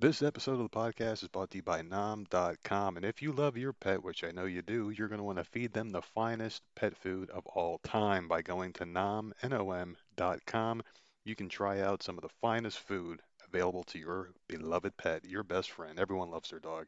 [0.00, 2.96] This episode of the podcast is brought to you by Nom.com.
[2.96, 5.36] And if you love your pet, which I know you do, you're going to want
[5.36, 10.82] to feed them the finest pet food of all time by going to nom, N-O-M.com.
[11.26, 15.42] You can try out some of the finest food available to your beloved pet, your
[15.42, 15.98] best friend.
[16.00, 16.86] Everyone loves their dog.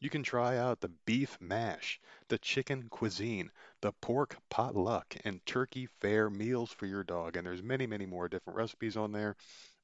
[0.00, 5.86] You can try out the beef mash, the chicken cuisine, the pork potluck, and turkey
[5.86, 7.36] fare meals for your dog.
[7.36, 9.34] And there's many, many more different recipes on there.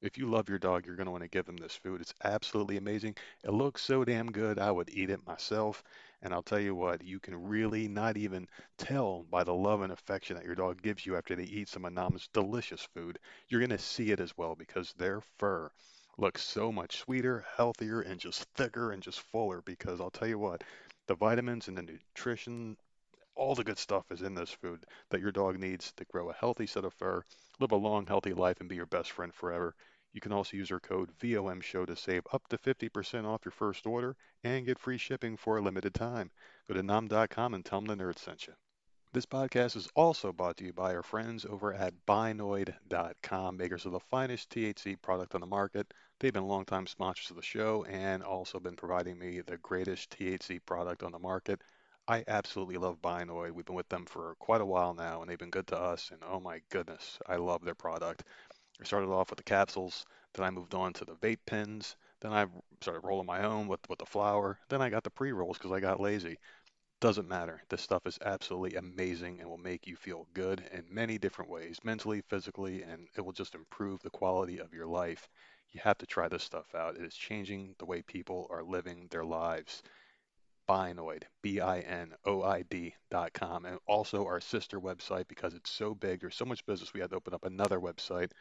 [0.01, 1.99] If you love your dog, you're going to want to give them this food.
[1.99, 3.17] It's absolutely amazing.
[3.43, 4.57] It looks so damn good.
[4.57, 5.83] I would eat it myself.
[6.21, 9.91] And I'll tell you what, you can really not even tell by the love and
[9.91, 13.19] affection that your dog gives you after they eat some Nam's delicious food.
[13.49, 15.71] You're going to see it as well because their fur
[16.17, 20.39] looks so much sweeter, healthier, and just thicker and just fuller because I'll tell you
[20.39, 20.63] what,
[21.07, 22.77] the vitamins and the nutrition,
[23.35, 26.33] all the good stuff is in this food that your dog needs to grow a
[26.33, 27.23] healthy set of fur,
[27.59, 29.75] live a long, healthy life, and be your best friend forever.
[30.13, 33.85] You can also use our code VOMSHOW to save up to 50% off your first
[33.85, 36.31] order and get free shipping for a limited time.
[36.69, 38.53] Go to nom.com and tell them the nerd sent you.
[39.15, 43.93] This podcast is also brought to you by our friends over at Binoid.com, makers of
[43.93, 45.93] the finest THC product on the market.
[46.19, 50.59] They've been longtime sponsors of the show and also been providing me the greatest THC
[50.65, 51.61] product on the market.
[52.09, 53.51] I absolutely love Binoid.
[53.51, 56.09] We've been with them for quite a while now, and they've been good to us.
[56.11, 58.25] And oh my goodness, I love their product.
[58.81, 62.33] I started off with the capsules, then I moved on to the vape pens, then
[62.33, 62.47] I
[62.81, 65.71] started rolling my own with, with the flower, then I got the pre rolls because
[65.71, 66.37] I got lazy.
[66.99, 67.61] Doesn't matter.
[67.69, 71.77] This stuff is absolutely amazing and will make you feel good in many different ways,
[71.83, 75.29] mentally, physically, and it will just improve the quality of your life.
[75.71, 76.95] You have to try this stuff out.
[76.95, 79.83] It is changing the way people are living their lives.
[80.67, 86.21] Binoid, B-I-N-O-I-D dot com, and also our sister website because it's so big.
[86.21, 86.93] There's so much business.
[86.93, 88.31] We had to open up another website,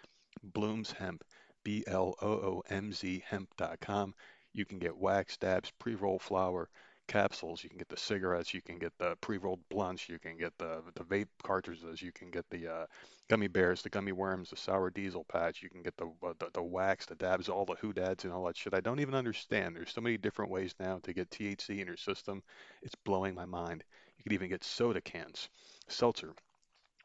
[0.53, 1.25] Bloomz Hemp,
[1.65, 4.15] B L O O M Z hemp.com.
[4.53, 6.71] You can get wax dabs, pre roll flower,
[7.07, 7.63] capsules.
[7.63, 8.55] You can get the cigarettes.
[8.55, 10.09] You can get the pre rolled blunts.
[10.09, 12.03] You can get the, the vape cartridges.
[12.03, 12.87] You can get the uh,
[13.29, 15.63] gummy bears, the gummy worms, the sour diesel patch.
[15.63, 18.45] You can get the, uh, the, the wax, the dabs, all the hoodads, and all
[18.45, 18.75] that shit.
[18.75, 19.77] I don't even understand.
[19.77, 22.43] There's so many different ways now to get THC in your system.
[22.83, 23.85] It's blowing my mind.
[24.19, 25.49] You can even get soda cans,
[25.89, 26.35] seltzer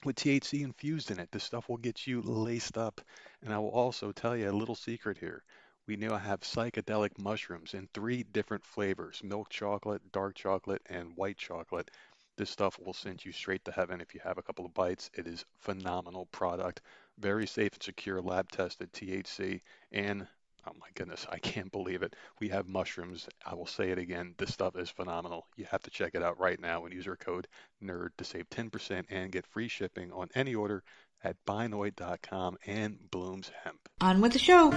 [0.06, 1.30] with THC infused in it.
[1.32, 3.02] This stuff will get you laced up.
[3.44, 5.44] And I will also tell you a little secret here.
[5.90, 11.40] We now have psychedelic mushrooms in three different flavors milk chocolate, dark chocolate, and white
[11.40, 11.90] chocolate.
[12.38, 15.10] This stuff will send you straight to heaven if you have a couple of bites.
[15.16, 16.82] It is phenomenal product,
[17.18, 19.62] very safe and secure, lab tested THC,
[19.92, 20.28] and
[20.68, 22.16] Oh my goodness, I can't believe it.
[22.40, 23.28] We have mushrooms.
[23.44, 24.36] I will say it again.
[24.38, 25.48] This stuff is phenomenal.
[25.56, 27.48] You have to check it out right now and use our code
[27.82, 30.84] NERD to save 10% and get free shipping on any order
[31.24, 33.90] at binoid.com and Bloomz Hemp.
[34.02, 34.70] On with the show.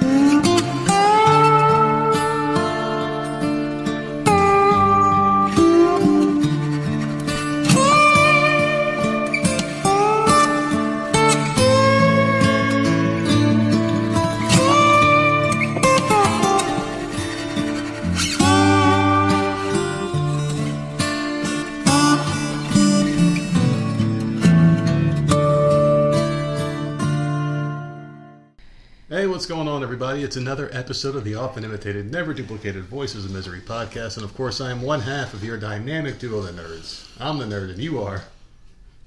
[29.42, 30.22] What's going on, everybody?
[30.22, 34.14] It's another episode of the often imitated, never duplicated Voices of Misery podcast.
[34.14, 37.08] And of course, I am one half of your dynamic duo, the nerds.
[37.18, 38.22] I'm the nerd, and you are.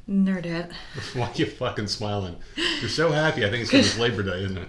[0.10, 0.74] Nerdette.
[1.14, 2.36] Why are you fucking smiling?
[2.82, 3.46] You're so happy.
[3.46, 4.68] I think it's because it's Labor Day, isn't it?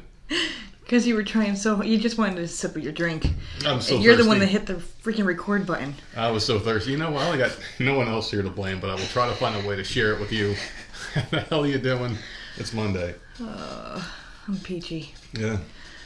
[0.85, 3.27] Because you were trying so you just wanted to sip of your drink.
[3.67, 5.97] I'm so You're the one that hit the freaking record button.
[6.17, 6.93] I was so thirsty.
[6.93, 7.23] You know what?
[7.23, 9.57] I only got no one else here to blame, but I will try to find
[9.57, 10.55] a way to share it with you.
[11.15, 12.17] How the hell are you doing?
[12.57, 13.17] It's Monday.
[13.43, 14.01] Uh,
[14.49, 15.13] I'm peachy.
[15.33, 15.59] Yeah.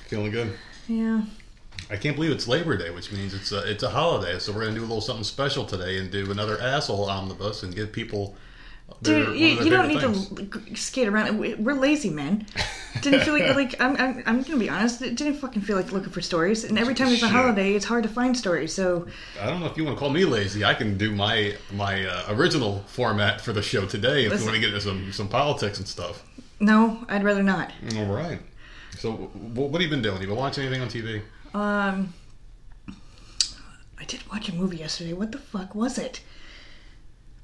[0.08, 0.52] Feeling good?
[0.88, 1.22] Yeah.
[1.90, 4.38] I can't believe it's Labor Day, which means it's a, it's a holiday.
[4.38, 7.74] So we're gonna do a little something special today and do another asshole omnibus and
[7.74, 8.36] give people.
[9.02, 10.54] their- Dude, you, you don't need to things.
[10.70, 11.38] l- skate around.
[11.38, 12.44] We- We're lazy, man.
[13.02, 15.00] Didn't feel like like I'm, I'm I'm gonna be honest.
[15.00, 16.64] It didn't fucking feel like looking for stories.
[16.64, 17.34] And every time it's a Shit.
[17.34, 18.74] holiday, it's hard to find stories.
[18.74, 19.06] So
[19.40, 20.64] I don't know if you want to call me lazy.
[20.64, 24.46] I can do my my uh, original format for the show today if Listen.
[24.46, 26.24] you want to get into some some politics and stuff.
[26.60, 27.72] No, I'd rather not.
[27.96, 28.40] All right.
[28.98, 30.20] So what have you been doing?
[30.20, 31.22] You been watching anything on TV?
[31.54, 32.12] Um,
[33.98, 35.12] I did watch a movie yesterday.
[35.12, 36.20] What the fuck was it?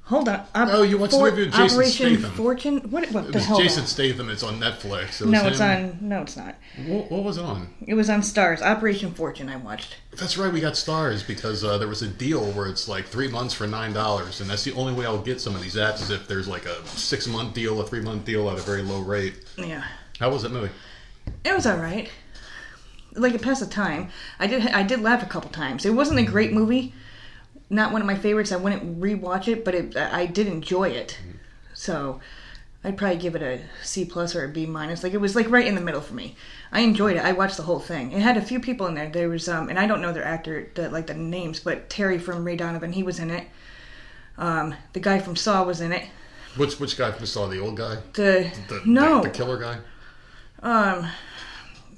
[0.06, 0.36] Hold on.
[0.54, 2.30] Op- Oh, you watched the movie with Jason Operation Statham.
[2.36, 2.76] Fortune.
[2.90, 3.10] What?
[3.10, 3.58] What It the was hell?
[3.58, 4.30] Jason Statham.
[4.30, 5.20] It's on Netflix.
[5.20, 6.08] It no, it's him- on.
[6.08, 6.54] No, it's not.
[6.86, 7.74] What, what was it on?
[7.84, 8.62] It was on Starz.
[8.62, 9.48] Operation Fortune.
[9.48, 9.96] I watched.
[10.16, 10.52] That's right.
[10.52, 13.66] We got Starz because uh, there was a deal where it's like three months for
[13.66, 16.28] nine dollars, and that's the only way I'll get some of these apps is if
[16.28, 19.34] there's like a six month deal, a three month deal at a very low rate.
[19.58, 19.82] Yeah,
[20.20, 20.70] How was that movie?
[21.44, 22.08] it was all right.
[23.14, 24.10] like it passed the time.
[24.38, 25.84] I did I did laugh a couple times.
[25.84, 26.94] It wasn't a great movie,
[27.70, 28.52] not one of my favorites.
[28.52, 31.18] I wouldn't rewatch it, but it, I I did enjoy it.
[31.74, 32.20] So
[32.84, 35.02] I'd probably give it a C plus or a B minus.
[35.02, 36.36] Like it was like right in the middle for me.
[36.72, 37.24] I enjoyed it.
[37.24, 38.12] I watched the whole thing.
[38.12, 39.08] It had a few people in there.
[39.10, 42.18] There was um, and I don't know their actor the, like the names, but Terry
[42.18, 43.46] from Ray Donovan, he was in it.
[44.38, 46.06] Um, the guy from Saw was in it.
[46.56, 47.46] Which which guy from Saw?
[47.48, 47.96] The old guy?
[48.14, 49.78] The, The, no, the, the killer guy?
[50.62, 51.06] um,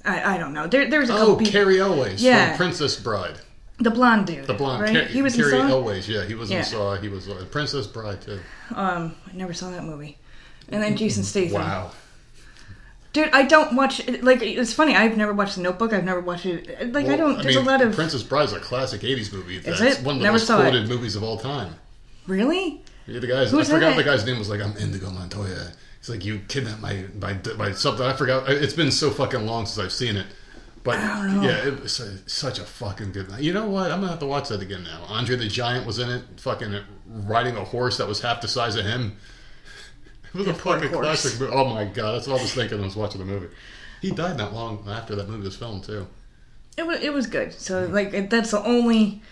[0.05, 0.67] I, I don't know.
[0.67, 1.45] There there was a Oh, couple.
[1.47, 2.49] Cary Elwes Yeah.
[2.49, 3.39] from Princess Bride.
[3.81, 4.45] The blonde dude.
[4.45, 4.81] The blonde.
[4.83, 4.93] right?
[4.93, 5.75] Car- he was Cary in Saw.
[5.77, 6.07] Elwes.
[6.09, 6.59] Yeah, he was Yeah.
[6.59, 6.95] in Saw.
[6.97, 8.39] He was uh, Princess Bride too.
[8.75, 10.17] Um, I never saw that movie.
[10.67, 11.53] And then Jason Statham.
[11.61, 11.91] Wow.
[13.11, 14.95] Dude, I don't watch like it's funny.
[14.95, 15.93] I've never watched The Notebook.
[15.93, 16.93] I've never watched it.
[16.93, 17.41] Like I don't.
[17.41, 19.57] There's mean, a lot of Princess Bride's a classic '80s movie.
[19.59, 20.03] That's it?
[20.03, 20.69] one of the Never most saw it.
[20.69, 21.73] quoted movies of all time.
[22.27, 22.83] really.
[23.07, 23.49] Yeah, the guys.
[23.49, 24.49] Who's I forgot the guy's name was.
[24.49, 25.71] Like I'm Indigo Montoya.
[25.99, 28.05] He's like you kidnapped my my my something.
[28.05, 28.47] I forgot.
[28.47, 30.27] It's been so fucking long since I've seen it.
[30.83, 33.29] But yeah, it was a, such a fucking good.
[33.29, 33.41] night.
[33.41, 33.91] You know what?
[33.91, 35.03] I'm gonna have to watch that again now.
[35.09, 36.73] Andre the Giant was in it, fucking
[37.05, 39.17] riding a horse that was half the size of him.
[40.31, 41.21] It was a fucking horse.
[41.23, 41.39] classic.
[41.41, 43.47] mo- Oh my god, that's what I was thinking when I was watching the movie.
[43.99, 46.05] He died not long after that movie was filmed too.
[46.77, 47.51] It was it was good.
[47.53, 49.23] So like that's the only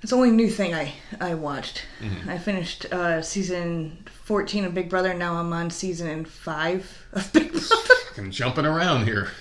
[0.00, 1.86] that's the only new thing I I watched.
[2.28, 5.12] I finished uh, season fourteen of Big Brother.
[5.12, 7.66] Now I'm on season five of Big Brother.
[7.66, 9.32] Fucking jumping around here.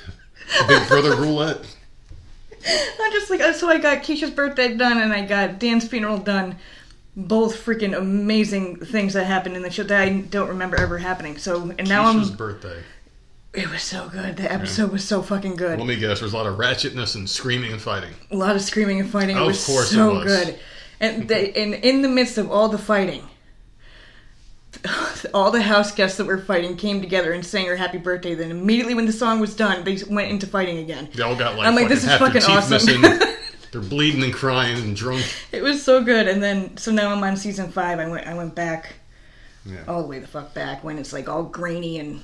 [0.68, 1.60] Big Brother roulette.
[2.68, 6.18] I'm just like uh, so I got Keisha's birthday done and I got Dan's funeral
[6.18, 6.58] done.
[7.16, 11.38] Both freaking amazing things that happened in the show that I don't remember ever happening.
[11.38, 12.22] So and now Keisha's I'm.
[12.22, 12.84] Keisha's birthday.
[13.52, 14.38] It was so good.
[14.38, 15.80] The episode was so fucking good.
[15.80, 16.20] Let me guess.
[16.20, 18.14] There's a lot of ratchetness and screaming and fighting.
[18.30, 19.38] a lot of screaming and fighting.
[19.38, 20.26] It Of course so it was.
[20.26, 20.60] good.
[21.00, 23.28] And they, and in the midst of all the fighting,
[25.34, 28.34] all the house guests that were fighting came together and sang her happy birthday.
[28.36, 31.10] Then immediately when the song was done, they went into fighting again.
[31.14, 33.02] They all got like, I'm like, this is fucking awesome.
[33.72, 35.24] They're bleeding and crying and drunk.
[35.52, 36.28] It was so good.
[36.28, 38.00] And then so now I'm on season five.
[38.00, 38.94] I went I went back
[39.66, 39.84] Yeah.
[39.88, 42.22] all the way the fuck back when it's like all grainy and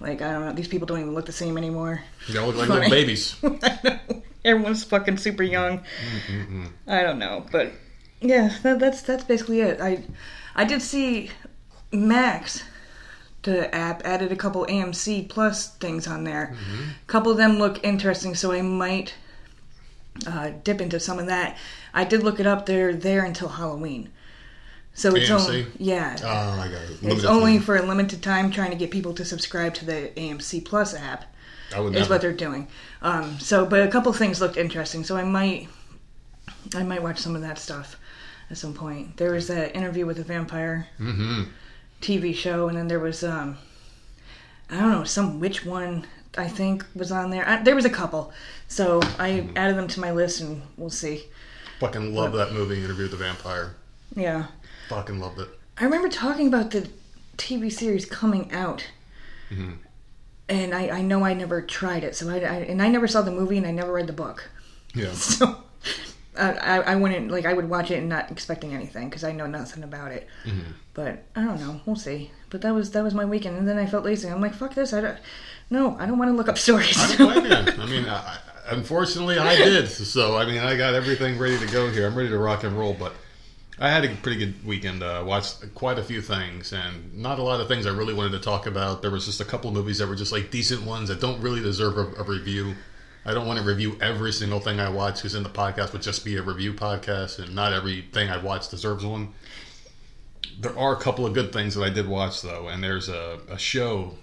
[0.00, 0.52] like I don't know.
[0.52, 2.02] These people don't even look the same anymore.
[2.28, 2.80] They all look like Funny.
[2.80, 3.36] little babies.
[3.44, 4.22] I know.
[4.44, 5.82] Everyone's fucking super young.
[6.86, 7.72] I don't know, but
[8.20, 9.80] yeah, that, that's that's basically it.
[9.80, 10.02] I
[10.54, 11.30] I did see
[11.92, 12.62] Max,
[13.42, 16.56] the app, added a couple AMC Plus things on there.
[17.02, 19.14] A couple of them look interesting, so I might
[20.26, 21.56] uh, dip into some of that.
[21.92, 22.66] I did look it up.
[22.66, 24.10] They're there until Halloween,
[24.94, 25.48] so it's AMC?
[25.48, 26.16] only yeah.
[26.22, 26.98] Oh my god.
[27.02, 30.64] it's only for a limited time, trying to get people to subscribe to the AMC
[30.64, 31.24] Plus app
[31.74, 32.14] I would is never.
[32.14, 32.68] what they're doing.
[33.02, 35.68] Um, so, but a couple things looked interesting, so I might,
[36.74, 37.96] I might watch some of that stuff
[38.54, 39.16] at some point.
[39.16, 41.42] There was that interview with a vampire Mm-hmm.
[42.00, 43.56] TV show, and then there was, um,
[44.70, 46.06] I don't know, some which one
[46.38, 47.48] I think was on there.
[47.48, 48.32] I, there was a couple,
[48.68, 51.24] so I added them to my list, and we'll see.
[51.80, 53.74] Fucking love that movie, Interview with the Vampire.
[54.14, 54.46] Yeah,
[54.90, 55.48] Fucking loved it.
[55.78, 56.88] I remember talking about the
[57.38, 58.86] TV series coming out.
[60.48, 63.22] And I, I know I never tried it, so I, I and I never saw
[63.22, 64.50] the movie and I never read the book.
[64.94, 65.12] Yeah.
[65.14, 65.56] So
[66.36, 69.32] I, I, I wouldn't like I would watch it and not expecting anything because I
[69.32, 70.26] know nothing about it.
[70.94, 71.80] But I don't know.
[71.86, 72.30] We'll see.
[72.50, 74.28] But that was that was my weekend, and then I felt lazy.
[74.28, 74.92] I'm like, fuck this.
[74.92, 75.18] I don't.
[75.70, 76.96] No, I don't want to look up stories.
[76.98, 77.80] I don't blame.
[77.80, 78.38] I mean, I, I-
[78.70, 79.88] unfortunately, I did.
[79.88, 82.06] So, I mean, I got everything ready to go here.
[82.06, 83.12] I'm ready to rock and roll, but
[83.78, 85.02] I had a pretty good weekend.
[85.02, 88.32] Uh, watched quite a few things, and not a lot of things I really wanted
[88.32, 89.02] to talk about.
[89.02, 91.60] There was just a couple movies that were just like decent ones that don't really
[91.60, 92.74] deserve a, a review.
[93.26, 96.02] I don't want to review every single thing I watch because then the podcast would
[96.02, 99.32] just be a review podcast, and not everything I watch deserves one.
[100.60, 103.40] There are a couple of good things that I did watch though, and there's a,
[103.48, 104.14] a show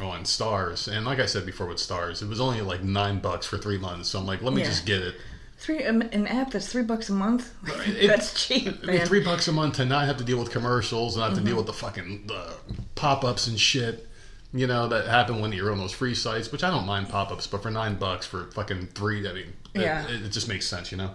[0.00, 3.46] on Starz, and like I said before with Starz, it was only like nine bucks
[3.46, 4.08] for three months.
[4.10, 4.68] So I'm like, let me Yeah.
[4.68, 5.16] just get it.
[5.60, 7.52] Three um, an app that's three bucks a month.
[7.86, 8.96] It- that's cheap, I mean.
[8.96, 9.06] Mm-hmm.
[9.06, 11.44] three bucks a month to not have to deal with commercials, and not have to
[11.44, 12.52] deal with the fucking uh,
[12.96, 14.07] pop ups and shit.
[14.52, 17.30] You know that happen when you're on those free sites, which I don't mind pop
[17.30, 20.08] ups, but for nine bucks for fucking three, I mean, it- Yeah.
[20.08, 21.14] it, it just makes sense, you know.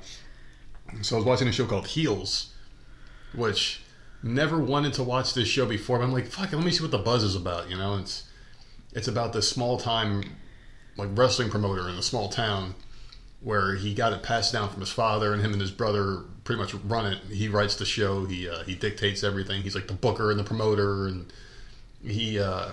[1.01, 2.51] So I was watching a show called Heels,
[3.33, 3.81] which
[4.21, 5.97] never wanted to watch this show before.
[5.97, 7.69] But I'm like, fuck it, let me see what the buzz is about.
[7.71, 8.23] You know, it's
[8.91, 10.23] it's about this small time
[10.95, 12.75] like wrestling promoter in a small town
[13.41, 16.61] where he got it passed down from his father, and him and his brother pretty
[16.61, 17.17] much run it.
[17.31, 18.25] He writes the show.
[18.25, 19.63] He uh, he dictates everything.
[19.63, 21.33] He's like the booker and the promoter, and
[22.05, 22.39] he.
[22.39, 22.69] Uh,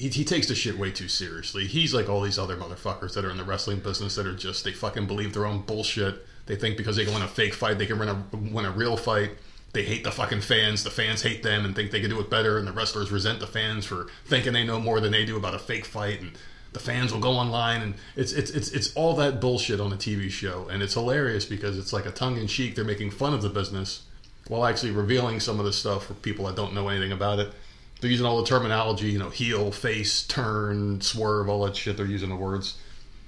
[0.00, 1.66] he, he takes the shit way too seriously.
[1.66, 4.64] He's like all these other motherfuckers that are in the wrestling business that are just
[4.64, 6.26] they fucking believe their own bullshit.
[6.46, 8.70] They think because they can win a fake fight, they can win a win a
[8.70, 9.32] real fight.
[9.72, 10.82] They hate the fucking fans.
[10.82, 12.56] The fans hate them and think they can do it better.
[12.56, 15.54] And the wrestlers resent the fans for thinking they know more than they do about
[15.54, 16.20] a fake fight.
[16.20, 16.32] And
[16.72, 19.96] the fans will go online and it's it's it's it's all that bullshit on a
[19.96, 22.74] TV show, and it's hilarious because it's like a tongue in cheek.
[22.74, 24.04] They're making fun of the business
[24.48, 27.52] while actually revealing some of the stuff for people that don't know anything about it.
[28.00, 31.96] They're using all the terminology, you know, heel, face, turn, swerve, all that shit.
[31.96, 32.78] They're using the words.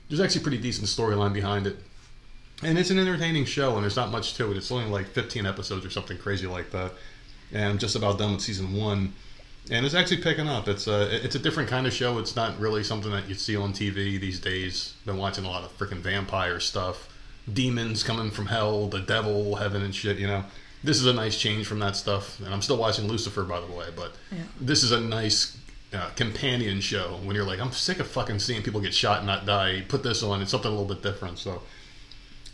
[0.08, 1.76] There's actually a pretty decent storyline behind it.
[2.62, 4.56] And it's an entertaining show, and there's not much to it.
[4.56, 6.92] It's only like 15 episodes or something crazy like that.
[7.52, 9.12] And I'm just about done with season one.
[9.70, 10.68] And it's actually picking up.
[10.68, 12.18] It's a it's a different kind of show.
[12.18, 14.94] It's not really something that you see on TV these days.
[15.06, 17.08] Been watching a lot of freaking vampire stuff,
[17.52, 20.18] demons coming from hell, the devil, heaven, and shit.
[20.18, 20.44] You know,
[20.84, 22.38] this is a nice change from that stuff.
[22.40, 23.86] And I'm still watching Lucifer, by the way.
[23.94, 24.38] But Yeah.
[24.60, 25.56] this is a nice
[25.92, 27.18] uh, companion show.
[27.24, 29.84] When you're like, I'm sick of fucking seeing people get shot and not die.
[29.88, 30.40] Put this on.
[30.42, 31.38] It's something a little bit different.
[31.38, 31.62] So.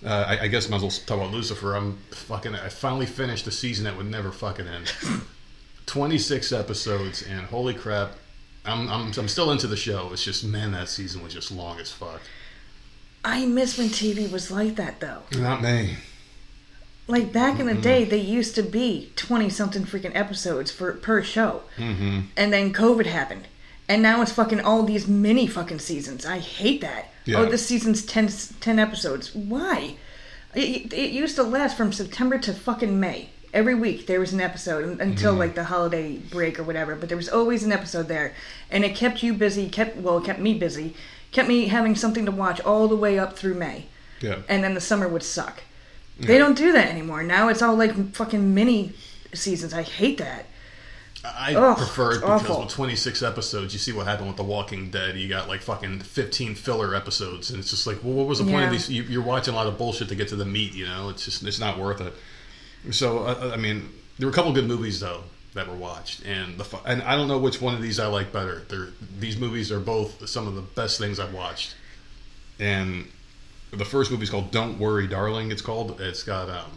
[0.05, 1.75] Uh, I, I guess might as well talk about Lucifer.
[1.75, 2.55] I'm fucking.
[2.55, 4.93] I finally finished a season that would never fucking end.
[5.87, 8.13] 26 episodes, and holy crap,
[8.65, 10.11] I'm, I'm I'm still into the show.
[10.13, 12.21] It's just man, that season was just long as fuck.
[13.25, 15.23] I miss when TV was like that though.
[15.37, 15.97] Not me.
[17.09, 21.23] Like back in the day, they used to be twenty something freaking episodes for per
[21.23, 22.21] show, Mm-hmm.
[22.37, 23.49] and then COVID happened,
[23.89, 26.27] and now it's fucking all these mini fucking seasons.
[26.27, 27.07] I hate that.
[27.25, 27.39] Yeah.
[27.39, 28.29] Oh, this season's 10,
[28.61, 29.35] 10 episodes.
[29.35, 29.97] Why?
[30.55, 33.31] It, it used to last from September to fucking May.
[33.53, 35.39] Every week there was an episode until Mm-hmm.
[35.39, 36.95] like the holiday break or whatever.
[36.95, 38.35] But there was always an episode there,
[38.71, 39.69] and it kept you busy.
[39.71, 40.95] Kept well, it kept me busy.
[41.33, 43.87] Kept me having something to watch all the way up through May
[44.21, 44.37] Yeah.
[44.49, 45.63] and then the summer would suck.
[46.19, 47.23] They don't do that anymore.
[47.23, 48.93] Now it's all like fucking mini
[49.35, 49.73] seasons.
[49.73, 50.47] I hate that.
[51.25, 52.61] I Ugh, prefer it because awful.
[52.61, 55.17] with 26 episodes, you see what happened with The Walking Dead.
[55.17, 58.45] You got like fucking 15 filler episodes, and it's just like, well, what was the
[58.45, 58.89] point of these?
[58.89, 60.75] You, you're watching a lot of bullshit to get to the meat.
[60.75, 62.15] You know, it's just it's not worth it.
[62.93, 66.57] So uh, I mean, there were a couple good movies though that were watched, and
[66.57, 68.63] the and I don't know which one of these I like better.
[68.69, 71.75] They're, these movies are both some of the best things I've watched,
[72.61, 73.09] and
[73.73, 76.01] the first movie is called "Don't Worry, Darling." It's called.
[76.01, 76.71] It's got um,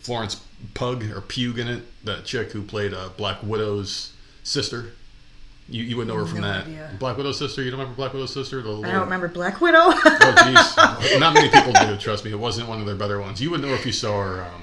[0.00, 0.40] Florence
[0.74, 4.92] Pug or Pug in it, that chick who played uh, Black Widow's sister.
[5.68, 6.64] You, you would know her from No that.
[6.66, 6.90] idea.
[7.00, 7.60] Black Widow's sister.
[7.62, 8.62] You don't remember Black Widow's sister?
[8.62, 9.78] The I little- don't remember Black Widow.
[10.28, 11.96] Oh jeez, not many people do.
[11.96, 13.40] Trust me, it wasn't one of their better ones.
[13.40, 14.42] You wouldn't know if you saw her.
[14.44, 14.62] Um,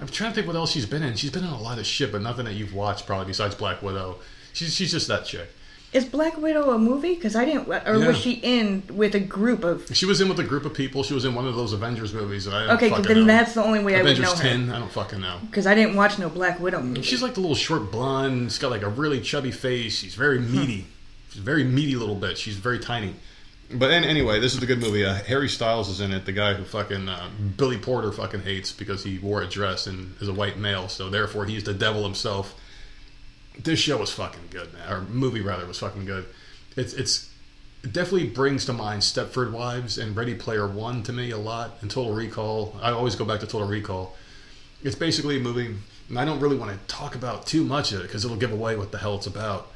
[0.00, 1.14] I'm trying to think what else she's been in.
[1.16, 3.82] She's been in a lot of shit, but nothing that you've watched probably besides Black
[3.82, 4.16] Widow.
[4.52, 5.48] She's she's just that chick.
[5.94, 7.14] Is Black Widow a movie?
[7.14, 7.68] Because I didn't.
[7.68, 8.06] Or Yeah.
[8.08, 9.88] was she in with a group of?
[9.96, 11.04] She was in with a group of people.
[11.04, 12.46] She was in one of those Avengers movies.
[12.46, 13.24] And I don't Okay, then know.
[13.26, 14.48] that's the only way Avengers I would know her.
[14.48, 14.70] ten.
[14.70, 15.38] I don't fucking know.
[15.48, 17.02] Because I didn't watch no Black Widow movie.
[17.02, 18.50] She's like the little short blonde.
[18.50, 19.96] She's got like a really chubby face.
[20.00, 20.86] She's very meaty.
[21.30, 22.38] She's a very meaty little bit.
[22.38, 23.14] She's very tiny.
[23.72, 25.04] But anyway, this is a good movie.
[25.04, 26.26] Uh, Harry Styles is in it.
[26.26, 30.14] The guy who fucking uh, Billy Porter fucking hates because he wore a dress and
[30.20, 30.88] is a white male.
[30.88, 32.54] So therefore, he's the devil himself.
[33.58, 34.92] This show was fucking good, man.
[34.92, 36.26] Or movie rather was fucking good.
[36.76, 37.30] It's it's
[37.82, 41.76] it definitely brings to mind Stepford Wives and Ready Player One to me a lot.
[41.80, 42.76] And Total Recall.
[42.82, 44.16] I always go back to Total Recall.
[44.82, 45.74] It's basically a movie,
[46.08, 48.52] and I don't really want to talk about too much of it because it'll give
[48.52, 49.70] away what the hell it's about.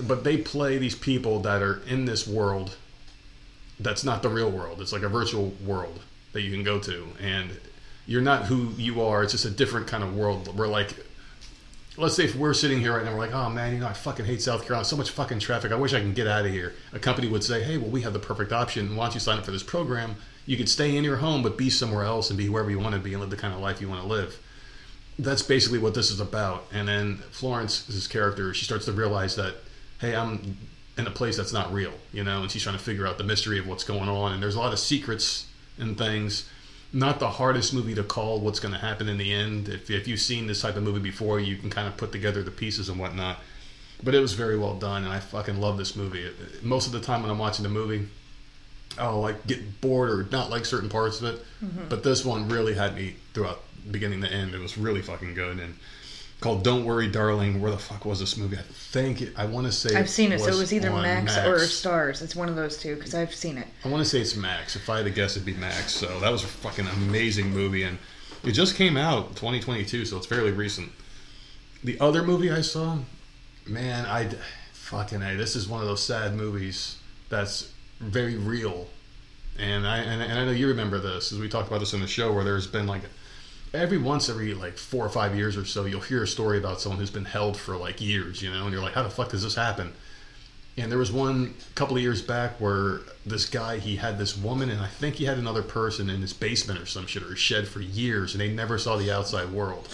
[0.00, 2.76] But they play these people that are in this world
[3.82, 4.80] that's not the real world.
[4.80, 6.00] It's like a virtual world
[6.32, 7.50] that you can go to, and
[8.06, 9.22] you're not who you are.
[9.22, 10.56] It's just a different kind of world.
[10.56, 10.94] We're like,
[11.96, 13.92] let's say if we're sitting here right now, we're like, oh man, you know, I
[13.92, 14.84] fucking hate South Carolina.
[14.84, 15.72] So much fucking traffic.
[15.72, 16.74] I wish I can get out of here.
[16.92, 18.96] A company would say, hey, well, we have the perfect option.
[18.96, 20.16] Why don't you sign up for this program?
[20.46, 22.94] You could stay in your home, but be somewhere else and be wherever you want
[22.94, 24.38] to be and live the kind of life you want to live.
[25.18, 26.64] That's basically what this is about.
[26.72, 29.56] And then Florence's character, she starts to realize that,
[30.00, 30.56] hey, I'm
[30.98, 33.24] in a place that's not real, you know, and she's trying to figure out the
[33.24, 34.32] mystery of what's going on.
[34.32, 35.46] And there's a lot of secrets
[35.78, 36.48] and things.
[36.92, 39.68] Not the hardest movie to call what's going to happen in the end.
[39.68, 42.42] If, if you've seen this type of movie before, you can kind of put together
[42.42, 43.38] the pieces and whatnot.
[44.04, 46.22] But it was very well done, and I fucking love this movie.
[46.22, 48.08] It- Most of the time when I'm watching the movie,
[48.98, 51.44] I'll like get bored or not like certain parts of it.
[51.64, 51.88] Mm-hmm.
[51.88, 54.54] But this one really had me throughout beginning to end.
[54.54, 55.74] It was really fucking good and
[56.42, 58.58] called "Don't Worry, Darling." Where the fuck was this movie?
[58.58, 61.02] I think it, I want to say I've seen it, so it was either on
[61.02, 62.20] Max, or Starz.
[62.20, 63.66] It's one of those two because I've seen it.
[63.84, 64.76] I want to say it's Max.
[64.76, 65.92] If I had to guess, it'd be Max.
[65.92, 67.98] So that was a fucking amazing movie, and
[68.44, 70.90] it just came out 2022, so it's fairly recent.
[71.84, 72.98] The other movie I saw,
[73.66, 74.30] man, I
[74.72, 75.36] fucking a.
[75.36, 78.88] This is one of those sad movies that's very real,
[79.58, 82.00] and I and, and I know you remember this, as we talked about this in
[82.00, 83.02] the show, where there's been like
[83.74, 86.80] every once every like four or five years or so, you'll hear a story about
[86.80, 89.30] someone who's been held for like years, you know, and you're like, how the fuck
[89.30, 89.92] does this happen?
[90.76, 94.70] And there was one couple of years back where this guy he had this woman
[94.70, 97.38] and I think he had another person in his basement or some shit or his
[97.38, 99.88] shed for years and they never saw the outside world.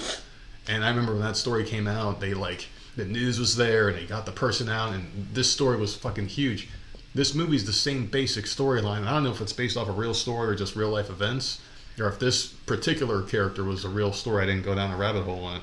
[0.68, 3.98] And I remember when that story came out, they like the news was there and
[3.98, 6.68] they got the person out and this story was fucking huge.
[7.14, 9.06] this movie's the same basic storyline.
[9.06, 11.60] I don't know if it's based off a real story or just real life events,
[11.98, 14.42] or if this particular character was a real story.
[14.42, 15.62] I didn't go down a rabbit hole on it.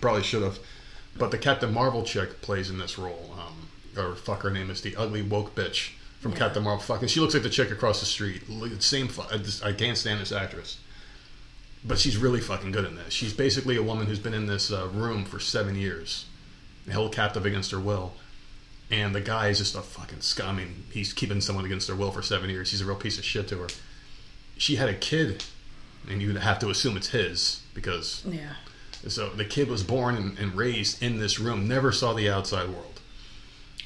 [0.00, 0.58] Probably should have.
[1.16, 3.34] But the Captain Marvel chick plays in this role.
[3.38, 3.68] Um,
[4.02, 6.38] or fuck her name is the ugly woke bitch from Yeah.
[6.38, 6.82] Captain Marvel.
[6.82, 8.42] Fucking, she looks like the chick across the street.
[8.80, 9.08] Same.
[9.08, 10.78] fu- I, just, I can't stand this actress.
[11.84, 13.12] But she's really fucking good in this.
[13.12, 16.24] She's basically a woman who's been in this uh, room for seven years,
[16.90, 18.14] held captive against her will.
[18.90, 20.48] And the guy is just a fucking scum.
[20.48, 22.70] I mean, he's keeping someone against their will for seven years.
[22.70, 23.66] He's a real piece of shit to her.
[24.56, 25.44] She had a kid,
[26.08, 28.54] and you'd have to assume it's his because Yeah.
[29.08, 32.68] so the kid was born and, and raised in this room, never saw the outside
[32.68, 33.00] world.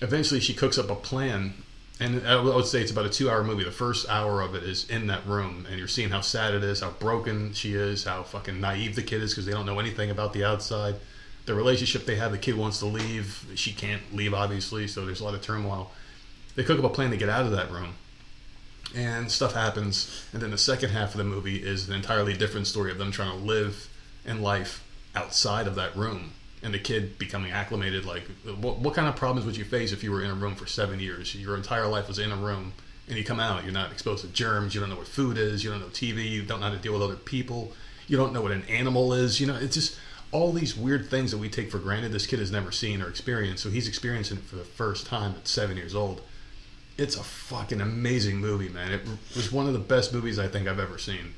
[0.00, 1.54] Eventually, she cooks up a plan,
[1.98, 3.64] and I would say it's about a two-hour movie.
[3.64, 6.62] The first hour of it is in that room, and you're seeing how sad it
[6.62, 9.80] is, how broken she is, how fucking naive the kid is because they don't know
[9.80, 10.94] anything about the outside.
[11.46, 15.20] The relationship they have, the kid wants to leave, she can't leave, obviously, so there's
[15.20, 15.90] a lot of turmoil.
[16.54, 17.94] They cook up a plan to get out of that room
[18.94, 20.24] and stuff happens.
[20.32, 23.10] And then the second half of the movie is an entirely different story of them
[23.10, 23.88] trying to live
[24.24, 26.32] in life outside of that room.
[26.62, 28.04] And the kid becoming acclimated.
[28.04, 28.24] Like,
[28.60, 30.66] what, what kind of problems would you face if you were in a room for
[30.66, 31.34] seven years?
[31.34, 32.72] Your entire life was in a room,
[33.06, 35.62] and you come out, you're not exposed to germs, you don't know what food is,
[35.62, 37.72] you don't know TV, you don't know how to deal with other people,
[38.08, 39.40] you don't know what an animal is.
[39.40, 39.96] You know, it's just
[40.32, 42.10] all these weird things that we take for granted.
[42.10, 45.36] This kid has never seen or experienced, so he's experiencing it for the first time
[45.36, 46.22] at seven years old
[46.98, 48.92] it's a fucking amazing movie, man.
[48.92, 49.02] It
[49.36, 51.32] was one of the best movies I think I've ever seen.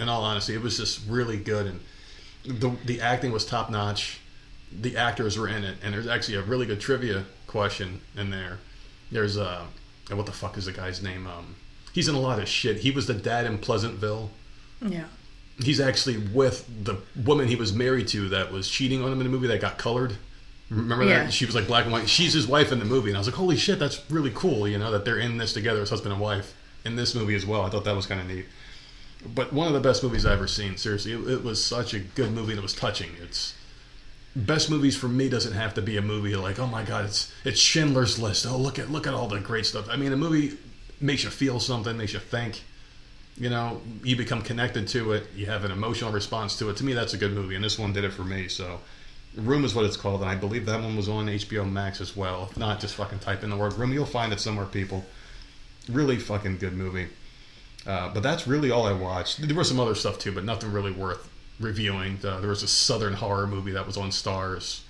[0.00, 1.80] In all honesty, it was just really good, and
[2.44, 4.20] the the acting was top notch.
[4.70, 8.58] The actors were in it, and there's actually a really good trivia question in there.
[9.10, 9.66] There's uh,
[10.10, 11.26] what the fuck is the guy's name?
[11.26, 11.54] Um,
[11.92, 12.78] he's in a lot of shit.
[12.78, 14.30] He was the dad in Pleasantville.
[14.80, 15.04] Yeah.
[15.60, 19.26] He's actually with the woman he was married to that was cheating on him in
[19.26, 20.16] the movie that got colored.
[20.70, 21.24] Remember Yeah.
[21.24, 21.32] that?
[21.32, 22.08] She was like black and white.
[22.08, 24.68] She's his wife in the movie, and I was like, holy shit, that's really cool.
[24.68, 27.46] You know that they're in this together as husband and wife in this movie as
[27.46, 27.62] well.
[27.62, 28.46] I thought that was kind of neat.
[29.34, 30.76] But one of the best movies I've ever seen.
[30.76, 33.10] Seriously, it, it was such a good movie and it was touching.
[33.22, 33.54] It's
[34.36, 37.32] best movies for me doesn't have to be a movie like oh my god it's
[37.44, 38.46] it's Schindler's List.
[38.46, 39.88] Oh look at look at all the great stuff.
[39.90, 40.56] I mean a movie
[41.00, 42.62] makes you feel something, makes you think.
[43.36, 45.28] You know, you become connected to it.
[45.34, 46.76] You have an emotional response to it.
[46.78, 48.48] To me, that's a good movie, and this one did it for me.
[48.48, 48.80] So,
[49.38, 52.16] Room is what it's called, and I believe that one was on HBO Max as
[52.16, 52.48] well.
[52.50, 53.92] If not, just fucking type in the word Room.
[53.92, 55.04] You'll find it somewhere, people.
[55.88, 57.08] Really fucking good movie.
[57.86, 59.46] Uh, but that's really all I watched.
[59.46, 62.18] There was some other stuff too, but nothing really worth reviewing.
[62.22, 64.80] Uh, there was a Southern horror movie that was on Starz.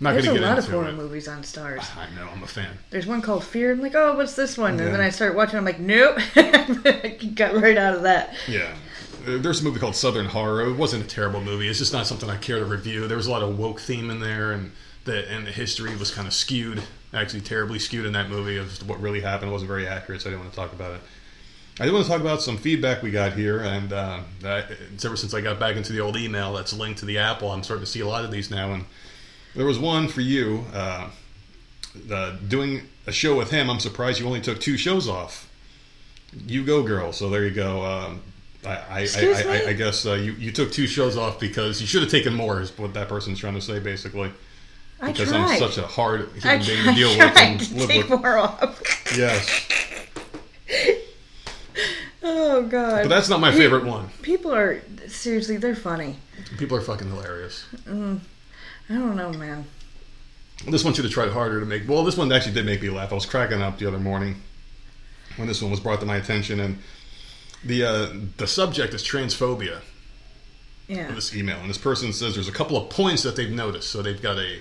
[0.00, 0.92] I'm not There's a going to get lot of horror it.
[0.94, 1.96] movies on Starz.
[1.96, 2.76] I know, I'm a fan.
[2.90, 3.72] There's one called Fear.
[3.72, 4.76] I'm like, oh, what's this one?
[4.78, 4.84] Yeah.
[4.86, 5.56] And then I start watching.
[5.56, 6.18] I'm like, nope.
[6.36, 8.34] I got right out of that.
[8.48, 8.74] Yeah.
[9.26, 10.68] Uh, There's a movie called Southern Horror.
[10.68, 11.68] It wasn't a terrible movie.
[11.68, 13.06] It's just not something I care to review.
[13.08, 14.72] There was a lot of woke theme in there, and
[15.04, 16.82] the and the history was kind of skewed,
[17.12, 19.50] actually terribly skewed in that movie of what really happened.
[19.50, 21.00] It wasn't very accurate, so I didn't want to talk about it.
[21.80, 25.16] I do want to talk about some feedback we got here, and uh, it's ever
[25.16, 27.84] since I got back into the old email that's linked to the Apple, I'm starting
[27.84, 28.72] to see a lot of these now.
[28.72, 28.84] And
[29.56, 31.10] there was one for you, uh,
[31.94, 33.70] the, doing a show with him.
[33.70, 35.50] I'm surprised you only took two shows off.
[36.46, 37.12] You go, girl.
[37.12, 37.84] So there you go.
[37.84, 38.22] Um,
[38.66, 41.86] I, I, I, I, I, guess uh, you, you took two shows off because you
[41.86, 42.60] should have taken more.
[42.60, 44.32] Is what that person's trying to say, basically.
[45.00, 45.52] I Because tried.
[45.52, 47.88] I'm such a hard I human being tried, to deal with tried and to live
[47.88, 48.20] take with.
[48.20, 49.16] more off.
[49.16, 49.66] Yes,
[52.22, 53.02] oh god.
[53.02, 54.08] but that's not my favorite one.
[54.22, 56.16] People are seriously, they're funny.
[56.58, 57.66] People are fucking hilarious.
[57.86, 59.64] I don't know, man.
[60.66, 61.88] This one should have tried harder to make.
[61.88, 63.12] Well, this one actually did make me laugh.
[63.12, 64.36] I was cracking up the other morning
[65.36, 66.78] when this one was brought to my attention, and
[67.64, 69.80] the uh, the subject is transphobia.
[70.86, 71.08] Yeah.
[71.08, 73.88] in this email, and this person says there's a couple of points that they've noticed.
[73.90, 74.58] So they've got a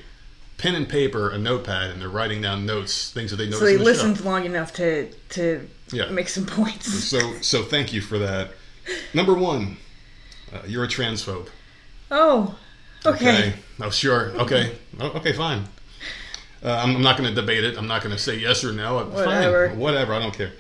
[0.58, 3.60] pen and paper, a notepad, and they're writing down notes, things that they noticed.
[3.60, 4.24] So he in the listened show.
[4.24, 6.10] long enough to to Yeah.
[6.10, 6.88] make some points.
[7.10, 8.52] So so thank you for that.
[9.14, 9.78] Number one,
[10.54, 11.50] uh, you're a transphobe.
[12.10, 12.58] Oh,
[13.06, 13.30] okay.
[13.50, 13.54] okay.
[13.82, 14.30] Oh, sure.
[14.40, 14.76] Okay.
[15.00, 15.66] Oh, okay, fine.
[16.64, 17.78] Uh, I'm, I'm not going to debate it.
[17.78, 19.04] I'm not going to say yes or no.
[19.06, 19.70] Whatever.
[19.70, 19.80] Fine.
[19.80, 20.14] Whatever.
[20.14, 20.54] I don't care.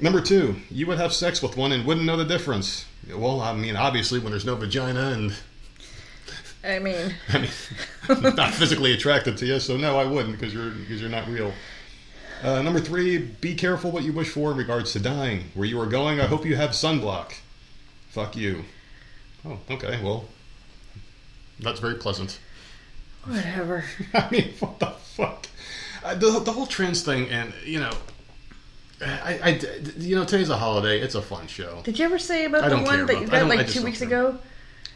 [0.00, 2.86] Number two, you would have sex with one and wouldn't know the difference.
[3.08, 5.34] Well, I mean, obviously, when there's no vagina and
[6.64, 7.50] I mean, I mean,
[8.08, 11.28] I'm not physically attracted to you, so no, I wouldn't because you're because you're not
[11.28, 11.52] real.
[12.42, 15.44] Uh, number three, be careful what you wish for in regards to dying.
[15.54, 17.34] Where you are going, I hope you have sunblock.
[18.08, 18.64] Fuck you.
[19.46, 20.00] Oh, okay.
[20.02, 20.24] Well,
[21.60, 22.38] that's very pleasant.
[23.24, 23.84] whatever.
[24.14, 25.46] I mean, what the fuck?
[26.02, 27.92] Uh, the, the whole trans thing, and you know,
[29.04, 29.60] I, I,
[29.98, 31.00] you know, today's a holiday.
[31.00, 31.80] It's a fun show.
[31.84, 33.26] Did you ever say about I the one that you.
[33.26, 34.08] Got like two weeks care.
[34.08, 34.38] ago?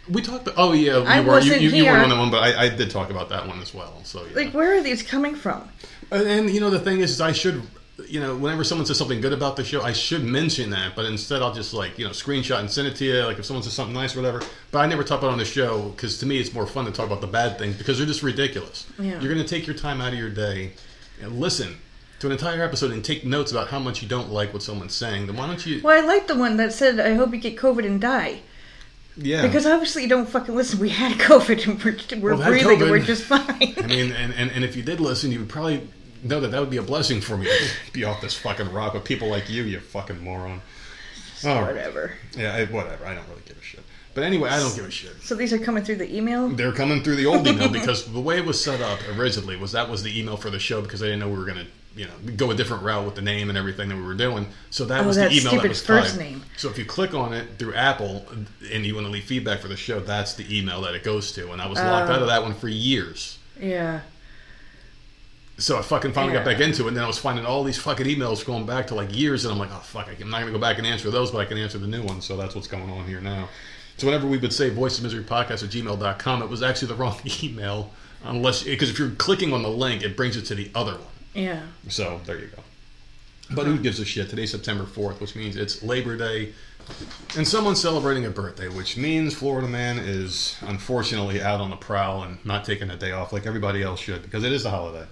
[0.09, 0.49] We talked.
[0.57, 2.03] Oh yeah, you I were you, wasn't you, you weren't here.
[2.05, 4.01] on that one, but I, I did talk about that one as well.
[4.05, 4.37] So yeah.
[4.37, 5.69] Like, where are these coming from?
[6.11, 7.63] And, and, you know the thing is, is I should
[8.07, 11.05] you know, whenever someone says something good about the show, I should mention that, but
[11.05, 13.23] instead I'll just like, you know, screenshot and send it to you.
[13.25, 14.41] Like if someone says something nice or whatever.
[14.71, 16.85] But I never talk about it on the show because to me it's more fun
[16.85, 18.87] to talk about the bad things because they're just ridiculous.
[18.99, 19.21] Yeah.
[19.21, 20.73] You're going to take your time out of your day
[21.21, 21.77] and listen
[22.21, 24.95] to an entire episode and take notes about how much you don't like what someone's
[24.95, 25.27] saying.
[25.27, 25.81] Then why don't you?
[25.83, 28.41] Well, I like the one that said, "I hope you get COVID and die,"
[29.17, 29.43] Yeah.
[29.43, 30.79] because obviously you don't fucking listen.
[30.81, 31.85] We had COVID and
[32.23, 33.75] we're, we're Well, breathing and we're just fine.
[33.77, 35.89] I mean, and, and, and if you did listen, you would probably
[36.25, 38.95] know that that would be a blessing for me to be off this fucking rock
[38.95, 40.61] with people like you, you fucking moron.
[41.45, 41.57] Right.
[41.57, 41.65] Oh.
[41.67, 42.15] Whatever.
[42.37, 43.07] Yeah, I, whatever.
[43.07, 43.81] I don't really give a shit.
[44.15, 45.13] But anyway, I don't give a shit.
[45.23, 46.49] So these are coming through the email.
[46.49, 49.71] They're coming through the old email because the way it was set up originally was
[49.73, 51.67] that was the email for the show because I didn't know we were going to,
[51.99, 54.47] you know, go a different route with the name and everything that we were doing.
[54.71, 56.21] So that Oh, was the email that was first tied.
[56.21, 56.43] name.
[56.57, 58.25] So if you click on it through Apple
[58.73, 61.33] and you want to leave feedback for the show, that's the email that it goes
[61.33, 61.51] to.
[61.53, 62.13] And I was locked Oh.
[62.13, 62.27] out of oh.
[62.27, 63.39] that one for years.
[63.61, 64.01] Yeah.
[65.59, 67.79] So I fucking finally got back into it, and then I was finding all these
[67.79, 70.53] fucking emails going back to like years, and I'm like, oh fuck, I'm not gonna
[70.53, 72.25] go back and answer those, but I can answer the new ones.
[72.25, 73.49] So that's what's going on here now.
[73.97, 76.95] So whenever we would say voice of misery podcast at gmail.com, it was actually the
[76.95, 77.91] wrong email,
[78.23, 81.03] unless because if you're clicking on the link, it brings it to the other one.
[81.39, 81.63] Yeah.
[81.89, 82.63] So there you go.
[83.55, 84.29] But who gives a shit?
[84.29, 86.53] Today's September 4th, which means it's Labor Day,
[87.37, 92.25] and someone's celebrating a birthday, which means Florida man is unfortunately out on the prowl
[92.25, 95.07] and not taking a day off like everybody else should because it is a holiday.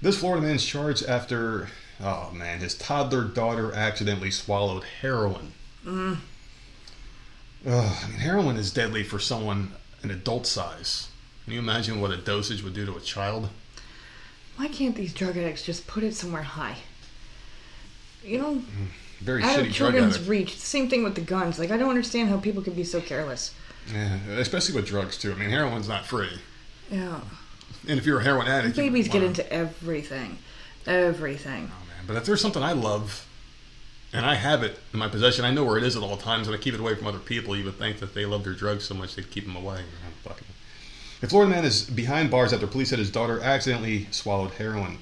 [0.00, 1.68] This Florida man's charged after,
[2.00, 5.52] oh man, his toddler daughter accidentally swallowed heroin.
[5.84, 6.18] Mm.
[7.66, 11.08] Ugh, I mean, heroin is deadly for someone an adult size.
[11.44, 13.48] Can you imagine what a dosage would do to a child?
[14.58, 16.76] Why can't these drug addicts just put it somewhere high?
[18.24, 18.64] You know, mm,
[19.20, 20.28] Very out shitty of drug children's addict.
[20.28, 20.58] reach.
[20.58, 21.58] Same thing with the guns.
[21.58, 23.54] Like I don't understand how people can be so careless.
[23.92, 25.32] Yeah, especially with drugs too.
[25.32, 26.40] I mean, heroin's not free,
[26.90, 27.20] Yeah.
[27.88, 29.28] and if you're a heroin addict, you- Babies get wow.
[29.28, 30.38] into everything.
[30.86, 31.70] Everything.
[31.72, 32.04] Oh, man.
[32.06, 33.26] But if there's something I love,
[34.12, 36.48] and I have it in my possession, I know where it is at all times,
[36.48, 37.56] and I keep it away from other people.
[37.56, 39.82] You would think that they love their drugs so much they'd keep them away.
[40.24, 40.46] Fucking.
[41.20, 44.98] A Florida man is behind bars after police said his daughter accidentally swallowed heroin.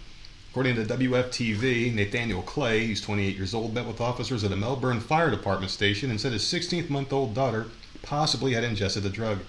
[0.50, 5.00] According to WFTV, Nathaniel Clay, who's 28 years old, met with officers at a Melbourne
[5.00, 7.66] Fire Department station and said his 16 month old daughter
[8.00, 9.40] possibly had ingested the drug.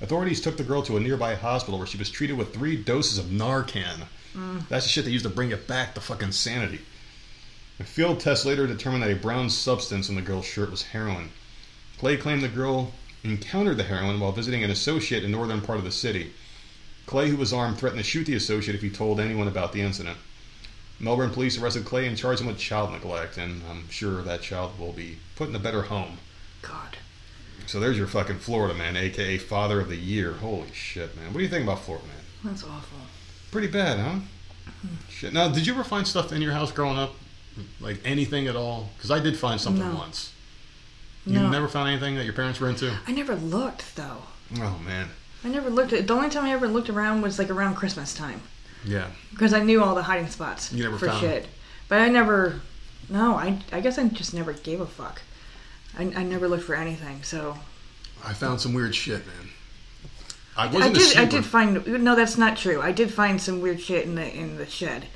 [0.00, 3.18] Authorities took the girl to a nearby hospital where she was treated with three doses
[3.18, 4.06] of Narcan.
[4.36, 4.68] Mm.
[4.68, 6.82] That's the shit they used to bring it back to fucking sanity.
[7.80, 11.30] A field test later determined that a brown substance in the girl's shirt was heroin.
[11.98, 12.92] Clay claimed the girl
[13.24, 16.32] encountered the heroin while visiting an associate in northern part of the city.
[17.06, 19.80] Clay, who was armed, threatened to shoot the associate if he told anyone about the
[19.80, 20.18] incident.
[21.00, 24.78] Melbourne police arrested Clay and charged him with child neglect, and I'm sure that child
[24.78, 26.18] will be put in a better home.
[26.62, 26.96] God.
[27.66, 30.34] So there's your fucking Florida man, aka Father of the Year.
[30.34, 31.26] Holy shit, man.
[31.26, 32.52] What do you think about Florida man?
[32.52, 32.98] That's awful.
[33.50, 34.18] Pretty bad, huh?
[35.08, 35.32] Shit.
[35.32, 37.14] Now, did you ever find stuff in your house growing up?
[37.80, 38.90] Like anything at all?
[38.96, 39.94] Because I did find something No.
[39.96, 40.32] once.
[41.26, 41.48] You No.
[41.48, 42.92] never found anything that your parents were into?
[43.06, 44.22] I never looked though.
[44.58, 45.08] Oh, man.
[45.44, 48.14] I never looked at the only time I ever looked around was like around Christmas
[48.14, 48.42] time.
[48.84, 49.08] Yeah.
[49.30, 51.46] Because I knew all the hiding spots You never for found shit.
[51.88, 52.60] But I never
[53.08, 55.22] no, I I guess I just never gave a fuck.
[55.98, 57.58] I, I never looked for anything, so
[58.24, 59.50] I found some weird shit, man.
[60.56, 61.16] I I wasn't a did.
[61.18, 61.86] I did find.
[62.04, 62.80] No, that's not true.
[62.80, 65.06] I did find some weird shit in the in the shed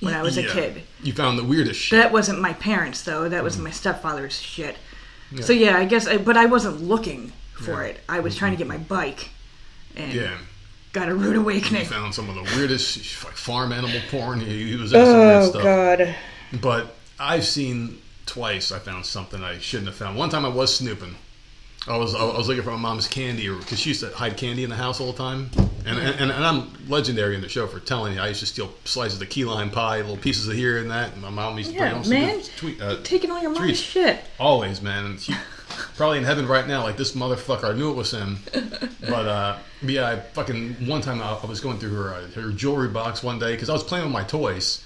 [0.00, 0.82] when I was a kid.
[1.02, 1.98] You found the weirdest shit.
[2.00, 3.28] That wasn't my parents though.
[3.28, 4.76] That was my stepfather's shit.
[5.32, 5.42] Yeah.
[5.44, 6.06] So yeah, I guess.
[6.06, 7.90] I, but I wasn't looking for Yeah.
[7.90, 8.00] it.
[8.08, 8.84] I was trying to get my mm-hmm.
[8.84, 9.28] bike,
[9.96, 10.38] and yeah.
[10.92, 11.86] got a rude You awakening.
[11.86, 14.40] found some of the weirdest like farm animal porn.
[14.40, 15.62] He, he was into some weird Oh stuff.
[15.62, 16.14] god.
[16.60, 18.72] But I've seen twice.
[18.72, 20.16] I found something I shouldn't have found.
[20.16, 21.14] One time I was snooping.
[21.88, 24.64] I was I was looking for my mom's candy, because she used to hide candy
[24.64, 25.50] in the house all the time.
[25.86, 28.20] And, and and I'm legendary in the show for telling you.
[28.20, 31.12] I used to steal slices of key lime pie, little pieces of here and that.
[31.14, 32.36] And my mom used to Yeah, bring home some man.
[32.36, 33.80] good tweet, uh, Taking all your mom's treats.
[33.80, 34.20] shit.
[34.38, 35.06] Always, man.
[35.06, 35.34] And she
[35.96, 37.72] probably in heaven right now, like this motherfucker.
[37.72, 38.38] I knew it was him.
[39.00, 42.50] But uh, yeah, I fucking one time I, I was going through her uh, her
[42.50, 44.84] jewelry box one day because I was playing with my toys,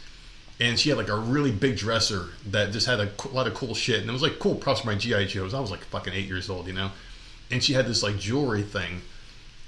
[0.61, 3.75] and she had like a really big dresser that just had a lot of cool
[3.75, 5.55] shit, and it was like cool props for my GI Joes.
[5.55, 6.91] I was like fucking eight years old, you know,
[7.51, 9.03] and she had this like jewelry thing.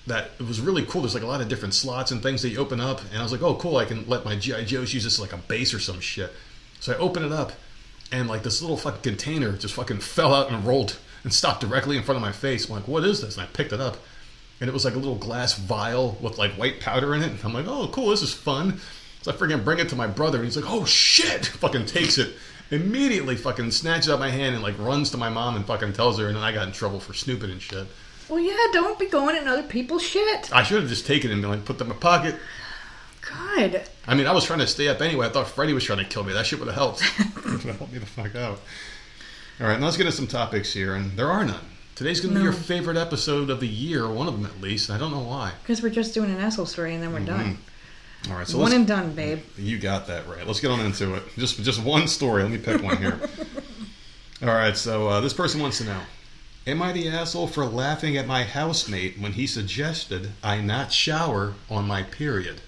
[0.06, 1.00] That it was really cool.
[1.00, 3.22] There's like a lot of different slots and things that you open up, and I
[3.22, 3.78] was like, "Oh, cool!
[3.78, 6.30] I can let my GI Joes use this like a base or some shit."
[6.78, 7.52] So I open it up,
[8.12, 11.96] and like this little fucking container just fucking fell out and rolled and stopped directly
[11.96, 12.68] in front of my face.
[12.68, 13.36] I'm like, what is this?
[13.36, 13.96] And I picked it up,
[14.60, 17.30] and it was like a little glass vial with like white powder in it.
[17.30, 18.80] And I'm like, oh, cool, this is fun.
[19.24, 22.18] So I freaking bring it to my brother, and he's like, oh shit, fucking takes
[22.18, 22.34] it.
[22.70, 26.18] Immediately fucking snatches out my hand and like runs to my mom and fucking tells
[26.18, 27.86] her, and then I got in trouble for snooping and shit.
[28.28, 28.54] Well, yeah.
[28.74, 30.54] Don't be going in other people's shit.
[30.54, 32.36] I should have just taken it and been like, put them in my pocket.
[33.22, 33.82] God.
[34.06, 35.24] I mean, I was trying to stay up anyway.
[35.24, 36.34] I thought Freddie was trying to kill me.
[36.34, 37.02] That shit would have helped.
[37.46, 38.60] would have helped me the fuck out.
[39.58, 41.64] All right, now let's get into some topics here, and there are none.
[41.94, 44.90] Today's going to be your favorite episode of the year, one of them at least.
[44.90, 45.52] and I don't know why.
[45.62, 47.26] Because we're just doing an asshole story and then we're mm-hmm.
[47.26, 47.58] done.
[48.30, 49.40] All right, so One and done, babe.
[49.58, 50.46] you got that right.
[50.46, 51.22] Let's get on into it.
[51.36, 52.42] Just just one story.
[52.42, 53.20] Let me pick one here.
[54.42, 56.00] All right, so uh, this person wants to know:
[56.66, 61.54] Am I the asshole for laughing at my housemate when he suggested I not shower
[61.68, 62.62] on my period?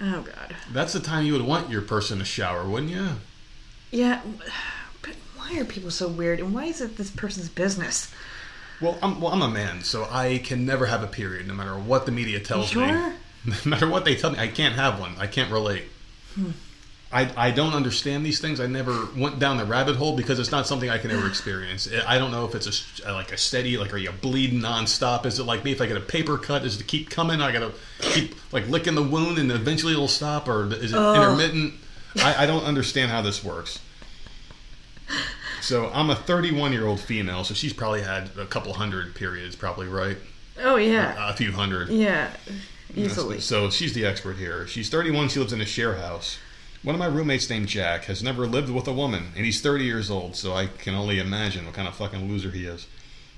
[0.00, 0.54] Oh God.
[0.72, 3.08] That's the time you would want your person to shower, wouldn't you?
[3.90, 4.20] Yeah,
[5.02, 6.40] but why are people so weird?
[6.40, 8.12] And why is it this person's business?
[8.80, 11.76] Well, I'm well, I'm a man, so I can never have a period, no matter
[11.78, 12.86] what the media You tells sure?
[13.10, 13.14] me.
[13.46, 15.14] No matter what they tell me, I can't have one.
[15.18, 15.84] I can't relate.
[16.34, 16.50] Hmm.
[17.10, 18.60] I, I don't understand these things.
[18.60, 21.88] I never went down the rabbit hole because it's not something I can ever experience.
[22.06, 25.24] I don't know if it's a like a steady like are you bleeding nonstop?
[25.24, 26.66] Is it like me if I get a paper cut?
[26.66, 27.40] Is it to keep coming?
[27.40, 31.16] I gotta keep like licking the wound and eventually it'll stop, or is it Ugh.
[31.16, 31.74] intermittent?
[32.22, 33.78] I, I don't understand how this works.
[35.62, 39.56] So I'm a 31 year old female, so she's probably had a couple hundred periods,
[39.56, 40.16] probably right,
[40.62, 41.88] Oh yeah, a few hundred.
[41.88, 42.30] yeah,
[42.94, 43.40] easily.
[43.40, 44.66] So she's the expert here.
[44.66, 45.28] She's 31.
[45.28, 46.38] She lives in a share house.
[46.82, 49.84] One of my roommates named Jack has never lived with a woman, and he's 30
[49.84, 52.86] years old, so I can only imagine what kind of fucking loser he is.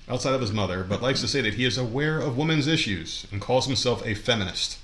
[0.08, 3.26] Outside of his mother, but likes to say that he is aware of women's issues
[3.32, 4.78] and calls himself a feminist.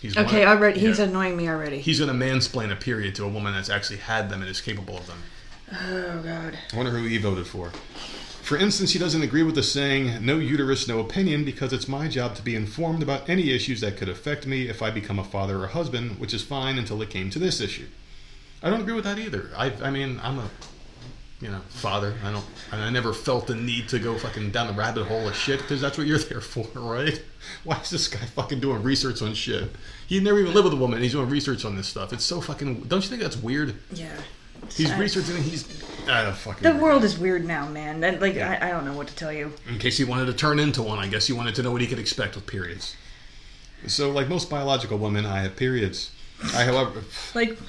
[0.00, 1.04] He's Okay, of- already he's yeah.
[1.04, 1.78] annoying me already.
[1.80, 4.60] He's going to mansplain a period to a woman that's actually had them and is
[4.60, 5.18] capable of them.
[5.72, 6.58] oh God.
[6.72, 7.70] I wonder who he voted for.
[8.50, 12.08] For instance, he doesn't agree with the saying, no uterus, no opinion, because it's my
[12.08, 15.24] job to be informed about any issues that could affect me if I become a
[15.24, 17.86] father or husband, which is fine until it came to this issue.
[18.60, 19.50] I don't agree with that either.
[19.56, 20.50] I, I mean, I'm a,
[21.40, 22.16] you know, father.
[22.24, 25.36] I don't, I never felt the need to go fucking down the rabbit hole of
[25.36, 27.22] shit, because that's what you're there for, right?
[27.62, 29.70] Why is this guy fucking doing research on shit?
[30.08, 32.12] He never even lived with a woman, he's doing research on this stuff.
[32.12, 33.76] It's so fucking, don't you think that's weird?
[33.92, 34.20] Yeah.
[34.74, 35.66] He's I- researching, he's,
[36.08, 38.00] ah, I don't fucking The world is weird now, man.
[38.00, 38.58] That, like Yeah.
[38.60, 39.52] I, I don't know what to tell you.
[39.68, 41.80] In case he wanted to turn into one, I guess he wanted to know what
[41.80, 42.96] he could expect with periods.
[43.86, 46.10] So, like most biological women, I have periods.
[46.54, 47.02] I, however, uh,
[47.34, 47.58] Like,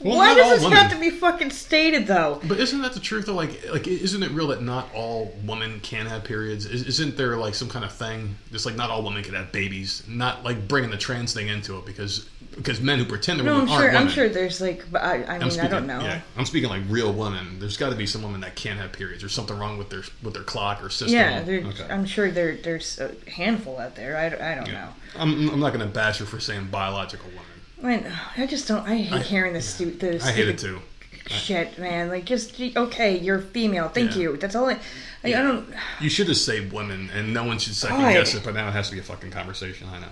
[0.00, 0.78] Well, why does this women.
[0.78, 2.40] have to be fucking stated though?
[2.44, 3.26] but isn't that the truth?
[3.26, 6.66] Though, like, like, isn't it real that not all women can have periods?
[6.66, 8.36] Is, isn't there like some kind of thing?
[8.50, 10.02] Just like not all women can have babies.
[10.08, 13.52] Not like bringing the trans thing into it because because men who pretend they're No,
[13.54, 13.84] I'm women sure.
[13.84, 16.00] aren't I'm sure there's like, I, I mean, speaking, I don't know.
[16.00, 17.58] Yeah, I'm speaking like real women.
[17.58, 19.22] There's got to be some women that can't have periods.
[19.22, 21.18] There's something wrong with their with their clock or system.
[21.18, 21.86] Yeah, Okay.
[21.90, 24.16] I'm sure there there's a handful out there.
[24.16, 24.88] I, don't- I don't know.
[25.16, 27.44] I'm, I'm not going to bash her for saying biological women.
[27.82, 28.86] I, mean, I just don't.
[28.88, 30.80] I hate I- hearing this stu- this I hate it too.
[31.26, 32.08] shit, man.
[32.08, 33.88] Like, just okay, you're female.
[33.88, 34.22] Thank Yeah.
[34.22, 34.36] you.
[34.36, 34.66] That's all.
[34.68, 34.78] I,
[35.24, 35.72] like, I don't.
[36.00, 38.12] You should have saved women, and no one should second God.
[38.12, 38.44] guess it.
[38.44, 39.88] But now it has to be a fucking conversation.
[39.92, 40.08] I know.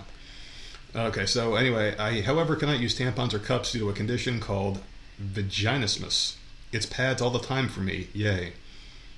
[0.95, 4.79] Okay, so anyway, I, however, cannot use tampons or cups due to a condition called
[5.21, 6.35] vaginismus.
[6.71, 8.07] It's pads all the time for me.
[8.13, 8.53] Yay!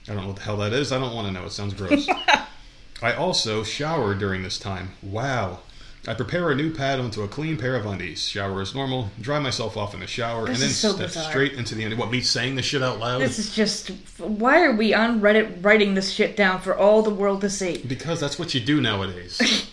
[0.08, 0.92] I don't know what the hell that is.
[0.92, 1.46] I don't want to know.
[1.46, 2.08] It sounds gross.
[3.02, 4.92] I also shower during this time.
[5.02, 5.60] Wow.
[6.06, 8.28] I prepare a new pad onto a clean pair of undies.
[8.28, 9.10] Shower as normal.
[9.22, 11.30] Dry myself off in the shower, This and then so step bizarre.
[11.30, 11.98] straight into the end.
[11.98, 13.22] What me saying this shit out loud?
[13.22, 13.90] This is just.
[14.18, 17.78] Why are we on Reddit writing this shit down for all the world to see?
[17.88, 19.70] because that's what you do nowadays.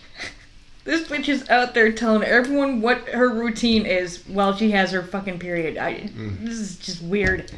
[0.83, 5.03] This bitch is out there telling everyone what her routine is while she has her
[5.03, 5.77] fucking period.
[5.77, 6.43] I, Mm.
[6.45, 7.51] This is just weird.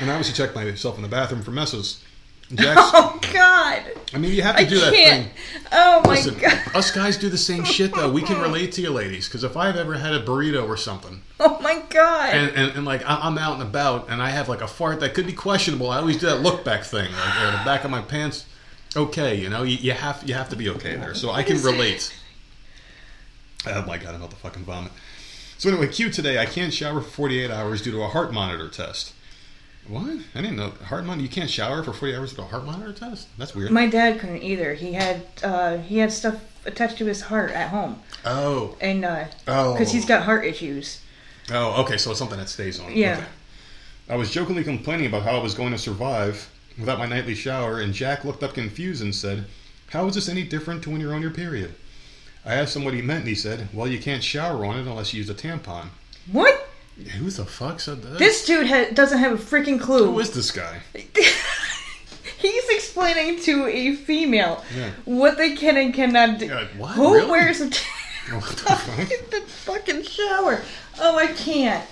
[0.00, 2.04] And I obviously check myself in the bathroom for messes.
[2.54, 3.82] Jack's, Oh God!
[4.12, 5.26] I mean, you have to I do that can't.
[5.26, 5.34] thing.
[5.70, 6.60] Oh my Listen, God!
[6.74, 8.10] us guys do the same shit though.
[8.10, 11.22] We can relate to you ladies because if I've ever had a burrito or something,
[11.38, 12.30] Oh my God!
[12.34, 14.98] and, and, and like I- I'm out and about, and I have like a fart
[14.98, 17.84] that could be questionable, I always do that look back thing, like or the back
[17.84, 18.46] of my pants.
[18.96, 21.14] Okay, you know, you, you have you have to be okay there.
[21.14, 22.12] So I can relate.
[23.66, 24.92] Oh my god, I'm about to fucking vomit.
[25.58, 28.68] So anyway, Q today, I can't shower for 48 hours due to a heart monitor
[28.68, 29.12] test.
[29.86, 30.18] What?
[30.34, 31.22] I didn't know heart monitor.
[31.22, 33.28] You can't shower for 40 hours due to a heart monitor test.
[33.36, 33.70] That's weird.
[33.70, 34.74] My dad couldn't either.
[34.74, 39.72] He had uh, he had stuff attached to his heart at home, oh, and oh,
[39.74, 41.02] because he's got heart issues.
[41.50, 41.96] Oh, okay.
[41.96, 42.94] So it's something that stays on.
[42.94, 43.18] Yeah.
[43.18, 43.26] Okay.
[44.10, 47.80] I was jokingly complaining about how I was going to survive without my nightly shower,
[47.80, 49.44] and Jack looked up confused and said,
[49.90, 51.74] "How is this any different to when you're on your period?"
[52.44, 54.86] I asked him what he meant, and he said, "Well, you can't shower on it
[54.86, 55.88] unless you use a tampon."
[56.30, 56.68] What?
[57.18, 58.18] Who the fuck said that?
[58.18, 60.06] This dude ha- doesn't have a freaking clue.
[60.12, 60.80] Who is this guy?
[62.38, 64.90] He's explaining to a female Yeah.
[65.04, 66.46] what they can and cannot do.
[66.46, 66.92] Yeah, what?
[66.92, 67.30] Who Really?
[67.30, 67.64] wears a
[68.34, 68.98] What the fuck?
[68.98, 70.62] in the fucking shower?
[71.00, 71.84] Oh, I can't.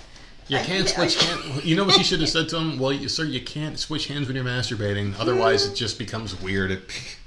[0.47, 1.65] You I can't can't- switch hands.
[1.65, 2.79] You know what she should have said to him?
[2.79, 5.13] Well, you, sir, you can't switch hands when you're masturbating.
[5.19, 6.71] Otherwise, it just becomes weird.
[6.71, 6.81] It,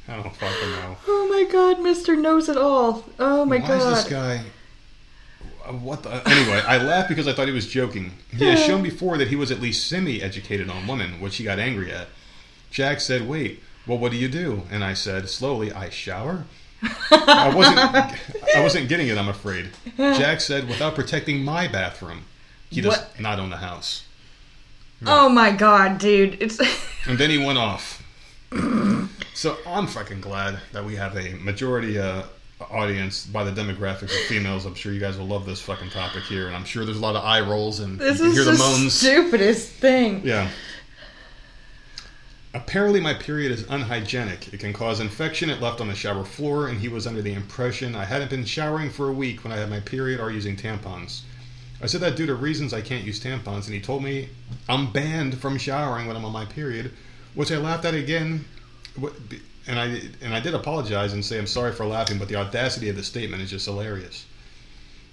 [0.09, 0.97] I don't fucking know.
[1.07, 3.05] Oh my god, Mister knows it all.
[3.19, 3.77] Oh my Why god.
[3.93, 4.43] is this guy?
[5.81, 6.11] what the?
[6.29, 8.13] Anyway, I laughed because I thought he was joking.
[8.37, 11.59] He has shown before that he was at least semi-educated on women, which he got
[11.59, 12.09] angry at.
[12.71, 16.45] Jack said, "Wait, well, what do you do?" And I said slowly, "I shower."
[17.11, 17.79] I wasn't.
[18.57, 19.17] I wasn't getting it.
[19.17, 19.71] I'm afraid.
[19.97, 22.25] Jack said, "Without protecting my bathroom,
[22.71, 23.21] he does What?
[23.21, 24.05] not own the house."
[25.07, 26.41] Oh my god, dude.
[26.43, 26.59] It's
[27.07, 28.03] And then he went off.
[29.35, 32.25] so I'm fucking glad that we have a majority uh,
[32.71, 34.67] audience by the demographics of females.
[34.67, 37.01] I'm sure you guys will love this fucking topic here, and I'm sure there's a
[37.01, 38.95] lot of eye rolls and this you can is hear the the moans.
[38.95, 40.23] stupidest thing.
[40.25, 40.49] Yeah.
[42.55, 44.53] Apparently, my period is unhygienic.
[44.53, 45.49] It can cause infection.
[45.49, 48.45] It left on the shower floor, and he was under the impression I hadn't been
[48.45, 51.23] showering for a week when I had my period or using tampons.
[51.81, 54.29] I said that due to reasons I can't use tampons, and he told me
[54.69, 56.93] I'm banned from showering when I'm on my period,
[57.35, 58.45] which I laughed at again.
[59.67, 59.85] And I
[60.21, 63.03] and I did apologize and say I'm sorry for laughing, but the audacity of the
[63.03, 64.27] statement is just hilarious.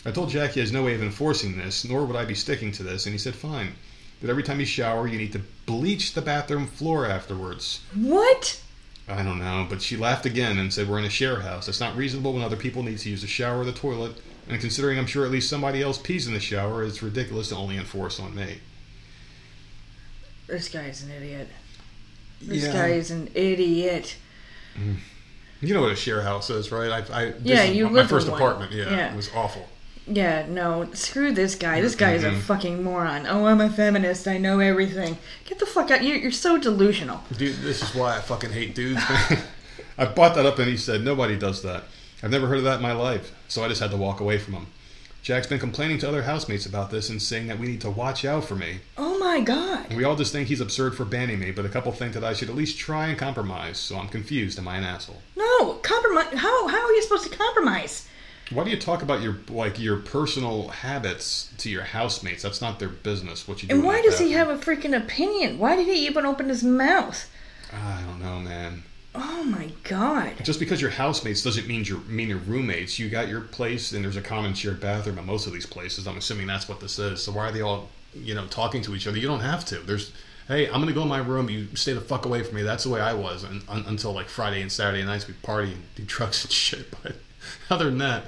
[0.05, 2.71] I told Jack he has no way of enforcing this, nor would I be sticking
[2.73, 3.75] to this, and he said fine.
[4.21, 7.81] That every time you shower, you need to bleach the bathroom floor afterwards.
[7.93, 8.61] What?
[9.07, 11.67] I don't know, but she laughed again and said, We're in a share house.
[11.67, 14.59] It's not reasonable when other people need to use the shower or the toilet, and
[14.61, 17.77] considering I'm sure at least somebody else pees in the shower, it's ridiculous to only
[17.77, 18.59] enforce on me.
[20.47, 21.47] This guy's an idiot.
[22.41, 22.73] This Yeah.
[22.73, 24.15] guy is an idiot.
[25.62, 26.89] You know what a share house is, right?
[27.12, 28.71] I, I, this Yeah, you my lived first apartment.
[28.71, 29.12] Yeah, Yeah.
[29.12, 29.67] it was awful.
[30.08, 31.82] Yeah, no, screw this guy.
[31.82, 32.39] This guy is a Mhm.
[32.41, 33.28] fucking moron.
[33.28, 34.28] Oh, I'm a feminist.
[34.28, 35.17] I know everything.
[35.45, 36.04] Get the fuck out.
[36.04, 37.21] You're, you're so delusional.
[37.38, 39.02] Dude, this is why I fucking hate dudes.
[39.97, 41.84] I brought that up and he said, Nobody does that.
[42.23, 43.32] I've never heard of that in my life.
[43.49, 44.67] So I just had to walk away from him.
[45.21, 48.23] Jack's been complaining to other housemates about this and saying that we need to watch
[48.23, 48.79] out for me.
[48.97, 49.93] Oh my god.
[49.93, 52.34] We all just think he's absurd for banning me, but a couple think that I
[52.34, 54.58] should at least try and compromise, so I'm confused.
[54.58, 55.21] Am I an asshole?
[55.36, 56.34] No, compromise.
[56.34, 58.08] How, how are you supposed to compromise?
[58.51, 62.41] Why do you talk about your like your personal habits to your housemates?
[62.41, 63.47] That's not their business.
[63.47, 63.75] What you do.
[63.75, 65.60] And why does he have a freaking opinion?
[65.60, 67.29] Why did he even open his mouth?
[67.71, 68.84] I don't know, man.
[69.15, 70.33] Oh my god.
[70.43, 72.99] Just because you're housemates doesn't mean you're mean you're roommates.
[72.99, 76.07] You got your place, and there's a common shared bathroom at most of these places.
[76.07, 77.23] I'm assuming that's what this is.
[77.23, 79.17] So why are they all, you know, talking to each other?
[79.17, 79.79] You don't have to.
[79.79, 80.11] There's,
[80.47, 81.49] hey, I'm gonna go in my room.
[81.49, 82.61] You stay the fuck away from me.
[82.61, 85.27] That's the way I was un, un, until like Friday and Saturday nights.
[85.27, 86.93] We party and do drugs and shit.
[87.01, 87.15] But
[87.71, 88.25] other than that,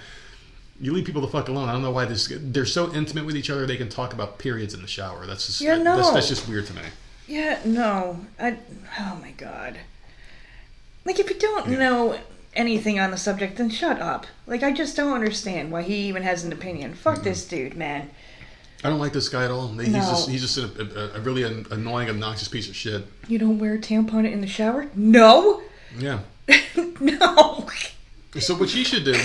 [0.80, 1.70] you leave people the fuck alone.
[1.70, 2.28] I don't know why this.
[2.42, 3.68] They're so intimate with each other.
[3.68, 5.28] They can talk about periods in the shower.
[5.28, 5.96] That's just Yeah, no.
[5.96, 6.82] that's, that's just weird to me.
[7.28, 8.26] Yeah, no.
[8.40, 8.58] I.
[9.00, 9.78] Oh my god.
[11.06, 12.20] Like, if you don't know
[12.54, 14.28] anything on the subject, then shut up.
[14.46, 16.94] Like, I just don't understand why he even has an opinion.
[16.94, 17.24] Fuck mm-hmm.
[17.24, 18.10] this dude, man.
[18.84, 19.68] I don't like this guy at all.
[19.68, 20.00] He's No.
[20.00, 23.06] just he's just a, a, a really an, annoying, obnoxious piece of shit.
[23.28, 24.90] You don't wear a tampon in the shower?
[24.96, 25.62] No!
[25.98, 26.22] Yeah.
[27.00, 27.68] no!
[28.40, 29.16] So what you should do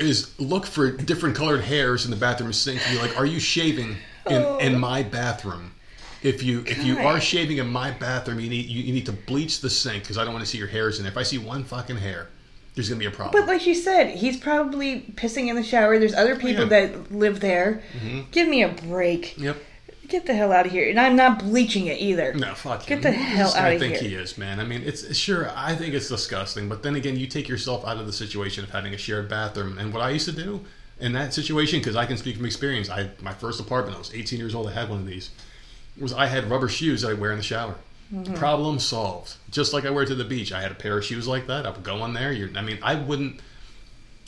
[0.00, 3.38] is look for different colored hairs in the bathroom sink and be like, "Are you
[3.38, 4.78] shaving in, in oh.
[4.78, 5.74] my bathroom?"
[6.22, 9.12] If you if you are shaving in my bathroom, you need you, you need to
[9.12, 11.10] bleach the sink because I don't want to see your hairs in there.
[11.10, 12.28] If I see one fucking hair,
[12.74, 13.40] there's gonna be a problem.
[13.40, 15.98] But like you said, he's probably pissing in the shower.
[15.98, 16.86] There's other oh, people yeah.
[16.86, 17.82] that live there.
[17.98, 18.30] Mm-hmm.
[18.30, 19.36] Give me a break.
[19.36, 19.56] yep.
[20.08, 20.90] Get the hell out of here.
[20.90, 22.34] And I'm not bleaching it either.
[22.34, 23.02] No, fuck Get him.
[23.02, 24.60] the hell out this guy outta think he is, man.
[24.60, 25.50] I mean, it's sure.
[25.56, 28.70] I think it's disgusting, but then again, you take yourself out of the situation of
[28.70, 29.78] having a shared bathroom.
[29.78, 30.60] And what I used to do
[31.00, 34.12] in that situation, because I can speak from experience, I my first apartment, I was
[34.14, 34.68] 18 years old.
[34.68, 35.30] I had one of these.
[35.98, 37.76] Was I had rubber shoes that I wear in the shower.
[38.12, 38.34] Mm-hmm.
[38.34, 39.36] Problem solved.
[39.50, 40.52] Just like I wear to the beach.
[40.52, 41.66] I had a pair of shoes like that.
[41.66, 42.32] I would go in there.
[42.32, 43.40] You're, I mean, I wouldn't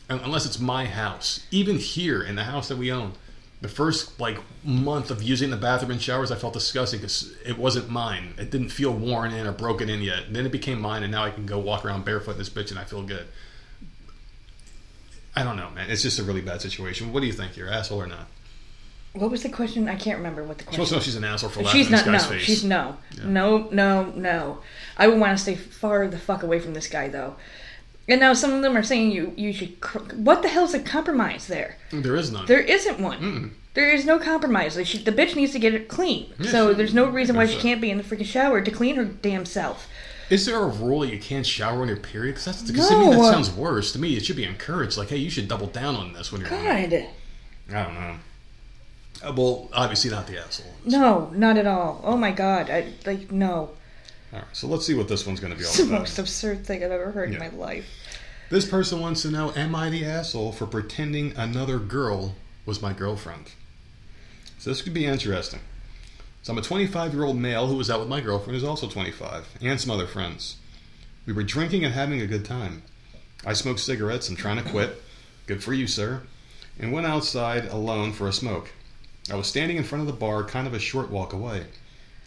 [0.08, 1.46] unless it's my house.
[1.50, 3.12] Even here in the house that we own,
[3.60, 7.58] the first like month of using the bathroom and showers, I felt disgusting because it
[7.58, 8.34] wasn't mine.
[8.38, 10.24] It didn't feel worn in or broken in yet.
[10.24, 12.50] And then it became mine, and now I can go walk around barefoot in this
[12.50, 13.26] bitch, and I feel good.
[15.36, 15.90] I don't know, man.
[15.90, 17.12] It's just a really bad situation.
[17.12, 17.56] What do you think?
[17.56, 18.28] You're asshole or not?
[19.14, 19.88] What was the question?
[19.88, 21.86] I can't remember what the question supposed to know she's an asshole for laughing She's
[21.86, 22.12] in this not.
[22.12, 22.42] No, guy's face.
[22.42, 22.96] she's no.
[23.16, 23.24] Yeah.
[23.26, 24.58] No, no, no.
[24.96, 27.36] I would want to stay far the fuck away from this guy, though.
[28.08, 29.80] And now some of them are saying you you should.
[29.80, 31.76] Cr- what the hell's a compromise there?
[31.92, 32.46] There is none.
[32.46, 33.54] There isn't one.
[33.74, 34.76] There is no compromise.
[34.76, 36.32] Like she, the bitch needs to get it clean.
[36.38, 38.26] Yeah, so she- there's no reason why she There's a- can't be in the freaking
[38.26, 39.88] shower to clean her damn self.
[40.28, 42.32] Is there a rule that you can't shower on your period?
[42.32, 43.92] Because that's because to me that sounds worse.
[43.92, 44.96] To me, it should be encouraged.
[44.96, 46.52] Like, hey, you should double down on this when you're.
[46.52, 47.10] on it.
[47.68, 48.16] God, I don't know.
[49.32, 50.72] Well, obviously not the asshole.
[50.84, 52.00] no, not at all.
[52.04, 53.70] Oh my god, I like no.
[54.32, 56.00] All right, so let's see what this one's going to be It's the about.
[56.00, 57.44] most absurd thing I've ever heard Yeah.
[57.44, 57.86] in my life.
[58.50, 62.34] This person wants to know: Am I the asshole for pretending another girl
[62.66, 63.52] was my girlfriend?
[64.58, 65.60] So this could be interesting.
[66.42, 68.88] So I'm a 25 year old male who was out with my girlfriend, who's also
[68.88, 70.56] 25, and some other friends.
[71.26, 72.82] We were drinking and having a good time.
[73.46, 75.02] I smoke cigarettes and trying to quit.
[75.46, 76.22] Good for you, sir.
[76.78, 78.72] and went outside alone for a smoke.
[79.30, 81.64] I was standing in front of the bar, kind of a short walk away.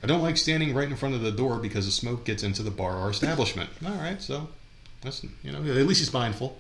[0.04, 2.64] I don't like standing right in front of the door because the smoke gets into
[2.64, 3.70] the bar or establishment.
[3.86, 4.48] All right, so
[5.02, 6.60] that's you know at least he's mindful.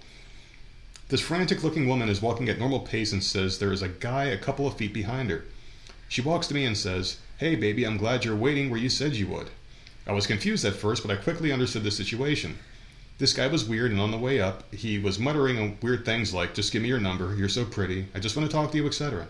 [1.10, 4.26] This frantic looking woman is walking at normal pace and says there is a guy
[4.26, 5.46] a couple of feet behind her.
[6.10, 9.16] She walks to me and says, Hey baby, I'm glad you're waiting where you said
[9.16, 9.50] you would.
[10.06, 12.58] I was confused at first, but I quickly understood the situation.
[13.20, 16.54] This guy was weird, and on the way up, he was muttering weird things like,
[16.54, 18.86] Just give me your number, you're so pretty, I just want to talk to you,
[18.86, 19.28] etc.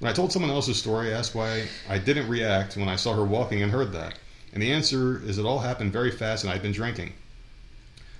[0.00, 3.14] When I told someone else's story, I asked why I didn't react when I saw
[3.14, 4.18] her walking and heard that.
[4.52, 7.12] And the answer is it all happened very fast and I'd been drinking.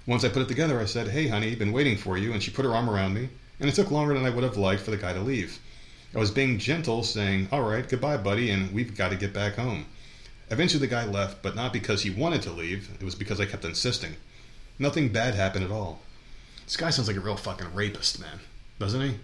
[0.07, 2.33] Once I put it together, I said, Hey, honey, been waiting for you.
[2.33, 3.29] And she put her arm around me.
[3.59, 5.59] And it took longer than I would have liked for the guy to leave.
[6.15, 9.55] I was being gentle, saying, All right, goodbye, buddy, and we've got to get back
[9.55, 9.87] home.
[10.51, 12.91] Eventually, the guy left, but not because he wanted to leave.
[13.01, 14.17] It was because I kept insisting.
[14.79, 16.03] Nothing bad happened at all.
[16.65, 18.41] This guy sounds like a real fucking rapist, man,
[18.79, 19.17] doesn't he?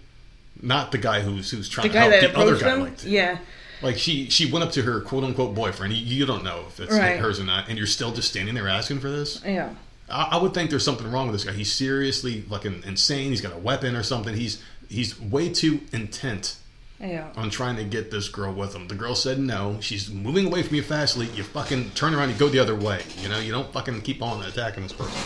[0.61, 2.73] Not the guy who's who's trying The to help the other guy.
[2.75, 3.37] Like, yeah,
[3.81, 5.93] like she she went up to her quote unquote boyfriend.
[5.93, 7.19] You, you don't know if it's Right.
[7.19, 9.41] hers or not, and you're still just standing there asking for this.
[9.45, 9.69] yeah.
[10.09, 11.53] I, I would think there's something wrong with this guy.
[11.53, 13.29] He's seriously fucking insane.
[13.29, 14.35] He's got a weapon or something.
[14.35, 16.57] He's he's way too intent
[16.99, 17.29] Yeah.
[17.37, 18.87] on trying to get this girl with him.
[18.89, 19.77] The girl said no.
[19.79, 21.27] She's moving away from you fastly.
[21.33, 22.29] You fucking turn around.
[22.29, 23.01] You go the other way.
[23.21, 23.39] You know.
[23.39, 25.17] You don't fucking keep on attacking this person.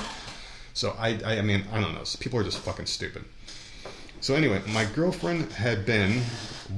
[0.75, 2.03] So I I, I mean I don't know.
[2.19, 3.25] People are just fucking stupid.
[4.25, 6.23] So anyway, my girlfriend had been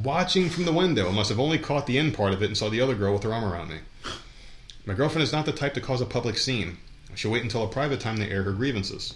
[0.04, 1.10] watching from the window.
[1.14, 3.24] Must have only caught the end part of it and saw the other girl with
[3.24, 3.78] her arm around me.
[4.86, 6.78] My girlfriend is not the type to cause a public scene.
[7.16, 9.14] She'll wait until a private time to air her grievances.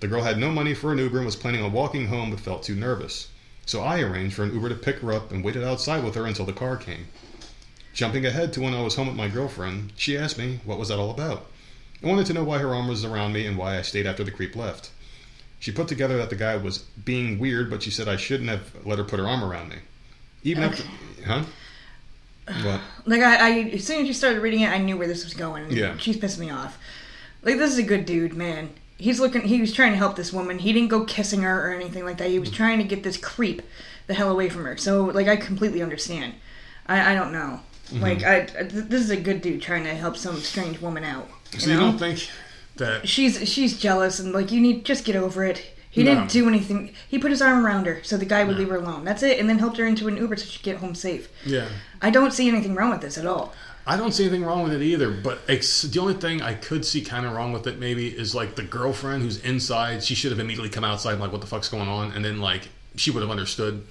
[0.00, 2.40] The girl had no money for an Uber and was planning on walking home but
[2.40, 3.28] felt too nervous.
[3.64, 6.26] So I arranged for an Uber to pick her up and waited outside with her
[6.26, 7.06] until the car came.
[7.94, 10.88] Jumping ahead to when I was home with my girlfriend, she asked me what was
[10.88, 11.46] that all about.
[12.04, 14.22] I wanted to know why her arm was around me and why I stayed after
[14.22, 14.90] the creep left.
[15.60, 18.62] She put together that the guy was being weird, but she said I shouldn't have
[18.84, 19.76] let her put her arm around me.
[20.42, 20.82] Even after,
[21.26, 21.44] huh?
[22.64, 22.80] What?
[23.06, 25.34] Like I, I, as soon as you started reading it, I knew where this was
[25.34, 25.70] going.
[25.70, 25.96] Yeah.
[25.98, 26.78] she's pissing me off.
[27.42, 28.70] Like this is a good dude, man.
[28.96, 29.42] He's looking.
[29.42, 30.58] He was trying to help this woman.
[30.58, 32.28] He didn't go kissing her or anything like that.
[32.28, 32.40] He Mm.
[32.40, 33.62] was trying to get this creep
[34.08, 34.76] the hell away from her.
[34.76, 36.34] So like I completely understand.
[36.86, 37.60] I, I don't know.
[37.90, 38.02] Mm-hmm.
[38.02, 41.04] Like I, I- th- this is a good dude trying to help some strange woman
[41.04, 41.28] out.
[41.52, 41.74] You So know?
[41.74, 42.28] you don't think
[42.80, 45.62] that she's she's jealous and like you need just get over it.
[45.92, 46.14] He No.
[46.14, 46.92] didn't do anything.
[47.08, 49.04] He put his arm around her so the guy would leave her alone.
[49.04, 51.28] That's it, and then helped her into an Uber so she could get home safe.
[51.44, 51.68] Yeah.
[52.02, 53.54] I don't see anything wrong with this at all.
[53.86, 56.84] I don't see anything wrong with it either, but ex- the only thing I could
[56.84, 60.04] see kind of wrong with it maybe is like the girlfriend who's inside.
[60.04, 62.12] She should have immediately come outside, and like, what the fuck's going on?
[62.12, 63.84] And then like she would have understood.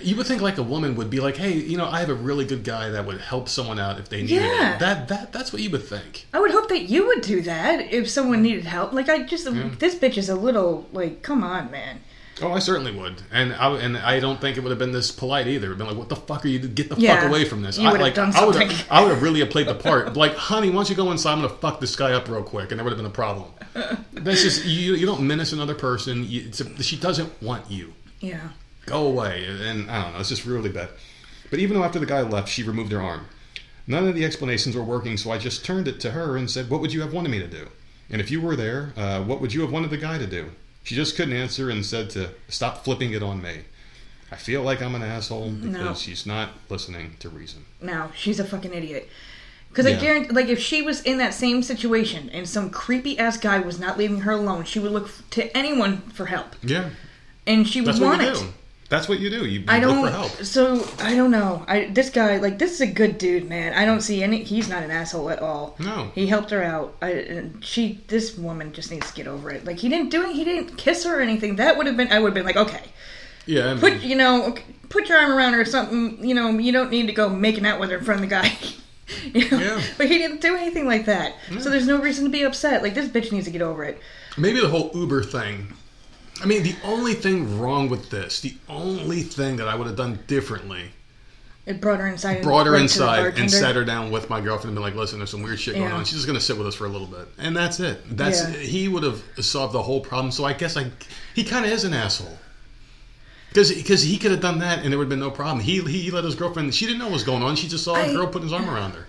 [0.00, 2.14] You would think like a woman would be like, hey, you know, I have a
[2.14, 4.76] really good guy that would help someone out if they needed Yeah.
[4.76, 4.78] it.
[4.80, 6.26] That that that's what you would think.
[6.32, 8.92] I would hope that you would do that if someone needed help.
[8.92, 9.74] Like I just hmm.
[9.78, 12.00] this bitch is a little like come on, man.
[12.40, 15.12] Oh, I certainly would, and I and I don't think it would have been this
[15.12, 15.66] polite either.
[15.66, 16.58] It'd been like, "What the fuck are you?
[16.60, 18.76] Get the fuck away from this!" You I, would have like, done I would something.
[18.76, 20.16] have, I would have really have played the part.
[20.16, 21.32] Like, honey, why don't you go inside?
[21.32, 23.50] I'm gonna fuck this guy up real quick, and there would have been a problem.
[24.12, 24.94] That's just you.
[24.94, 26.24] You don't menace another person.
[26.26, 27.92] You, a, she doesn't want you.
[28.20, 28.48] Yeah.
[28.86, 29.44] Go away.
[29.46, 30.20] And I don't know.
[30.20, 30.88] It's just really bad.
[31.50, 33.26] But even though after the guy left, she removed her arm.
[33.86, 36.70] None of the explanations were working, so I just turned it to her and said,
[36.70, 37.68] "What would you have wanted me to do?
[38.10, 40.50] And if you were there, uh, what would you have wanted the guy to do?"
[40.84, 43.60] She just couldn't answer and said to stop flipping it on me.
[44.30, 45.94] I feel like I'm an asshole because No.
[45.94, 47.64] she's not listening to reason.
[47.80, 49.08] No, she's a fucking idiot.
[49.68, 53.36] Because I guarantee, like, if she was in that same situation and some creepy ass
[53.38, 56.90] guy was not leaving her alone, she would look to anyone for help, Yeah,
[57.46, 58.42] and she would that's want it.
[58.92, 59.46] That's what you do.
[59.46, 60.04] You, you I don't.
[60.04, 60.30] for help.
[60.44, 61.64] So I don't know.
[61.66, 63.72] I this guy like this is a good dude, man.
[63.72, 64.42] I don't see any.
[64.42, 65.76] He's not an asshole at all.
[65.78, 66.12] No.
[66.14, 66.94] He helped her out.
[67.00, 69.64] I and she this woman just needs to get over it.
[69.64, 70.36] Like he didn't do it.
[70.36, 71.56] He didn't kiss her or anything.
[71.56, 72.12] That would have been.
[72.12, 72.84] I would have been like, okay,
[73.46, 74.54] Yeah, I mean, put you know,
[74.90, 76.22] put your arm around her or something.
[76.22, 78.34] You know, you don't need to go making out with her in front of the
[78.36, 78.52] guy.
[79.32, 79.58] you know?
[79.58, 79.82] Yeah.
[79.96, 81.36] But he didn't do anything like that.
[81.60, 82.82] So there's no reason to be upset.
[82.82, 83.98] Like this bitch needs to get over it.
[84.36, 85.72] maybe the whole Uber thing.
[86.40, 89.96] I mean, the only thing wrong with this, the only thing that I would have
[89.96, 90.90] done differently
[91.66, 92.42] It brought her inside.
[92.42, 94.82] brought her went to the inside and sat her down with my girlfriend and been
[94.82, 95.94] like, "Listen, there's some weird shit going Yeah.
[95.96, 96.04] on.
[96.04, 98.16] She's just gonna sit with us for a little bit, and that's it.
[98.16, 98.56] That's Yeah.
[98.56, 100.32] he would have solved the whole problem.
[100.32, 100.86] So I guess I
[101.34, 102.38] he kind of is an asshole
[103.50, 105.60] because because he could have done that and there would have been no problem.
[105.60, 106.74] He he let his girlfriend.
[106.74, 107.54] She didn't know what was going on.
[107.56, 109.06] She just saw a I- girl putting his arm around her.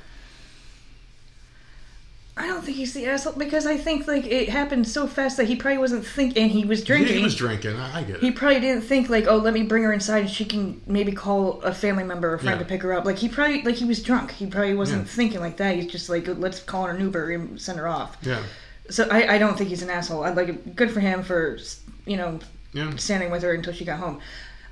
[2.36, 5.46] I don't think he's the asshole because I think like it happened so fast that
[5.46, 6.42] he probably wasn't thinking.
[6.44, 7.18] And he was drinking.
[7.18, 7.76] He was drinking.
[7.76, 8.22] I, I get it.
[8.22, 11.12] He probably didn't think like, oh, let me bring her inside and she can maybe
[11.12, 12.64] call a family member or friend Yeah.
[12.64, 13.06] to pick her up.
[13.06, 14.32] Like he probably like he was drunk.
[14.32, 15.14] He probably wasn't Yeah.
[15.14, 15.76] thinking like that.
[15.76, 18.18] He's just like, let's call her an Uber and send her off.
[18.24, 18.42] Yeah.
[18.90, 20.24] So I, I don't think he's an asshole.
[20.24, 21.60] I'd like good for him for
[22.08, 22.40] you know
[22.74, 22.96] Yeah.
[22.96, 24.20] standing with her until she got home.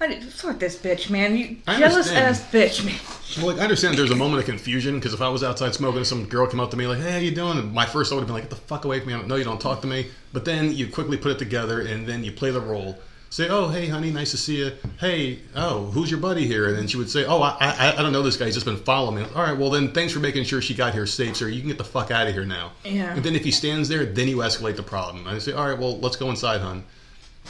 [0.01, 1.37] I fuck this bitch, man.
[1.37, 2.27] You I jealous understand.
[2.27, 2.99] ass bitch, man.
[3.37, 5.97] Well, like I understand there's a moment of confusion because if I was outside smoking
[5.97, 8.09] and some girl came up to me like, "Hey, how you doing?" And my first
[8.09, 9.43] thought would have been like, "Get the fuck away from me!" I don't know you
[9.43, 10.07] don't talk to me.
[10.33, 12.97] But then you quickly put it together and then you play the role.
[13.29, 16.67] Say, "Oh, hey, honey, nice to see you." Hey, oh, who's your buddy here?
[16.67, 18.45] And then she would say, "Oh, I, I, I don't know this guy.
[18.45, 20.93] He's just been following me." All right, well then, thanks for making sure she got
[20.93, 21.47] here safe, sir.
[21.47, 22.71] You can get the fuck out of here now.
[22.83, 23.13] Yeah.
[23.13, 25.27] And then if he stands there, then you escalate the problem.
[25.27, 26.83] And I say, "All right, well, let's go inside, hon."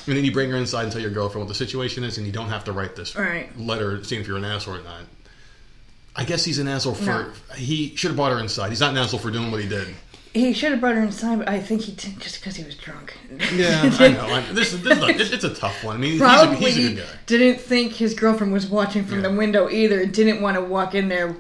[0.07, 2.25] And then you bring her inside and tell your girlfriend what the situation is, and
[2.25, 3.55] you don't have to write this right.
[3.59, 5.01] letter seeing if you're an asshole or not.
[6.15, 7.05] I guess he's an asshole for.
[7.05, 7.31] No.
[7.55, 8.69] He should have brought her inside.
[8.69, 9.87] He's not an asshole for doing what he did.
[10.33, 12.75] He should have brought her inside, but I think he did just because he was
[12.75, 13.17] drunk.
[13.53, 14.25] Yeah, I know.
[14.27, 15.97] I, this, is- this is a, it's a tough one.
[15.97, 17.13] I mean, he's a, Probably he's a good guy.
[17.25, 19.29] didn't think his girlfriend was watching from Yeah.
[19.29, 20.05] the window either.
[20.05, 21.35] Didn't want to walk in there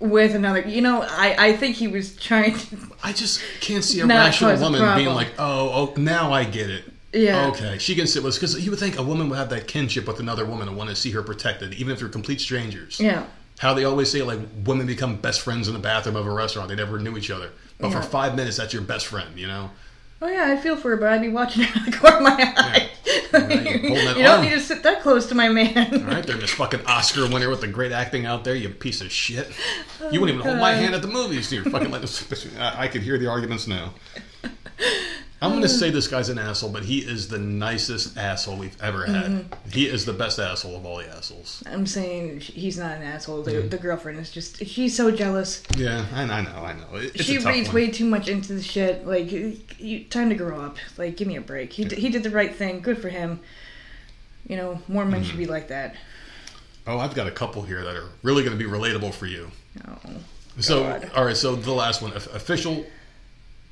[0.00, 0.60] with another.
[0.62, 2.76] You know, I, I think he was trying to.
[3.04, 6.70] I just can't see a rational a woman being like, "Oh, oh, now I get
[6.70, 7.48] it." Yeah.
[7.48, 9.66] Okay, she can sit with us because you would think a woman would have that
[9.66, 13.00] kinship with another woman and want to see her protected, even if they're complete strangers.
[13.00, 13.24] Yeah.
[13.58, 16.68] How they always say like women become best friends in the bathroom of a restaurant.
[16.68, 17.50] They never knew each other,
[17.80, 18.00] but Yeah.
[18.00, 19.38] for five minutes, that's your best friend.
[19.38, 19.70] You know.
[20.20, 22.16] Oh yeah, I feel for her, but I'd be watching her out of the corner
[22.18, 22.90] of my eye.
[23.30, 26.02] Right, holding that you don't need to sit that close to my man.
[26.02, 29.00] All right, there, Miss fucking Oscar winner with the great acting out there, you piece
[29.02, 29.50] of shit.
[30.00, 31.52] Oh, you wouldn't even hold my hand at the movies.
[31.52, 32.02] You're fucking like
[32.58, 33.92] I, I could hear the arguments now.
[35.40, 38.80] I'm going to say this guy's an asshole, but he is the nicest asshole we've
[38.82, 39.24] ever had.
[39.26, 39.70] Mm-hmm.
[39.70, 41.62] He is the best asshole of all the assholes.
[41.66, 43.42] I'm saying he's not an asshole.
[43.42, 45.62] The, the girlfriend is just she's so jealous.
[45.76, 46.96] Yeah, I, I know, I know.
[46.96, 47.74] It- she reads one.
[47.76, 49.06] way too much into the shit.
[49.06, 50.78] Like, you, time to grow up.
[50.96, 51.72] Like, give me a break.
[51.72, 52.80] He, d he did the right thing.
[52.80, 53.38] Good for him.
[54.48, 55.28] You know, more men Mm-hmm.
[55.30, 55.94] should be like that.
[56.86, 59.50] Oh, I've got a couple here that are really going to be relatable for you.
[59.86, 59.98] Oh.
[60.58, 61.10] So, God.
[61.14, 62.84] all right, so the last one, official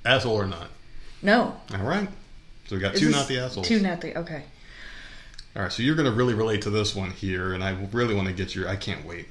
[0.04, 0.68] asshole or not?
[1.22, 1.58] No.
[1.74, 2.08] All right.
[2.66, 3.66] So we got Is two not the assholes.
[3.66, 4.18] Two not the.
[4.18, 4.44] Okay.
[5.54, 8.14] All right, so you're going to really relate to this one here, and I really
[8.14, 8.68] want to get your.
[8.68, 9.28] I can't wait.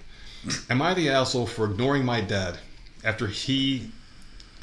[0.69, 2.57] Am I the asshole for ignoring my dad
[3.03, 3.91] after he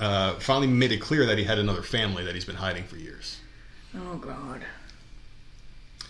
[0.01, 2.97] uh, finally made it clear that he had another family that he's been hiding for
[2.97, 3.39] years?
[3.97, 4.63] Oh, God.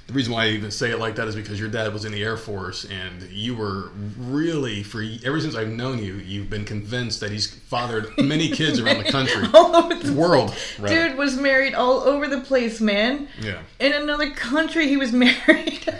[0.08, 2.12] The reason why I even say it like that is because your dad was in
[2.12, 6.64] the Air Force, and you were really, for ever since I've known you, you've been
[6.64, 10.54] convinced that he's fathered many kids around the country, All over the world.
[10.78, 10.94] rather.
[11.08, 13.28] Dude was married all over the place, man.
[13.40, 15.94] Yeah, In another country, he was married.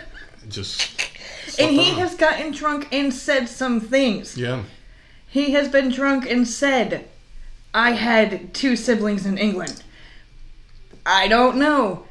[0.49, 1.09] just.
[1.57, 1.97] and he on.
[1.99, 4.37] has gotten drunk and said some things.
[4.37, 4.63] Yeah,
[5.27, 7.07] He has been drunk and said,
[7.73, 9.81] I had two siblings in England.
[11.05, 12.05] I don't know.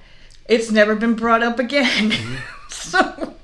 [0.52, 2.10] It's never been brought up again.
[2.10, 2.36] Mm-hmm.
[2.68, 3.34] so,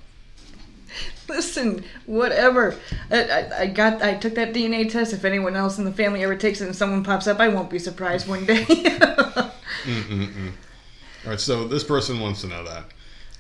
[1.27, 2.77] listen, whatever.
[3.11, 4.03] I, I, I got.
[4.03, 5.15] I took that DNA test.
[5.15, 7.71] If anyone else in the family ever takes it and someone pops up, I won't
[7.71, 8.63] be surprised one day.
[8.65, 10.53] Mm-mm-mm.
[11.25, 12.85] All right, so this person wants to know that.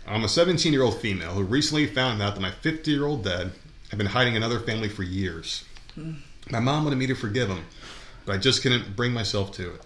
[0.06, 3.22] I'm a 17 year old female who recently found out that my 50 year old
[3.22, 3.52] dad
[3.90, 5.66] had been hiding another family for years.
[5.94, 6.12] Hmm.
[6.48, 7.66] My mom wanted me to forgive him,
[8.24, 9.82] but I just couldn't bring myself to it.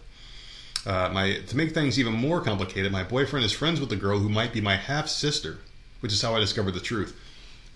[0.85, 4.19] Uh, my to make things even more complicated, my boyfriend is friends with the girl
[4.19, 5.59] who might be my half sister,
[6.01, 7.19] which is how I discovered the truth.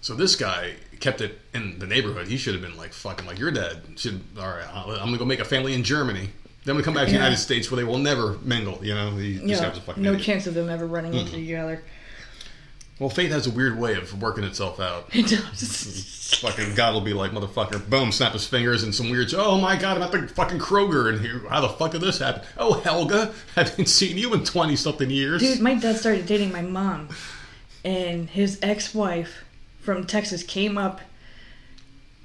[0.00, 2.28] So this guy kept it in the neighborhood.
[2.28, 3.82] He should have been like fucking like your dad.
[3.96, 4.66] Should all right.
[4.74, 6.30] I'm gonna go make a family in Germany.
[6.64, 8.84] Then we come back to the United States where they will never mingle.
[8.84, 10.26] You know, he, this guy yeah, was a fucking no idiot.
[10.26, 11.82] chance of them ever running into each other.
[12.98, 15.08] Well, fate has a weird way of working itself out.
[15.14, 16.12] It does.
[16.40, 19.76] fucking God will be like, motherfucker, boom, snap his fingers and some weird, oh my
[19.76, 22.42] God, I'm at the fucking Kroger and here, how the fuck did this happen?
[22.56, 25.40] Oh, Helga, haven't seen you in 20 something years.
[25.40, 27.10] Dude, my dad started dating my mom,
[27.84, 29.44] and his ex-wife
[29.80, 31.00] from Texas came up,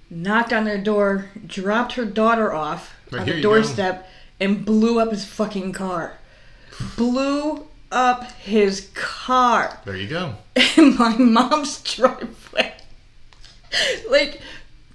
[0.09, 3.49] knocked on their door, dropped her daughter off Right, on the you go.
[3.53, 4.09] doorstep,
[4.39, 6.17] and blew up his fucking car.
[6.97, 10.36] Blew up his car there you go.
[10.78, 12.74] in my mom's driveway.
[14.10, 14.42] like,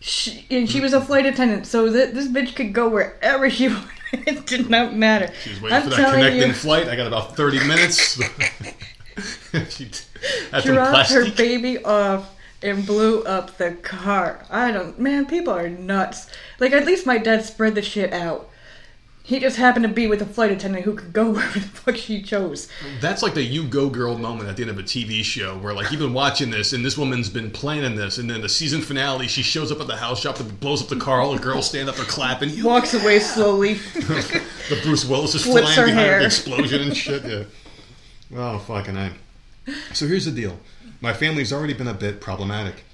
[0.00, 3.68] she, and she was a flight attendant, so that this bitch could go wherever she
[3.68, 3.90] wanted.
[4.12, 5.32] It did not matter.
[5.42, 6.88] She was waiting I'm for that connecting you, flight.
[6.88, 8.20] I got about 30 minutes.
[9.70, 9.90] she
[10.62, 14.44] dropped her baby off and blew up the car.
[14.48, 16.30] I don't, man, people are nuts.
[16.60, 18.48] Like, at least my dad spread the shit out.
[19.26, 21.96] He just happened to be with a flight attendant who could go wherever the fuck
[21.96, 22.68] she chose.
[23.00, 25.74] That's like the you go girl moment at the end of a TV show where
[25.74, 28.80] like you've been watching this and this woman's been planning this and then the season
[28.82, 31.42] finale she shows up at the house shop and blows up the car all the
[31.42, 33.74] girls stand up there clapping you Walks away slowly.
[33.94, 36.20] the Bruce Willis is Flips flying behind hair.
[36.20, 37.24] the explosion and shit.
[37.24, 37.44] Yeah.
[38.36, 39.10] Oh fucking I.
[39.92, 40.60] So here's the deal.
[41.00, 42.84] My family's already been a bit problematic.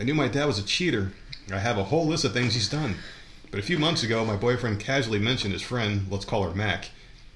[0.00, 1.12] I knew my dad was a cheater.
[1.52, 2.96] I have a whole list of things he's done.
[3.56, 6.90] But a few months ago, my boyfriend casually mentioned his friend, let's call her Mac.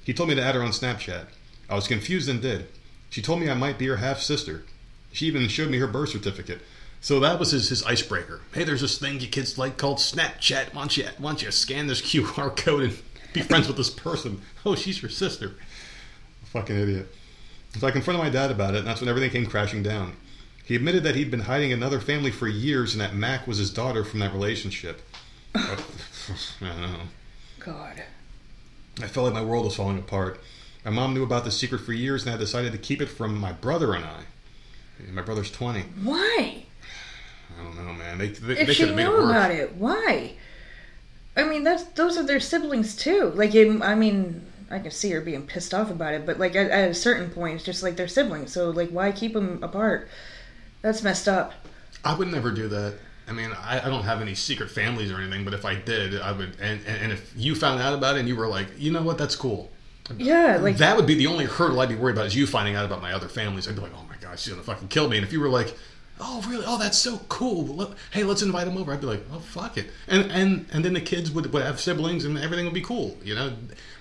[0.05, 1.29] He told me to add her on Snapchat.
[1.67, 2.69] I was confused and did.
[3.09, 4.65] She told me I might be her half sister.
[5.13, 6.61] She even showed me her birth certificate.
[7.01, 8.43] So that was his, his icebreaker.
[8.53, 10.75] Hey, there's this thing you kids like called Snapchat.
[10.75, 12.99] Why don't you, why don't you scan this QR code and
[13.33, 14.43] be friends with this person?
[14.67, 15.55] Oh, she's your sister.
[16.53, 17.15] Fucking idiot.
[17.79, 20.17] So I confronted my dad about it, and that's when everything came crashing down.
[20.67, 23.71] He admitted that he'd been hiding another family for years and that Mac was his
[23.71, 25.01] daughter from that relationship.
[26.61, 27.01] I don't know.
[27.59, 28.03] God.
[29.03, 30.41] I felt like my world was falling apart.
[30.85, 33.37] My mom knew about the secret for years and I decided to keep it from
[33.39, 34.23] my brother and I.
[35.11, 35.81] My brother's 20.
[36.03, 36.65] Why?
[37.59, 38.19] I don't know, man.
[38.19, 40.33] They, they, If they she have made knew it about it, why?
[41.37, 43.33] I mean, that's those are their siblings too.
[43.35, 46.55] Like, it, I mean, I can see her being pissed off about it, but like
[46.55, 48.53] at, at a certain point, it's just like they're siblings.
[48.53, 50.09] So like, why keep them apart?
[50.83, 51.53] That's messed up.
[52.05, 52.95] I would never do that.
[53.31, 56.21] I mean, I, I don't have any secret families or anything, but if I did,
[56.21, 56.57] I would.
[56.61, 59.19] And, and, if you found out about it and you were like, you know what,
[59.19, 59.71] that's cool.
[60.19, 62.75] Yeah, like that would be the only hurdle I'd be worried about is you finding
[62.75, 63.69] out about my other families.
[63.69, 65.17] I'd be like, oh my god, she's gonna fucking kill me.
[65.17, 65.77] And if you were like,
[66.19, 67.95] oh really, oh that's so cool.
[68.11, 68.93] Hey, let's invite them over.
[68.93, 69.87] I'd be like, oh fuck it.
[70.09, 73.17] And and and then the kids would, would have siblings and everything would be cool.
[73.23, 73.53] You know,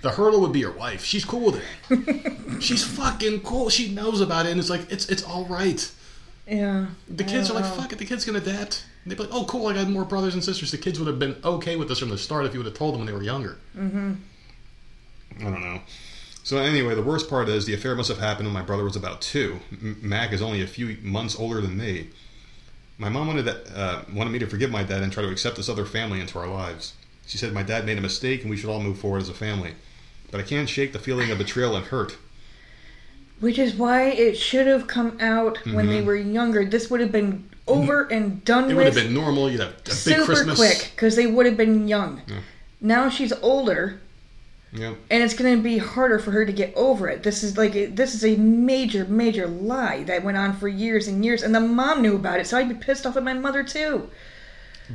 [0.01, 1.03] the hurdle would be your wife.
[1.03, 2.61] She's cool with it.
[2.63, 3.69] she's fucking cool.
[3.69, 5.91] She knows about it, and it's like it's it's all right.
[6.49, 6.87] Yeah.
[7.07, 7.71] The kids are like, know.
[7.71, 8.85] fuck it, the kids can adapt.
[9.03, 10.71] And they'd be like, oh, cool, I got more brothers and sisters.
[10.71, 12.75] The kids would have been okay with this from the start if you would have
[12.75, 13.57] told them when they were younger.
[13.77, 14.13] Mm-hmm.
[15.39, 15.81] I don't know.
[16.43, 18.95] So anyway, the worst part is the affair must have happened when my brother was
[18.95, 19.59] about two.
[19.71, 22.07] M- Mac is only a few months older than me.
[22.97, 25.57] My mom wanted that, uh, wanted me to forgive my dad and try to accept
[25.57, 26.93] this other family into our lives.
[27.27, 29.33] She said my dad made a mistake and we should all move forward as a
[29.33, 29.75] family.
[30.31, 32.17] But I can't shake the feeling of betrayal and hurt.
[33.39, 36.65] Which is why it should have come out when they were younger.
[36.65, 38.71] This would have been over and done Mm-hmm.
[38.71, 38.85] It with.
[38.85, 39.49] would have been normal.
[39.49, 40.57] You'd have a big super Christmas.
[40.57, 42.21] quick because they would have been young.
[42.27, 42.39] Yeah.
[42.81, 44.01] Now she's older,
[44.73, 44.97] Yep.
[45.09, 47.23] and it's going to be harder for her to get over it.
[47.23, 51.23] This is like this is a major, major lie that went on for years and
[51.25, 52.47] years, and the mom knew about it.
[52.47, 54.09] So I'd be pissed off at my mother too.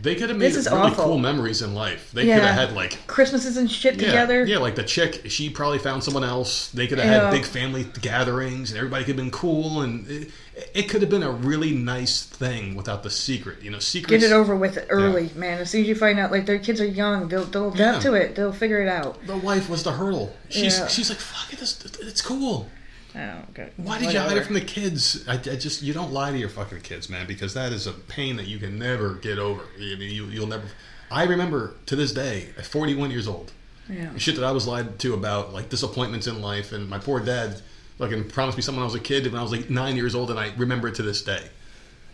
[0.02, 1.04] They could have made really awful.
[1.04, 2.10] cool memories in life.
[2.12, 2.34] They Yeah.
[2.40, 4.44] could have had like Christmases and shit yeah, together.
[4.44, 6.68] Yeah, like the chick, she probably found someone else.
[6.74, 7.24] They could have Yeah.
[7.24, 10.30] had big family gatherings, and everybody could have been cool, and it,
[10.74, 13.58] it could have been a really nice thing without the secret.
[13.62, 14.22] You know, secrets.
[14.22, 15.58] Get it over with early, man.
[15.60, 18.14] As soon as you find out, like their kids are young, they'll they'll adapt to
[18.14, 18.34] it.
[18.34, 19.24] They'll figure it out.
[19.26, 20.34] The wife was the hurdle.
[20.48, 20.88] She's Yeah.
[20.88, 22.68] she's like, fuck it, this, it's cool.
[23.14, 23.72] I don't get.
[23.76, 25.26] Why did you hide it from the kids?
[25.28, 27.92] I, I just you don't lie to your fucking kids, man, because that is a
[27.92, 29.62] pain that you can never get over.
[29.76, 30.64] I mean, you you'll never.
[31.10, 33.52] I remember to this day, at 41 years old,
[33.88, 34.16] Yeah.
[34.16, 37.60] shit that I was lied to about, like disappointments in life, and my poor dad
[37.98, 40.14] fucking promised me something when I was a kid when I was like nine years
[40.16, 41.42] old, and I remember it to this day.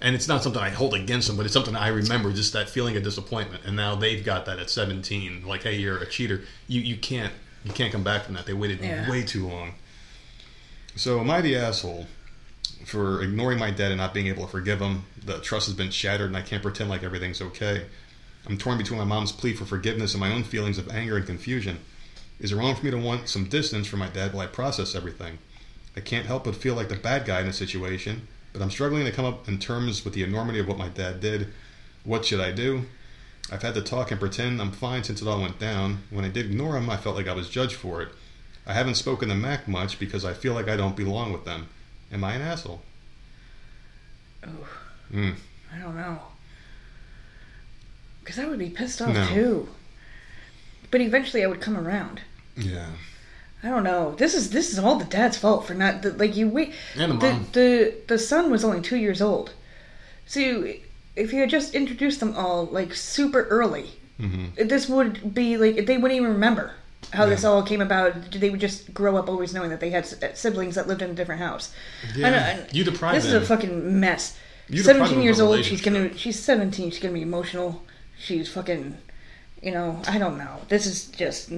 [0.03, 2.69] And it's not something I hold against him, but it's something I remember, just that
[2.71, 3.65] feeling of disappointment.
[3.67, 6.43] And now they've got that at 17, like, hey, you're a cheater.
[6.69, 7.33] You you can't
[7.65, 8.45] you can't come back from that.
[8.45, 9.09] They waited Yeah.
[9.11, 9.75] way too long.
[10.97, 12.07] So am I the asshole
[12.85, 15.05] for ignoring my dad and not being able to forgive him?
[15.25, 17.87] The trust has been shattered, and I can't pretend like everything's okay.
[18.47, 21.27] I'm torn between my mom's plea for forgiveness and my own feelings of anger and
[21.27, 21.79] confusion.
[22.41, 24.95] Is it wrong for me to want some distance from my dad while I process
[24.95, 25.39] everything?
[25.97, 29.05] I can't help but feel like the bad guy in the situation, but I'm struggling
[29.05, 31.49] to come up in terms with the enormity of what my dad did.
[32.05, 32.87] What should I do?
[33.53, 36.03] I've had to talk and pretend I'm fine since it all went down.
[36.11, 38.09] When I did ignore him, I felt like I was judged for it.
[38.71, 41.67] I haven't spoken to Mac much because I feel like I don't belong with them.
[42.13, 42.81] Am I an asshole?
[44.47, 44.69] Oh,
[45.13, 45.35] Mm.
[45.75, 46.21] I don't know.
[48.21, 49.27] Because I would be pissed off No.
[49.27, 49.69] too.
[50.93, 52.21] But eventually, I would come around.
[52.57, 52.87] Yeah.
[53.65, 54.15] I don't know.
[54.17, 56.73] This is this is all the dad's fault for not the, like you wait.
[56.95, 57.47] And the the, mom.
[57.53, 59.53] the the son was only two years old,
[60.27, 60.81] so you,
[61.17, 65.87] if you had just introduced them all like super early, hmm this would be like
[65.87, 66.73] they wouldn't even remember
[67.13, 68.31] how this all came about.
[68.33, 71.11] They would just grow up always knowing that they had uh, siblings that lived in
[71.11, 71.73] a different house.
[72.15, 72.27] Yeah.
[72.27, 74.37] I know- uh, You deprive This is a fucking mess.
[74.69, 75.65] You them Seventeen years old.
[75.65, 76.17] She's gonna.
[76.17, 76.91] She's seventeen.
[76.91, 77.83] She's gonna be emotional.
[78.19, 78.97] She's fucking.
[79.63, 80.01] You know.
[80.07, 80.61] I don't know.
[80.69, 81.49] This is just.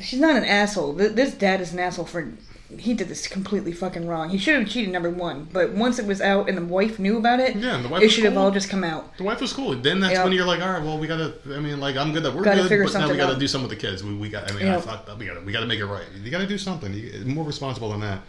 [0.00, 0.92] She's not an asshole.
[0.94, 2.32] This dad is an asshole for.
[2.76, 4.28] He did this completely fucking wrong.
[4.28, 5.48] He should have cheated number one.
[5.52, 8.10] But once it was out and the wife knew about it, Yeah, the wife it
[8.10, 8.42] should have cool.
[8.42, 9.16] all just come out.
[9.16, 9.74] The wife was cool.
[9.74, 10.24] Then that's Yeah.
[10.24, 11.32] when you're like, all right, well, we gotta.
[11.46, 13.38] I mean, like, I'm good that we're Gotta good, but now we gotta out.
[13.38, 14.04] do something with the kids.
[14.04, 14.50] We, we got.
[14.50, 14.76] I mean, Yeah.
[14.76, 16.04] I thought that we gotta we gotta make it right.
[16.22, 16.92] You gotta do something.
[16.92, 18.20] You, more responsible than that.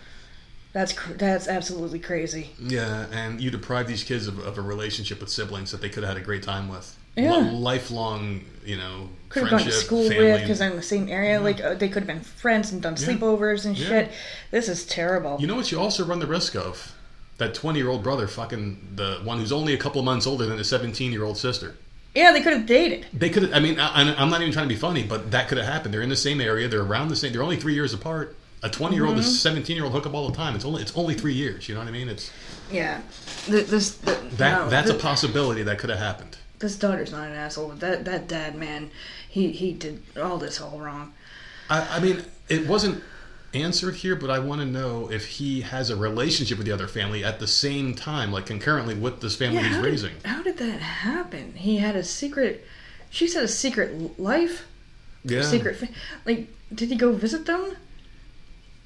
[0.71, 2.51] That's cr- that's absolutely crazy.
[2.59, 6.03] Yeah, and you deprive these kids of, of a relationship with siblings that they could
[6.03, 6.95] have had a great time with.
[7.15, 7.49] Yeah.
[7.53, 10.25] Lifelong, you know, Could have gone to school family.
[10.31, 11.39] with because they're in the same area.
[11.39, 13.07] Like uh, they could have been friends and done Yeah.
[13.07, 13.87] sleepovers and Yeah.
[13.87, 14.11] shit.
[14.51, 15.37] This is terrible.
[15.39, 15.71] You know what?
[15.71, 16.93] You also run the risk of
[17.37, 20.57] that 20 year old brother fucking the one who's only a couple months older than
[20.57, 21.75] his 17 year old sister.
[22.15, 23.05] yeah, they could have dated.
[23.13, 23.53] They could.
[23.53, 25.93] I mean, I, I'm not even trying to be funny, but that could have happened.
[25.93, 26.67] They're in the same area.
[26.67, 27.31] They're around the same.
[27.33, 28.35] They're only three years apart.
[28.61, 29.23] A 20 year old Mm-hmm.
[29.25, 30.53] and 17 year old hook up all the time.
[30.55, 31.69] It's only it's only three years.
[31.69, 32.09] You know what I mean?
[32.09, 32.29] It's
[32.71, 32.99] Yeah.
[33.45, 36.35] Th- This th- that no, that's a possibility that could have happened.
[36.59, 37.69] This daughter's not an asshole.
[37.69, 38.91] That that dad man,
[39.27, 41.13] he he did all this all wrong.
[41.69, 43.03] I, I mean, it wasn't
[43.53, 46.87] answered here, but I want to know if he has a relationship with the other
[46.87, 50.13] family at the same time, like concurrently with this family he's how raising.
[50.15, 51.53] Did, how did that happen?
[51.55, 52.65] He had a secret.
[53.09, 54.67] She said a secret life,
[55.23, 55.41] Yeah.
[55.41, 55.81] secret.
[56.25, 57.75] Like, did he go visit them?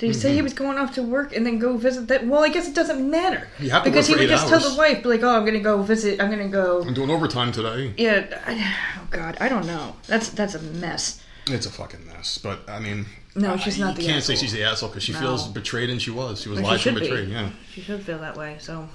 [0.03, 0.43] Did he say he mm-hmm.
[0.43, 2.27] was going off to work and then go visit that?
[2.27, 4.77] Well, I guess it doesn't matter You have to because he would just tell the
[4.77, 6.21] wife, like, "Oh, I'm gonna go visit.
[6.21, 7.93] I'm gonna go." I'm doing overtime today.
[7.95, 8.25] Yeah.
[8.45, 9.95] I, oh God, I don't know.
[10.07, 11.23] That's that's a mess.
[11.47, 12.37] It's a fucking mess.
[12.37, 15.03] But I mean, No, she's I- not You the can't say she's the asshole because
[15.03, 15.19] she No.
[15.19, 16.41] feels betrayed, and she was.
[16.41, 17.09] She was she lied to and should be.
[17.09, 17.29] betrayed.
[17.29, 17.49] Yeah.
[17.71, 18.57] She should feel that way.
[18.59, 18.89] So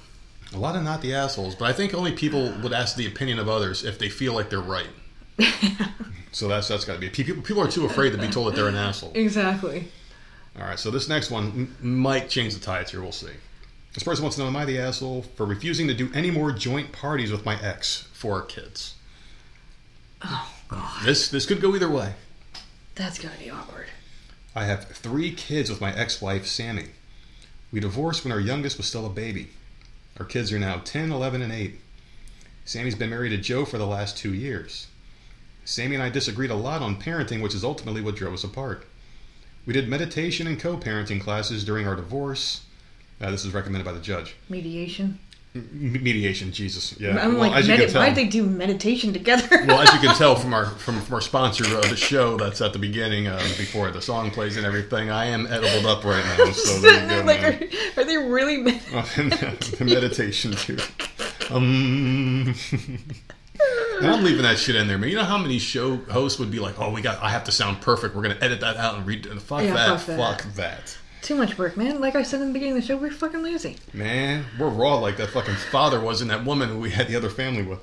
[0.52, 3.38] A lot of not the assholes, but I think only people would ask the opinion
[3.38, 4.90] of others if they feel like they're right.
[6.32, 7.42] so that's that's got to be people.
[7.42, 9.12] People are too afraid to be told that they're an asshole.
[9.14, 9.88] exactly.
[10.58, 13.00] All right, so this next one m- might change the tides here.
[13.00, 13.28] We'll see.
[13.94, 16.52] This person wants to know: Am I the asshole for refusing to do any more
[16.52, 18.94] joint parties with my ex for our kids?
[20.24, 22.14] Oh God, This this could go either way.
[22.96, 23.86] that's gonna be awkward.
[24.56, 26.86] I have three kids with my ex-wife, Sammy.
[27.70, 29.50] We divorced when our youngest was still a baby.
[30.18, 31.78] Our kids are now 10, 11, and 8.
[32.64, 34.88] Sammy's been married to Joe for the last two years.
[35.64, 38.84] Sammy and I disagreed a lot on parenting, which is ultimately what drove us apart.
[39.68, 42.62] We did meditation and co parenting classes during our divorce.
[43.20, 44.34] Uh, this is recommended by the judge.
[44.48, 45.18] Mediation.
[45.54, 46.98] M- mediation, Jesus.
[46.98, 47.18] Yeah.
[47.22, 49.46] I'm well, like, medi- tell, why'd they do meditation together?
[49.66, 52.62] well, as you can tell from our from, from our sponsor of the show, that's
[52.62, 55.10] at the beginning uh, before the song plays and everything.
[55.10, 57.26] I am edibled up right now, so there go.
[57.26, 58.56] like, are, are they really?
[58.62, 60.78] med- the meditation too.
[61.50, 62.54] Um,
[63.98, 65.10] and I'm leaving that shit in there, man.
[65.10, 67.52] You know how many show hosts would be like, "Oh, we got, I have to
[67.52, 68.14] sound perfect.
[68.14, 69.98] We're gonna edit that out and read." Fuck Yeah, that.
[70.00, 70.18] fuck that.
[70.42, 70.98] Fuck that.
[71.22, 72.00] Too much work, man.
[72.00, 73.76] Like I said in the beginning of the show, we're fucking lazy.
[73.92, 77.16] Man, we're raw like that fucking father was in that woman who we had the
[77.16, 77.80] other family with.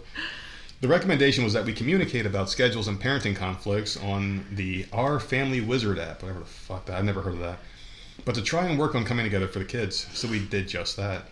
[0.81, 5.61] The recommendation was that we communicate about schedules and parenting conflicts on the Our Family
[5.61, 6.97] Wizard app, whatever the fuck that.
[6.97, 7.59] I've never heard of that.
[8.23, 10.95] But to try and work on coming together for the kids, so we did just
[10.97, 11.27] that.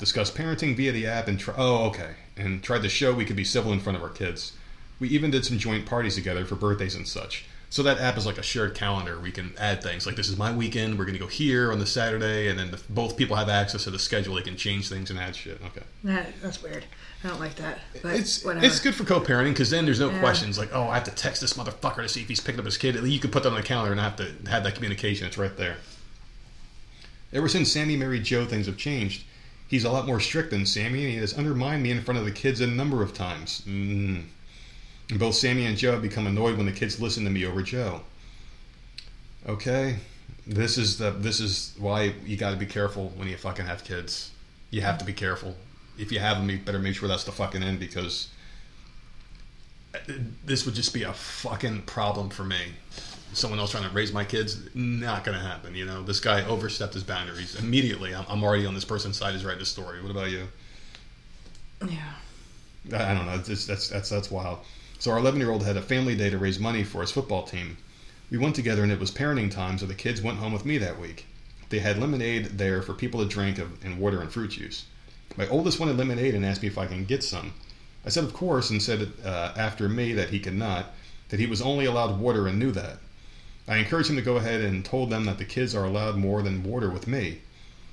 [0.00, 1.54] Discuss parenting via the app and try.
[1.58, 2.14] Oh, okay.
[2.36, 4.54] And tried to show we could be civil in front of our kids.
[4.98, 7.44] We even did some joint parties together for birthdays and such.
[7.68, 9.20] So that app is like a shared calendar.
[9.20, 10.98] We can add things like this is my weekend.
[10.98, 13.84] We're going to go here on the Saturday, and then if both people have access
[13.84, 14.34] to the schedule.
[14.34, 15.60] They can change things and add shit.
[15.66, 16.84] Okay, That, that's weird.
[17.22, 17.78] I don't like that.
[18.02, 18.64] But it's whatever.
[18.66, 20.18] it's good for co-parenting because then there's no Yeah.
[20.20, 22.64] questions like oh I have to text this motherfucker to see if he's picking up
[22.64, 22.94] his kid.
[22.96, 25.26] You can put that on the calendar and have to have that communication.
[25.26, 25.76] It's right there.
[27.32, 29.24] Ever since Sammy married Joe, things have changed.
[29.70, 32.24] He's a lot more strict than Sammy, and he has undermined me in front of
[32.24, 33.62] the kids a number of times.
[33.68, 34.24] Mm.
[35.16, 38.00] Both Sammy and Joe have become annoyed when the kids listen to me over Joe.
[39.48, 39.98] Okay,
[40.44, 43.84] this is the this is why you got to be careful when you fucking have
[43.84, 44.32] kids.
[44.70, 45.54] You have to be careful.
[45.96, 48.28] If you have them, you better make sure that's the fucking end because
[49.94, 49.98] uh,
[50.44, 52.74] this would just be a fucking problem for me.
[53.32, 55.74] Someone else trying to raise my kids, not gonna happen.
[55.74, 58.14] You know, this guy overstepped his boundaries immediately.
[58.14, 59.34] I'm, I'm already on this person's side.
[59.34, 60.02] Is writing the story.
[60.02, 60.48] What about you?
[61.88, 62.14] yeah.
[62.92, 63.34] I I don't know.
[63.34, 64.58] It's, it's- that's that's that's wild.
[64.98, 67.44] So our 11 year old had a family day to raise money for his football
[67.44, 67.76] team.
[68.30, 70.78] We went together and it was parenting time, so the kids went home with me
[70.78, 71.26] that week.
[71.70, 74.84] They had lemonade there for people to drink of- and water and fruit juice.
[75.36, 77.54] My oldest wanted lemonade and asked me if I can get some.
[78.04, 80.86] I said of course and said uh, after me that he could not,
[81.28, 82.98] that he was only allowed water and knew that.
[83.68, 86.42] I encouraged him to go ahead and told them that the kids are allowed more
[86.42, 87.38] than water with me.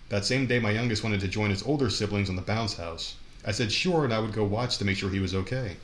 [0.10, 3.16] That same day, my youngest wanted to join his older siblings on the bounce house.
[3.46, 5.76] I said sure, and I would go watch to make sure he was okay.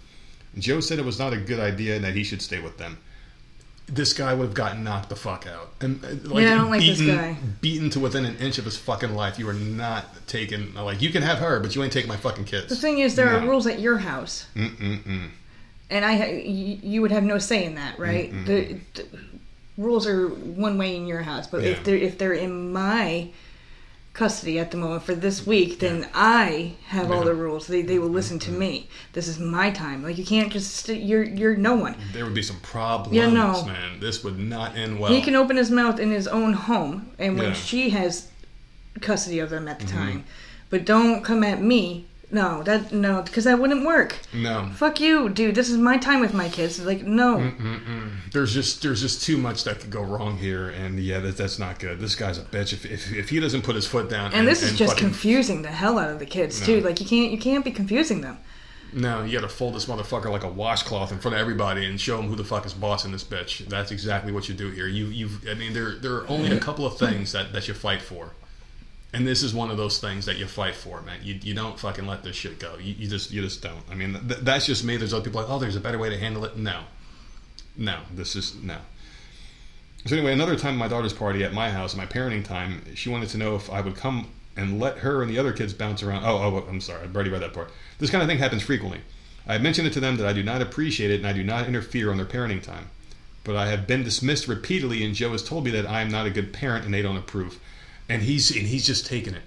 [0.57, 2.97] Joe said it was not a good idea and that he should stay with them.
[3.87, 6.69] This guy would have gotten knocked the fuck out, and uh, like, Yeah, I don't
[6.69, 7.35] like this beaten, guy.
[7.59, 9.37] beaten to within an inch of his fucking life.
[9.37, 12.45] You are not taking like you can have her, but you ain't taking my fucking
[12.45, 12.69] kids.
[12.69, 15.31] The thing is, there are rules at your house, Mm-mm-mm.
[15.89, 18.31] and I, you would have no say in that, right?
[18.45, 19.05] The, the
[19.77, 21.71] rules are one way in your house, but Yeah.
[21.71, 23.29] if they're if they're in my
[24.13, 27.65] custody at the moment for this week, then I have all the rules.
[27.65, 28.87] They, they will listen to me.
[29.13, 30.03] This is my time.
[30.03, 31.95] Like you can't just st- you're you're no one.
[32.11, 33.65] There would be some problems, Yeah, no.
[33.65, 33.99] man.
[33.99, 35.11] This would not end well.
[35.11, 37.53] He can open his mouth in his own home, and when Yeah.
[37.53, 38.27] she has
[39.01, 39.97] custody of them at the mm-hmm.
[39.97, 40.23] time,
[40.69, 42.05] but don't come at me.
[42.33, 44.17] No, that no, because that wouldn't work.
[44.33, 44.71] no.
[44.75, 45.53] Fuck you, dude.
[45.53, 46.83] This is my time with my kids.
[46.83, 47.37] Like, no.
[47.37, 48.31] Mm-mm.
[48.31, 51.59] There's just there's just too much that could go wrong here, and yeah, that, that's
[51.59, 51.99] not good.
[51.99, 52.73] This guy's a bitch.
[52.73, 55.61] If, if, if he doesn't put his foot down, And this is just fucking- confusing
[55.61, 56.81] the hell out of the kids too.
[56.81, 58.39] Like you can't you can't be confusing them.
[58.95, 61.99] No, you got to fold this motherfucker like a washcloth in front of everybody and
[61.99, 63.67] show him who the fuck is boss in this bitch.
[63.67, 64.87] That's exactly what you do here.
[64.87, 65.29] You, you.
[65.49, 66.59] I mean, there, there are only a mm-hmm.
[66.59, 68.31] couple of things that, that you fight for,
[69.13, 71.19] and this is one of those things that you fight for, man.
[71.21, 72.77] You, you don't fucking let this shit go.
[72.77, 73.83] You, you just, you just don't.
[73.89, 74.97] I mean, th- that's just me.
[74.97, 76.57] There's other people like, oh, there's a better way to handle it.
[76.57, 76.81] No,
[77.77, 78.77] no, this is no.
[80.05, 83.29] So anyway, another time my daughter's party at my house, my parenting time, she wanted
[83.29, 86.25] to know if I would come and let her and the other kids bounce around.
[86.25, 87.71] Oh, oh, I'm sorry, I've already read that part.
[87.99, 89.01] This kind of thing happens frequently.
[89.45, 91.43] I have mentioned it to them that I do not appreciate it and I do
[91.43, 92.89] not interfere on their parenting time.
[93.43, 96.25] But I have been dismissed repeatedly, and Joe has told me that I am not
[96.25, 97.59] a good parent and they don't approve.
[98.09, 99.41] And he's and he's just taking it.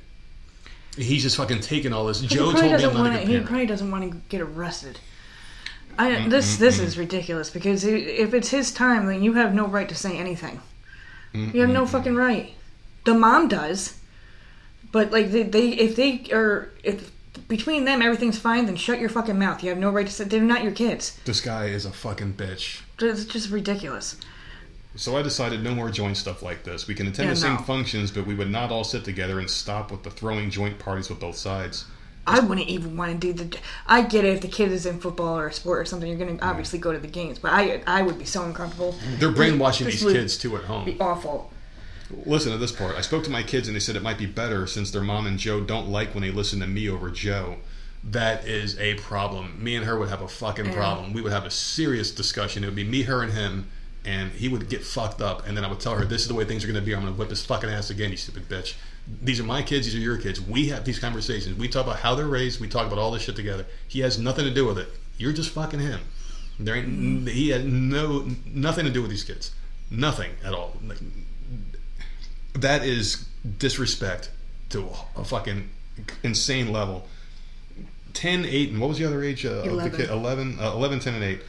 [0.96, 2.20] He's just fucking taking all this.
[2.20, 3.32] Joe told me I'm doesn't want good to.
[3.32, 4.98] He probably doesn't want to get arrested.
[5.98, 9.88] I this this is ridiculous because if it's his time, then you have no right
[9.88, 10.60] to say anything.
[11.32, 12.54] You have no fucking right.
[13.04, 13.98] The mom does,
[14.90, 17.12] but like they, they if they are if
[17.46, 19.62] between them everything's fine, then shut your fucking mouth.
[19.62, 21.18] You have no right to say they're not your kids.
[21.24, 22.80] This guy is a fucking bitch.
[22.98, 24.16] It's just ridiculous.
[24.96, 26.86] So I decided no more joint stuff like this.
[26.88, 27.60] We can attend Yeah, the same no.
[27.62, 31.08] functions, but we would not all sit together and stop with the throwing joint parties
[31.08, 31.84] with both sides.
[32.26, 33.56] I wouldn't even want to do the.
[33.86, 36.08] I get it if the kid is in football or a sport or something.
[36.08, 38.96] You're gonna obviously go to the games, but I I would be so uncomfortable.
[39.18, 40.84] They're brainwashing these kids too at home.
[40.86, 41.52] Be awful.
[42.24, 42.96] Listen to this part.
[42.96, 45.26] I spoke to my kids and they said it might be better since their mom
[45.26, 47.56] and Joe don't like when they listen to me over Joe.
[48.02, 49.62] That is a problem.
[49.62, 51.12] Me and her would have a fucking problem.
[51.12, 52.62] We would have a serious discussion.
[52.62, 53.68] It would be me, her, and him,
[54.06, 55.46] and he would get fucked up.
[55.46, 56.94] And then I would tell her, "This is the way things are going to be.
[56.94, 58.74] I'm going to whip his fucking ass again, you stupid bitch."
[59.22, 59.86] These are my kids.
[59.86, 60.40] These are your kids.
[60.40, 61.56] We have these conversations.
[61.56, 62.60] We talk about how they're raised.
[62.60, 63.66] We talk about all this shit together.
[63.86, 64.88] He has nothing to do with it.
[65.18, 66.00] You're just fucking him.
[66.58, 67.28] There ain't.
[67.28, 69.52] He had no nothing to do with these kids.
[69.90, 70.76] Nothing at all.
[70.84, 70.98] Like,
[72.54, 73.26] that is
[73.58, 74.30] disrespect
[74.70, 75.70] to a fucking
[76.22, 77.06] insane level.
[78.14, 80.08] 10, 8, and what was the other age uh, of the kid?
[80.08, 81.40] 11, uh, 11, 10, and 8.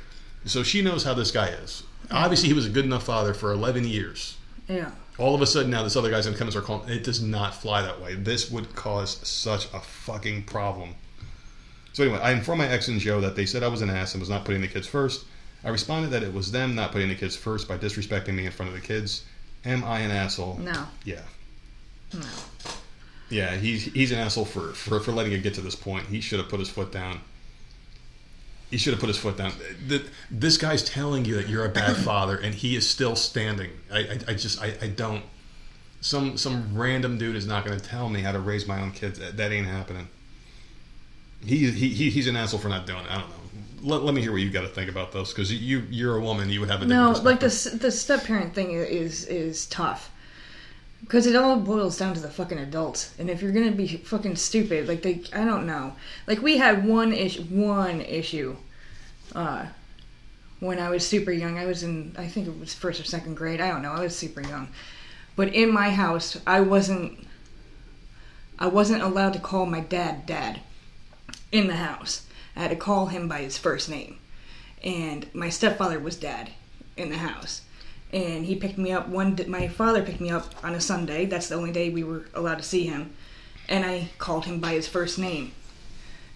[0.45, 1.83] So she knows how this guy is.
[2.11, 4.37] Obviously, he was a good enough father for 11 years.
[4.67, 4.91] Yeah.
[5.17, 6.89] All of a sudden, now this other guy's to come and start calling.
[6.89, 8.15] It does not fly that way.
[8.15, 10.95] This would cause such a fucking problem.
[11.93, 14.13] So anyway, I informed my ex and Joe that they said I was an ass
[14.13, 15.25] and was not putting the kids first.
[15.63, 18.51] I responded that it was them not putting the kids first by disrespecting me in
[18.51, 19.25] front of the kids.
[19.65, 20.59] Am I an asshole?
[20.61, 20.85] No.
[21.03, 21.23] Yeah.
[22.13, 22.21] No.
[23.29, 26.05] Yeah, he's he's an asshole for, for, for letting it get to this point.
[26.05, 27.21] He should have put his foot down.
[28.69, 29.53] He should have put his foot down.
[29.87, 33.71] Th- This guy's telling you that you're a bad father, and he is still standing.
[33.91, 35.23] I, I, I just I, I don't.
[36.01, 38.91] Some some random dude is not going to tell me how to raise my own
[38.91, 39.19] kids.
[39.19, 40.09] That, ain't happening.
[41.45, 43.11] He, he he he's an asshole for not doing it.
[43.11, 43.35] I don't know.
[43.83, 46.21] Let, let me hear what you got to think about this because you you're a
[46.21, 46.49] woman.
[46.49, 50.11] You would have a No, like the the step parent thing is is tough
[51.01, 53.13] because it all boils down to the fucking adults.
[53.17, 55.95] And if you're gonna be fucking stupid, like they, I don't know.
[56.27, 58.55] Like we had one issue, one issue,
[59.35, 59.67] uh,
[60.59, 61.57] when I was super young.
[61.57, 63.61] I was in, I think it was first or second grade.
[63.61, 63.91] I don't know.
[63.91, 64.69] I was super young,
[65.35, 67.27] but in my house, I wasn't,
[68.57, 70.61] I wasn't allowed to call my dad dad
[71.51, 72.25] in the house.
[72.55, 74.17] I had to call him by his first name
[74.83, 76.51] and my stepfather was dad
[76.95, 77.61] in the house
[78.13, 81.25] and he picked me up one my father picked me up on a sunday.
[81.25, 83.13] That's the only day we were allowed to see him.
[83.69, 85.51] And i called him by his first name.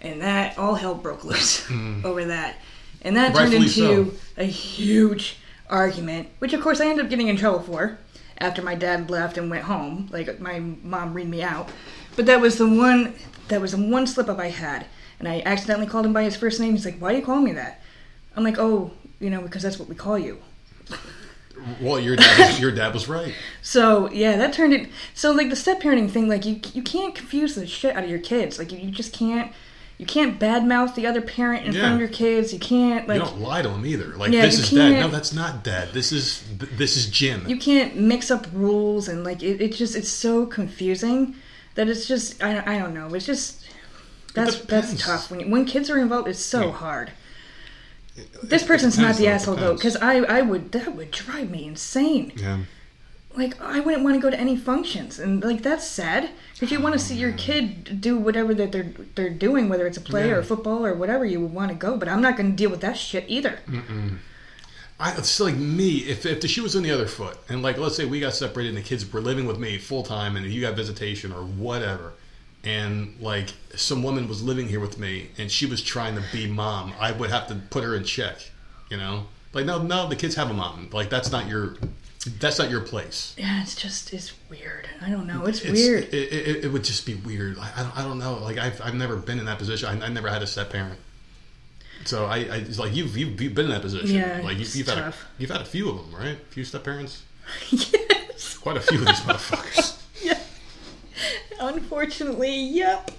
[0.01, 2.01] And that all hell broke loose hmm.
[2.05, 2.57] over that.
[3.01, 5.37] And that turned Rightfully into a huge
[5.69, 7.97] argument which of course i ended up getting in trouble for
[8.39, 10.09] after my dad left and went home.
[10.11, 11.69] Like my mom read me out.
[12.15, 13.13] But that was the one
[13.47, 14.87] that was the one slip up i had.
[15.19, 16.73] And i accidentally called him by his first name.
[16.73, 17.81] He's like why do you call me that?
[18.35, 20.39] I'm like, oh, you know, because that's what we call you.
[21.81, 23.33] well, your dad was, your dad was right.
[23.63, 24.89] So yeah, that turned it.
[25.13, 28.09] So like the step parenting thing, like you you can't confuse the shit out of
[28.09, 28.57] your kids.
[28.59, 29.51] Like you, you just can't.
[29.99, 32.51] You can't badmouth the other parent in front of your kids.
[32.51, 34.15] You can't like you don't lie to them either.
[34.17, 34.99] Like Yeah, this is dad.
[34.99, 35.89] No, that's not dad.
[35.93, 37.47] This is this is Jim.
[37.47, 41.35] you can't mix up rules and like it, it just it's so confusing
[41.75, 43.13] that it's just I, I don't know.
[43.13, 43.63] It's just
[44.33, 46.27] that's that's tough when when kids are involved.
[46.27, 46.71] It's so Yeah.
[46.71, 47.11] hard.
[48.43, 52.33] This person's not the asshole though, because I I would that would drive me insane.
[52.35, 52.59] yeah.
[53.37, 56.81] like I wouldn't want to go to any functions, and like that's sad because you
[56.81, 60.27] want to see your kid do whatever that they're they're doing, whether it's a play
[60.27, 60.35] Yeah.
[60.35, 61.95] or football or whatever you would want to go.
[61.97, 63.59] But I'm not going to deal with that shit either.
[64.99, 65.97] I, it's like me.
[65.99, 68.33] If, if the shoe was on the other foot, and like let's say we got
[68.33, 71.41] separated and the kids were living with me full time, and you got visitation or
[71.43, 72.13] whatever,
[72.63, 76.47] and like some woman was living here with me and she was trying to be
[76.47, 78.37] mom, I would have to put her in check.
[78.89, 80.89] You know, like no, no, the kids have a mom.
[80.91, 81.77] Like that's not your,
[82.39, 83.33] that's not your place.
[83.37, 84.87] Yeah, it's just it's weird.
[85.01, 85.45] I don't know.
[85.45, 86.03] It's, It's, weird.
[86.05, 87.57] It, it, it would just be weird.
[87.57, 88.33] I, I, don't, I don't know.
[88.39, 89.87] Like I've, I've never been in that position.
[89.87, 90.99] I, I never had a step parent.
[92.05, 94.15] So I, I it's like you've, you've you've been in that position.
[94.15, 96.37] Yeah, like you, it's you've had a, you've had a few of them, right?
[96.37, 97.23] A few step parents.
[97.69, 98.57] yes.
[98.57, 100.01] Quite a few of these motherfuckers.
[100.21, 100.39] Yeah.
[101.61, 103.11] Unfortunately, yep.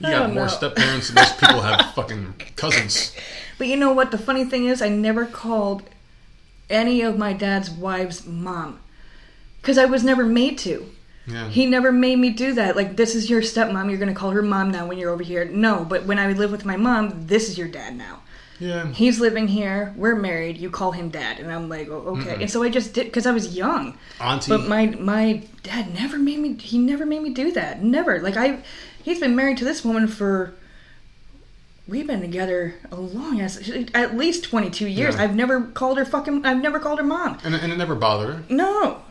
[0.00, 0.48] You I got more know.
[0.48, 3.14] step parents than most people have fucking cousins.
[3.56, 4.10] But you know what?
[4.10, 5.84] The funny thing is, I never called
[6.68, 8.80] any of my dad's wives mom
[9.60, 10.90] because I was never made to.
[11.26, 11.48] Yeah.
[11.48, 12.76] He never made me do that.
[12.76, 13.88] Like, this is your stepmom.
[13.88, 15.44] You're going to call her mom now when you're over here.
[15.46, 18.20] No, but when I live with my mom, this is your dad now.
[18.58, 18.86] Yeah.
[18.92, 19.92] He's living here.
[19.96, 20.56] We're married.
[20.58, 22.40] You call him dad, and I'm like, oh, okay.
[22.40, 23.98] And so I just did because I was young.
[24.20, 24.50] Auntie.
[24.50, 26.54] But my my dad never made me.
[26.54, 27.82] He never made me do that.
[27.82, 28.20] Never.
[28.20, 28.58] Like I,
[29.02, 30.54] he's been married to this woman for.
[31.86, 33.60] We've been together a long ass,
[33.92, 35.16] at least twenty two years.
[35.16, 35.22] Yeah.
[35.22, 36.46] I've never called her fucking.
[36.46, 37.38] I've never called her mom.
[37.44, 38.42] and, and it never bothered her.
[38.48, 39.02] No,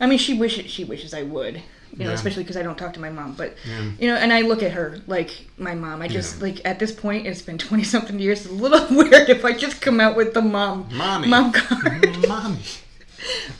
[0.00, 1.62] I mean she wishes she wishes I would.
[1.92, 2.14] You know, Yeah.
[2.14, 3.34] especially because I don't talk to my mom.
[3.34, 3.90] But Yeah.
[4.00, 6.00] you know, and I look at her like my mom.
[6.02, 6.42] I just Yeah.
[6.44, 8.40] like at this point, it's been twenty something years.
[8.44, 11.28] It's a little weird if I just come out with the mom Mommy.
[11.28, 12.16] mom card.
[12.28, 12.60] Mommy.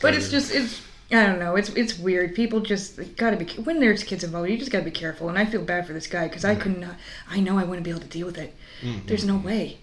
[0.01, 0.81] But it's just it's
[1.11, 1.55] I don't know.
[1.55, 2.33] It's it's weird.
[2.33, 4.49] People just gotta be when there's kids involved.
[4.49, 5.29] You just gotta be careful.
[5.29, 6.95] And I feel bad for this guy because I could not.
[7.29, 8.55] I know I wouldn't be able to deal with it.
[8.81, 9.05] Mm-hmm.
[9.07, 9.77] There's no way.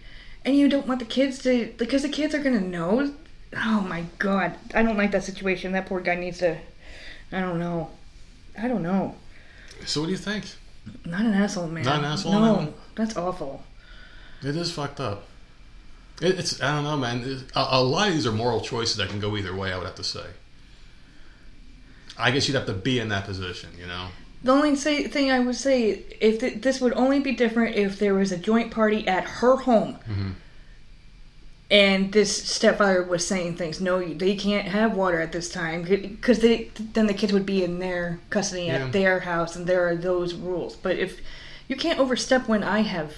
[0.44, 3.12] And you don't want the kids to because the kids are gonna know.
[3.56, 5.70] Oh my god, I don't like that situation.
[5.72, 6.56] That poor guy needs to.
[7.32, 7.90] I don't know.
[8.60, 9.14] I don't know.
[9.86, 10.44] So what do you think?
[11.04, 11.84] Not an asshole, man.
[11.84, 12.74] Not an asshole No, one?
[12.94, 13.62] that's awful.
[14.42, 15.24] It is fucked up.
[16.20, 17.44] It, it's I don't know, man.
[17.54, 19.72] A, a lot of these are moral choices that can go either way.
[19.72, 20.24] I would have to say.
[22.18, 24.08] I guess you'd have to be in that position, you know.
[24.42, 25.90] The only say, thing I would say
[26.20, 29.56] if th- this would only be different if there was a joint party at her
[29.56, 30.30] home, Mm-hmm.
[31.70, 33.80] And this stepfather was saying things.
[33.80, 37.62] No, they can't have water at this time because they then the kids would be
[37.62, 38.86] in their custody Yeah.
[38.86, 40.74] at their house, and there are those rules.
[40.76, 41.20] But if
[41.68, 43.14] you can't overstep when I have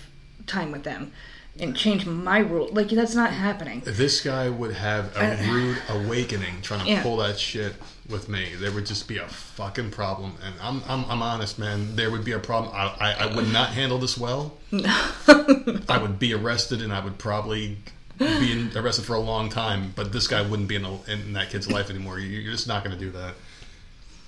[0.47, 1.13] time with them
[1.59, 3.83] and change my rule, like that's not happening.
[3.85, 7.03] This guy would have a I- rude awakening trying to Yeah.
[7.03, 7.75] pull that shit
[8.09, 8.51] with me.
[8.59, 11.97] There would just be a fucking problem, and I'm I'm, I'm honest, man.
[11.97, 12.75] There would be a problem.
[12.75, 14.59] I, I, I would not handle this well.
[14.75, 17.79] I would be arrested, and I would probably
[18.73, 19.93] be arrested for a long time.
[19.97, 22.19] But this guy wouldn't be in, in that kid's life anymore.
[22.19, 23.35] You- You're just not going to do that.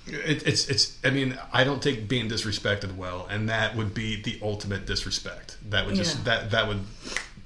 [0.07, 0.97] It, it's it's.
[1.03, 5.57] I mean, I don't take being disrespected well, and that would be the ultimate disrespect.
[5.71, 6.23] That would just Yeah.
[6.25, 6.81] that that would,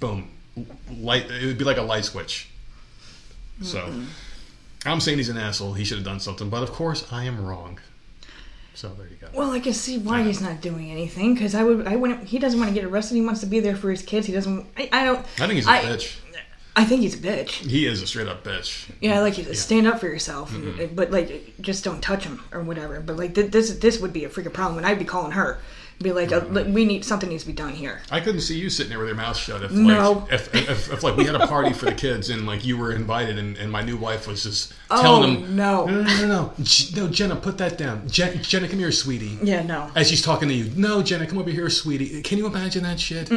[0.01, 0.29] boom,
[0.91, 1.31] light.
[1.31, 2.49] It would be like a light switch.
[3.61, 3.93] So,
[4.85, 5.73] I'm saying he's an asshole.
[5.73, 7.79] He should have done something, but of course I am wrong.
[8.73, 9.27] So there you go.
[9.33, 12.23] Well, I can see why he's not doing anything because I would, I wouldn't.
[12.25, 13.15] He doesn't want to get arrested.
[13.15, 14.25] He wants to be there for his kids.
[14.27, 14.65] He doesn't.
[14.77, 15.19] I, I don't.
[15.19, 16.17] I think he's a I- bitch.
[16.79, 17.49] I think he's a bitch.
[17.69, 18.89] He is a straight up bitch.
[19.01, 20.55] Yeah, like you stand up for yourself,
[20.95, 23.01] but like just don't touch him or whatever.
[23.01, 25.59] But like th- this, this would be a freaking problem, and I'd be calling her,
[26.01, 28.01] be like, uh, look, we need something needs to be done here.
[28.09, 30.25] I couldn't see you sitting there with your mouth shut if like No.
[30.31, 32.93] if, if, if like we had a party for the kids and like you were
[32.93, 35.85] invited and, and my new wife was just telling Oh, them no.
[35.85, 36.53] no no no no
[36.95, 40.47] no Jenna put that down Jen, Jenna come here sweetie Yeah, no, as she's talking
[40.47, 43.29] to you no Jenna come over here sweetie can you imagine that shit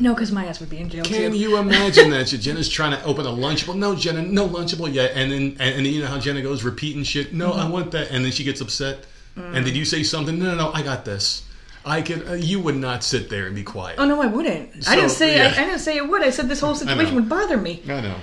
[0.00, 1.36] no, because my ass would be in jail can too.
[1.38, 5.30] you imagine that Jenna's trying to open a lunchable no Jenna no lunchable yet and
[5.32, 7.60] then and, and you know how Jenna goes repeating shit no Mm-hmm.
[7.60, 9.56] I want that and then she gets upset Mm.
[9.56, 11.44] and did you say something no no no I got this
[11.86, 14.84] I could uh, you would not sit there and be quiet Oh no, I wouldn't.
[14.84, 15.36] So, I didn't say.
[15.38, 15.54] yeah.
[15.56, 16.22] I, I didn't say it would.
[16.22, 17.82] I said this whole situation would bother me.
[17.88, 18.16] I know.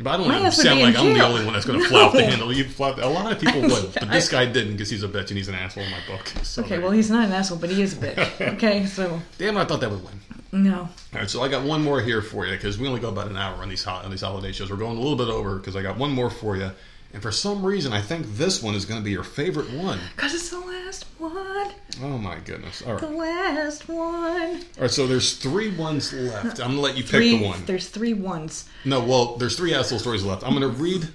[0.00, 1.90] But I don't want to sound like I'm the only one that's going to No.
[1.90, 2.52] flop the handle.
[2.52, 2.98] You flop.
[2.98, 5.48] A lot of people would, but this guy didn't because he's a bitch and he's
[5.48, 6.26] an asshole in my book.
[6.44, 8.52] So Okay, there well he's not an asshole, but he is a bitch.
[8.54, 10.20] Okay, so damn, I thought that would win.
[10.52, 10.80] no.
[10.80, 13.28] All right, so I got one more here for you because we only go about
[13.28, 14.70] an hour on these ho- on these holiday shows.
[14.70, 16.70] We're going a little bit over because I got one more for you,
[17.12, 19.98] and for some reason I think this one is going to be your favorite one.
[20.16, 21.72] Cause it's the last one.
[22.02, 22.82] Oh my goodness!
[22.82, 24.56] All right, The last one.
[24.56, 26.60] All right, So there's three ones left.
[26.60, 27.64] I'm going to let you pick the one.
[27.64, 28.68] There's three ones.
[28.84, 30.44] No, well, there's three asshole stories left.
[30.44, 31.08] I'm going to read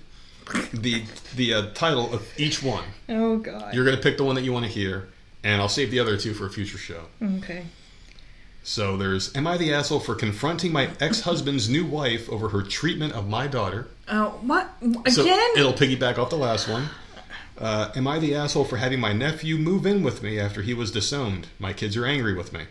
[0.74, 1.04] the
[1.36, 2.84] the uh, title of each one.
[3.08, 3.74] Oh god.
[3.74, 5.08] You're going to pick the one that you want to hear,
[5.44, 7.06] and I'll save the other two for a future show.
[7.38, 7.66] okay.
[8.66, 12.62] So there's Am I the asshole for confronting my ex husband's new wife over her
[12.62, 13.88] treatment of my daughter?
[14.08, 15.06] Oh, what again?
[15.12, 15.24] So
[15.56, 16.90] it'll piggyback off the last one.
[17.58, 20.74] Uh, am I the asshole for having my nephew move in with me after he
[20.74, 21.48] was disowned?
[21.60, 22.64] My kids are angry with me.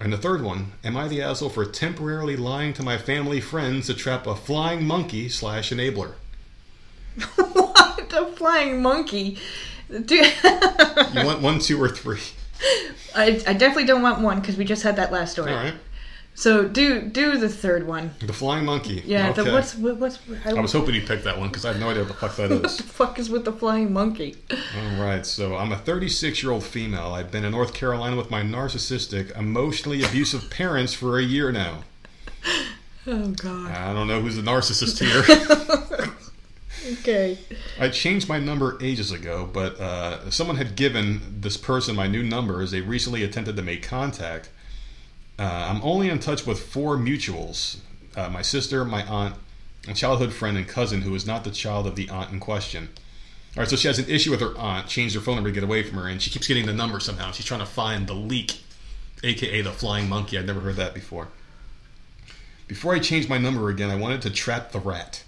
[0.00, 3.86] And the third one, am I the asshole for temporarily lying to my family friends
[3.88, 6.14] to trap a flying monkey slash enabler?
[7.34, 8.12] what?
[8.12, 9.38] A flying monkey?
[9.90, 10.10] Dude,
[10.44, 12.20] You want one, two, or three?
[13.14, 15.52] I, I definitely don't want one because we just had that last story.
[15.52, 15.74] All right.
[16.38, 18.12] So do do the third one.
[18.20, 19.02] The Flying Monkey.
[19.04, 19.30] Yeah.
[19.30, 19.42] Okay.
[19.42, 21.80] The, what's what- what's I, I was hoping he picked that one because I have
[21.80, 22.60] no idea what the fuck that is.
[22.62, 22.76] what is.
[22.76, 24.36] the fuck is with the flying monkey?
[24.52, 27.12] All right, so I'm a 36 year old female.
[27.12, 31.82] I've been in North Carolina with my narcissistic, emotionally abusive parents for a year now.
[33.10, 33.70] Oh god.
[33.70, 34.98] I don't know who's the narcissist
[35.98, 36.12] here.
[37.00, 37.38] Okay.
[37.80, 42.22] I changed my number ages ago, but uh, someone had given this person my new
[42.22, 44.50] number as they recently attempted to make contact.
[45.38, 47.78] Uh, I'm only in touch with four mutuals
[48.18, 49.36] uh, my sister, my aunt,
[49.86, 52.88] a childhood friend, and cousin who is not the child of the aunt in question.
[53.56, 55.54] All right, so she has an issue with her aunt, changed her phone number to
[55.54, 57.30] get away from her, and she keeps getting the number somehow.
[57.30, 58.60] She's trying to find the leak,
[59.22, 60.36] aka the flying monkey.
[60.36, 61.28] I'd never heard that before.
[62.66, 65.22] Before I changed my number again, I wanted to trap the rat.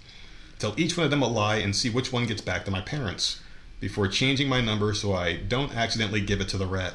[0.59, 2.81] Tell each one of them a lie and see which one gets back to my
[2.81, 3.41] parents
[3.79, 6.93] before changing my number so I don't accidentally give it to the rat.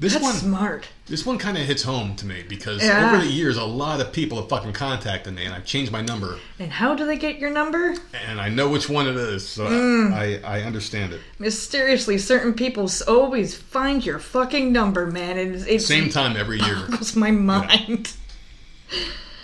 [0.00, 0.86] This That's one smart.
[1.06, 3.12] this one kind of hits home to me because Yeah.
[3.14, 6.02] over the years a lot of people have fucking contacted me and I've changed my
[6.02, 7.96] number And how do they get your number?
[8.28, 10.12] and I know which one it is so Mm.
[10.14, 11.20] I, I understand it.
[11.40, 15.36] Mysteriously, certain people always find your fucking number, man.
[15.36, 16.76] And it's, it's Same time every year.
[16.88, 18.12] boggles my mind.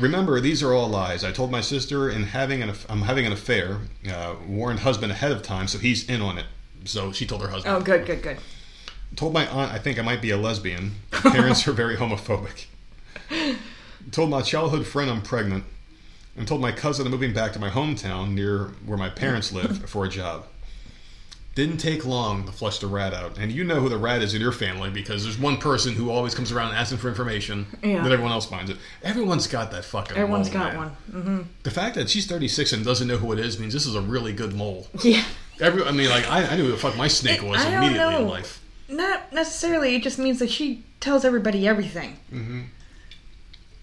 [0.01, 1.23] Remember, these are all lies.
[1.25, 3.79] I told my sister in having an I'm having an affair.
[4.09, 6.47] Uh, warned husband ahead of time, so he's in on it.
[6.85, 7.75] So she told her husband.
[7.77, 8.39] Oh, good, good, good.
[9.17, 10.93] Told my aunt I think I might be a lesbian.
[11.11, 12.67] Parents are very homophobic.
[14.11, 15.65] Told my childhood friend I'm pregnant.
[16.37, 19.89] And told my cousin I'm moving back to my hometown near where my parents live
[19.89, 20.47] for a job.
[21.55, 23.39] Didn't take long to flush the rat out.
[23.39, 26.11] And you know who the rat is in your family because there's one person who
[26.11, 27.67] always comes around asking for information.
[27.81, 28.03] Yeah.
[28.03, 28.79] Then everyone else finds it.
[29.05, 30.77] Everyone's got that fucking Everyone's mole, got man.
[30.83, 30.97] one.
[31.13, 31.43] Mm-hmm.
[31.63, 34.01] The fact that she's 36 and doesn't know who it is means this is a
[34.01, 34.89] really good mole.
[35.05, 35.23] Yeah.
[35.61, 37.77] Every, I mean, like I, I knew who the fuck my snake It- was I
[37.77, 38.61] immediately in life.
[38.97, 39.97] Not necessarily.
[39.97, 42.17] It just means that she tells everybody everything.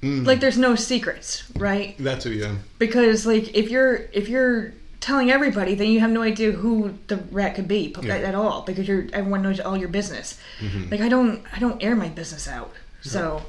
[0.01, 0.25] Mm.
[0.25, 1.95] Like there's no secrets, right?
[1.99, 2.55] That too, yeah.
[2.79, 7.17] Because like if you're if you're telling everybody, then you have no idea who the
[7.31, 8.15] rat could be Yeah.
[8.15, 10.39] at, at all because you're everyone knows all your business.
[10.59, 10.89] Mm-hmm.
[10.89, 12.73] Like I don't I don't air my business out.
[13.01, 13.43] So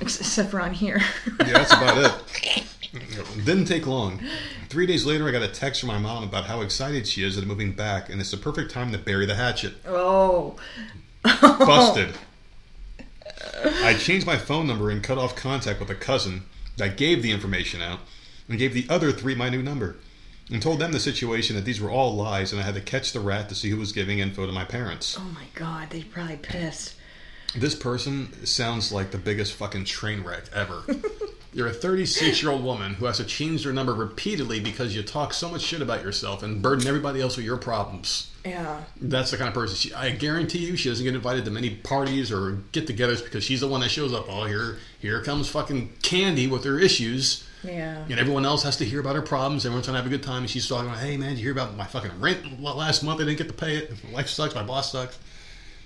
[0.00, 1.00] ex- except for on here.
[1.40, 2.64] Yeah, that's about it.
[3.44, 4.20] Didn't take long.
[4.68, 7.36] Three days later, I got a text from my mom about how excited she is
[7.36, 9.74] that I'm moving back, and it's the perfect time to bury the hatchet.
[9.86, 10.56] oh.
[11.24, 12.14] Busted.
[13.64, 16.42] I changed my phone number and cut off contact with a cousin
[16.76, 18.00] that gave the information out,
[18.48, 19.96] and gave the other three my new number,
[20.50, 23.12] and told them the situation that these were all lies, and I had to catch
[23.12, 25.16] the rat to see who was giving info to my parents.
[25.18, 26.94] Oh my god, they probably pissed.
[27.54, 30.82] This person sounds like the biggest fucking train wreck ever.
[31.54, 35.02] You're a 36 year old woman who has to change their number repeatedly because you
[35.02, 38.30] talk so much shit about yourself and burden everybody else with your problems.
[38.44, 38.82] Yeah.
[39.00, 39.76] That's the kind of person.
[39.76, 43.60] She, I guarantee you, she doesn't get invited to many parties or get-togethers because she's
[43.60, 44.26] the one that shows up.
[44.28, 48.02] Oh, here, here comes fucking Candy with her issues, Yeah.
[48.08, 49.64] and everyone else has to hear about her problems.
[49.66, 51.52] Everyone's trying to have a good time, and she's talking "Hey, man, did you hear
[51.52, 53.20] about my fucking rent last month?
[53.20, 54.12] I didn't get to pay it.
[54.12, 54.54] Life sucks.
[54.56, 55.18] My boss sucks."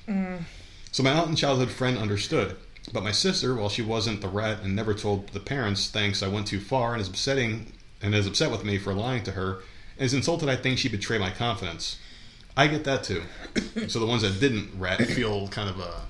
[0.08, 0.44] Mm.
[0.92, 2.56] So my aunt and childhood friend understood,
[2.92, 6.28] but my sister, while she wasn't the rat and never told the parents, thinks I
[6.28, 7.72] went too far and is upsetting
[8.02, 9.60] and is upset with me for lying to her,
[9.98, 10.48] and is insulted.
[10.48, 11.98] I think she betrayed my confidence.
[12.56, 13.22] I get that too.
[13.88, 16.00] so the ones that didn't rat feel kind of uh,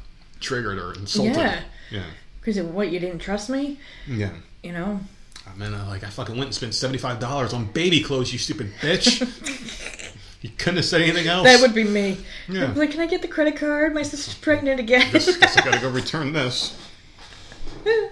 [0.40, 1.36] triggered or insulted.
[1.36, 1.60] Yeah.
[1.90, 2.04] Yeah.
[2.40, 4.30] Because what you didn't trust me, Yeah.
[4.62, 5.00] you know?
[5.48, 8.32] I mean, uh, like I fucking went and spent seventy five dollars on baby clothes.
[8.32, 9.22] You stupid bitch.
[10.42, 11.44] you couldn't have said anything else.
[11.44, 12.18] That would be me.
[12.48, 12.72] Yeah.
[12.74, 13.94] Like, can I get the credit card?
[13.94, 15.10] My sister's pregnant again.
[15.12, 16.78] guess, guess I gotta go return this.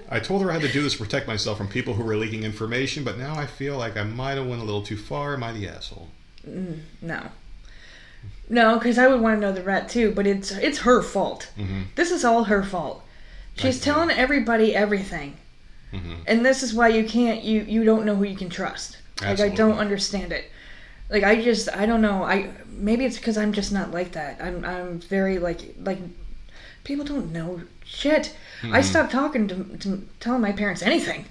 [0.09, 2.17] I told her I had to do this to protect myself from people who were
[2.17, 5.35] leaking information, but now I feel like I might have went a little too far.
[5.35, 6.09] Am I the asshole?
[7.03, 7.29] no.
[8.49, 11.51] No, because I would want to know the rat too, but it's it's her fault.
[11.95, 13.03] This is all her fault.
[13.57, 13.91] She's Mm-hmm.
[13.91, 15.37] I- telling everybody everything,
[15.93, 16.17] Mhm.
[16.27, 18.99] and this is why you can't you you don't know who you can trust.
[19.23, 20.51] Like I don't understand it.
[21.11, 22.25] Like I just I don't know.
[22.25, 24.41] I maybe it's because I'm just not like that.
[24.41, 25.99] I'm I'm very like like
[26.85, 28.35] people don't know shit.
[28.63, 28.75] Mm-hmm.
[28.75, 31.27] I stopped talking to, to telling my parents anything.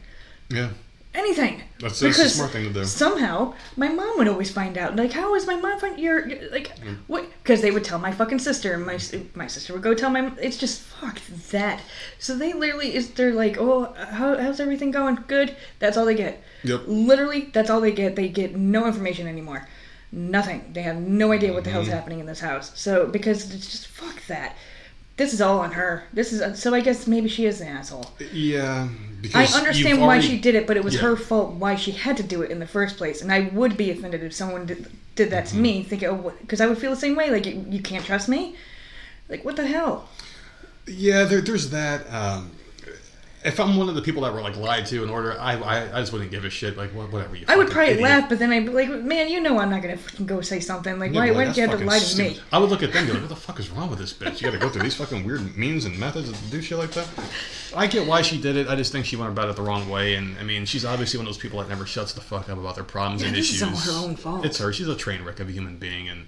[0.50, 0.70] Yeah,
[1.14, 1.62] anything.
[1.80, 2.86] that's, that's a smart thing to do.
[2.86, 4.96] Somehow, my mom would always find out.
[4.96, 6.72] Like, how is my mom find you're, you're like
[7.08, 7.26] what?
[7.44, 9.00] Because they would tell my fucking sister, and my
[9.36, 10.32] my sister would go tell my.
[10.42, 11.20] It's just fuck
[11.52, 11.82] that.
[12.20, 15.18] So they literally is they're like, oh, how, how's everything going?
[15.28, 15.56] Good.
[15.80, 16.42] That's all they get.
[16.64, 16.84] Yep.
[16.88, 18.16] Literally, that's all they get.
[18.16, 19.68] They get no information anymore.
[20.12, 20.70] Nothing.
[20.74, 21.96] They have no idea what the hell's Mm-hmm.
[21.96, 22.72] happening in this house.
[22.80, 24.56] So because it's just fuck that.
[25.18, 26.04] This is all on her.
[26.12, 26.74] This is so.
[26.74, 28.12] I guess maybe she is an asshole.
[28.34, 28.88] Yeah,
[29.36, 31.02] I understand why already- she did it, but it was Yeah.
[31.02, 33.22] her fault why she had to do it in the first place.
[33.22, 35.56] And I would be offended if someone did, did that Mm-hmm.
[35.56, 37.30] to me, thinking, oh, because I would feel the same way.
[37.30, 38.56] Like, you, you can't trust me?
[39.30, 40.10] Like, what the hell?
[40.88, 42.12] Yeah, there, there's that.
[42.12, 42.52] Um,
[43.46, 45.98] if I'm one of the people that were like lied to in order, I I,
[45.98, 46.78] I just wouldn't give a shit.
[46.78, 47.46] Like whatever you.
[47.48, 48.04] I would probably idiot.
[48.10, 50.60] laugh, but then I'd be like, man, you know I'm not gonna fucking go say
[50.60, 50.98] something.
[51.00, 52.40] Like, Yeah, why, why did you have to lie to me?
[52.52, 54.14] I would look at them and be like, what the fuck is wrong with this
[54.14, 54.42] bitch?
[54.42, 56.92] You got to go through these fucking weird means and methods to do shit like
[56.92, 57.08] that.
[57.76, 58.68] I get why she did it.
[58.68, 60.16] I just think she went about it the wrong way.
[60.16, 62.58] And I mean, she's obviously one of those people that never shuts the fuck up
[62.58, 63.62] about their problems Yeah, and this issues.
[63.62, 64.46] is all her own fault.
[64.46, 64.72] It's her.
[64.72, 66.08] She's a train wreck of a human being.
[66.08, 66.28] And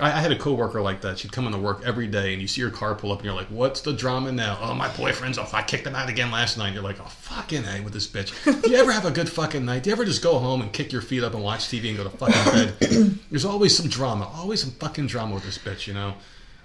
[0.00, 1.18] I, I had a coworker like that.
[1.18, 3.34] She'd come into work every day, and you see her car pull up, and you're
[3.34, 5.54] like, "What's the drama now?" Oh, my boyfriend's off.
[5.54, 6.74] I kicked him out again last night.
[6.74, 9.64] You're like, "Oh, fucking a with this bitch." Do you ever have a good fucking
[9.64, 9.82] night?
[9.82, 11.96] Do you ever just go home and kick your feet up and watch TV and
[11.96, 13.18] go to fucking bed?
[13.30, 14.30] There's always some drama.
[14.34, 15.86] Always some fucking drama with this bitch.
[15.86, 16.14] You know.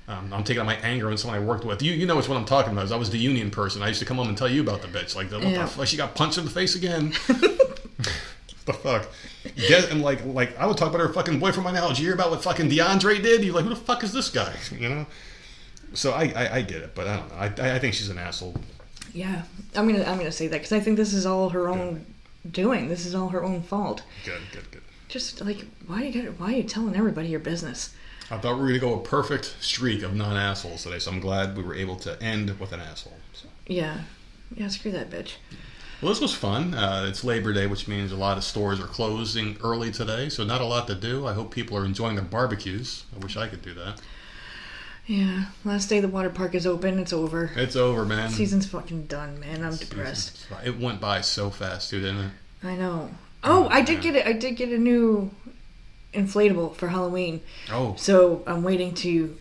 [0.05, 1.81] Um, I'm taking out my anger on someone I worked with.
[1.81, 2.91] You, you know which one I'm talking about.
[2.91, 3.81] I was the union person.
[3.81, 5.15] I used to come home and tell you about the bitch.
[5.15, 5.61] Like, the, what Yeah.
[5.61, 5.87] the fuck?
[5.87, 7.13] She got punched in the face again.
[8.65, 9.07] the fuck?
[9.55, 11.87] Get and like like I would talk about her fucking boyfriend right now.
[11.89, 13.43] Did you hear about what fucking DeAndre did?
[13.43, 14.55] You're like, who the fuck is this guy?
[14.71, 15.05] You know.
[15.93, 17.63] So I, I, I get it, but I don't know.
[17.63, 18.55] I, I think she's an asshole.
[19.13, 19.43] Yeah,
[19.75, 22.05] I'm gonna I'm gonna say that because I think this is all her own
[22.49, 22.87] doing.
[22.89, 24.01] This is all her own fault.
[24.25, 24.81] Good, good, good.
[25.07, 27.93] Just like why you got why are you telling everybody your business?
[28.31, 31.19] I thought we were gonna go a perfect streak of non assholes today, so I'm
[31.19, 33.17] glad we were able to end with an asshole.
[33.33, 33.47] So.
[33.67, 33.99] Yeah,
[34.55, 35.33] yeah, screw that bitch.
[36.03, 36.73] Well, this was fun.
[36.73, 40.43] Uh, it's Labor Day, which means a lot of stores are closing early today, so
[40.43, 41.25] not a lot to do.
[41.25, 43.05] I hope people are enjoying their barbecues.
[43.15, 44.01] I wish I could do that.
[45.05, 46.99] Yeah, last day the water park is open.
[46.99, 47.51] It's over.
[47.55, 48.31] It's over, man.
[48.31, 49.63] Season's fucking done, man.
[49.63, 50.45] I'm depressed.
[50.65, 52.31] It went by so fast, too, didn't it?
[52.65, 53.09] I know.
[53.41, 54.27] Oh, I did get it.
[54.27, 55.31] I did get a new
[56.13, 57.39] inflatable for Halloween.
[57.71, 59.37] Oh, So I'm waiting to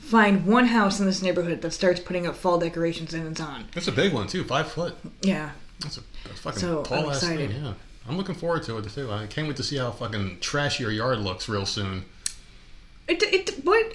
[0.00, 3.66] find one house in this neighborhood that starts putting up fall decorations and it's on.
[3.76, 4.96] it's a big one too, five foot.
[5.22, 5.52] Yeah.
[5.82, 7.50] That's a, that's fucking So, tall I'm ass excited.
[7.50, 7.64] thing.
[7.64, 7.74] Yeah,
[8.08, 9.10] I'm looking forward to it too.
[9.10, 12.04] I can't wait to see how fucking trashy your yard looks real soon.
[13.08, 13.94] It, it what?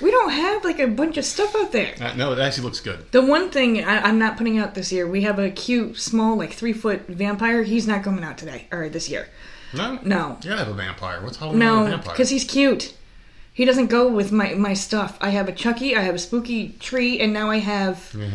[0.00, 1.94] We don't have like a bunch of stuff out there.
[2.00, 3.10] Uh, no, it actually looks good.
[3.12, 6.36] The one thing I, I'm not putting out this year, we have a cute, small,
[6.36, 7.62] like three foot vampire.
[7.62, 9.28] He's not coming out today or this year.
[9.74, 11.22] No, No, you gotta have a vampire.
[11.22, 12.14] What's Halloween without a no, vampire?
[12.14, 12.94] because he's cute.
[13.52, 15.18] He doesn't go with my my stuff.
[15.20, 18.30] I have a Chucky, I have a spooky tree, and now I have Yeah.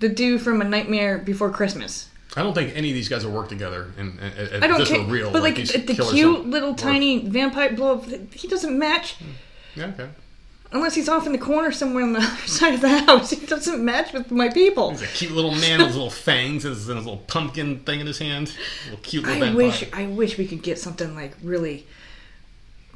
[0.00, 2.08] the dude from A Nightmare Before Christmas.
[2.36, 3.92] I don't think any of these guys will work together.
[3.96, 5.32] And, and, I don't this care, real.
[5.32, 6.78] but like, these the, cute little work.
[6.78, 9.30] tiny vampire blow up, he doesn't match hmm.
[9.74, 10.08] Yeah, okay.
[10.72, 13.30] unless he's off in the corner somewhere on the other side of the house.
[13.30, 14.90] He doesn't match with my people.
[14.90, 18.06] He's a cute little man with his little fangs and his, little pumpkin thing in
[18.06, 18.54] his hand.
[18.84, 19.66] Little cute little I vampire.
[19.66, 21.86] wish I wish we could get something like really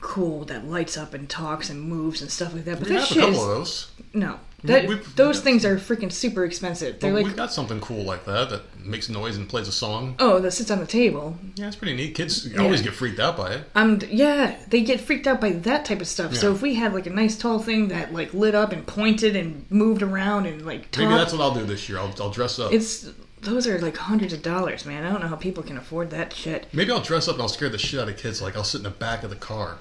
[0.00, 2.78] cool that lights up and talks and moves and stuff like that.
[2.78, 3.90] But We that have a couple is of those.
[4.14, 4.40] no.
[4.64, 7.00] That, we've- those we've- things are freaking super expensive.
[7.00, 10.14] They're like we've got something cool like that that makes noise and plays a song.
[10.18, 11.36] oh, that sits on the table.
[11.56, 12.14] Yeah, it's pretty neat.
[12.14, 13.64] Kids always get freaked out by it.
[13.74, 16.34] Um, yeah, they get freaked out by that type of stuff.
[16.34, 19.36] So if we had like a nice tall thing that like lit up and pointed
[19.36, 21.98] and moved around and like Maybe that's what I'll do this year.
[21.98, 22.72] I'll, I'll dress up.
[22.72, 23.08] it's
[23.42, 25.04] those are like hundreds of dollars, man.
[25.04, 26.66] I don't know how people can afford that shit.
[26.74, 28.42] Maybe I'll dress up and I'll scare the shit out of kids.
[28.42, 29.78] Like I'll sit in the back of the car.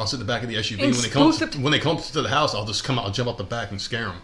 [0.00, 0.80] I'll sit in the back of the SUV.
[0.80, 3.12] When they come the- when they come to the house, I'll just come out, I'll
[3.12, 4.16] jump out the back and scare them.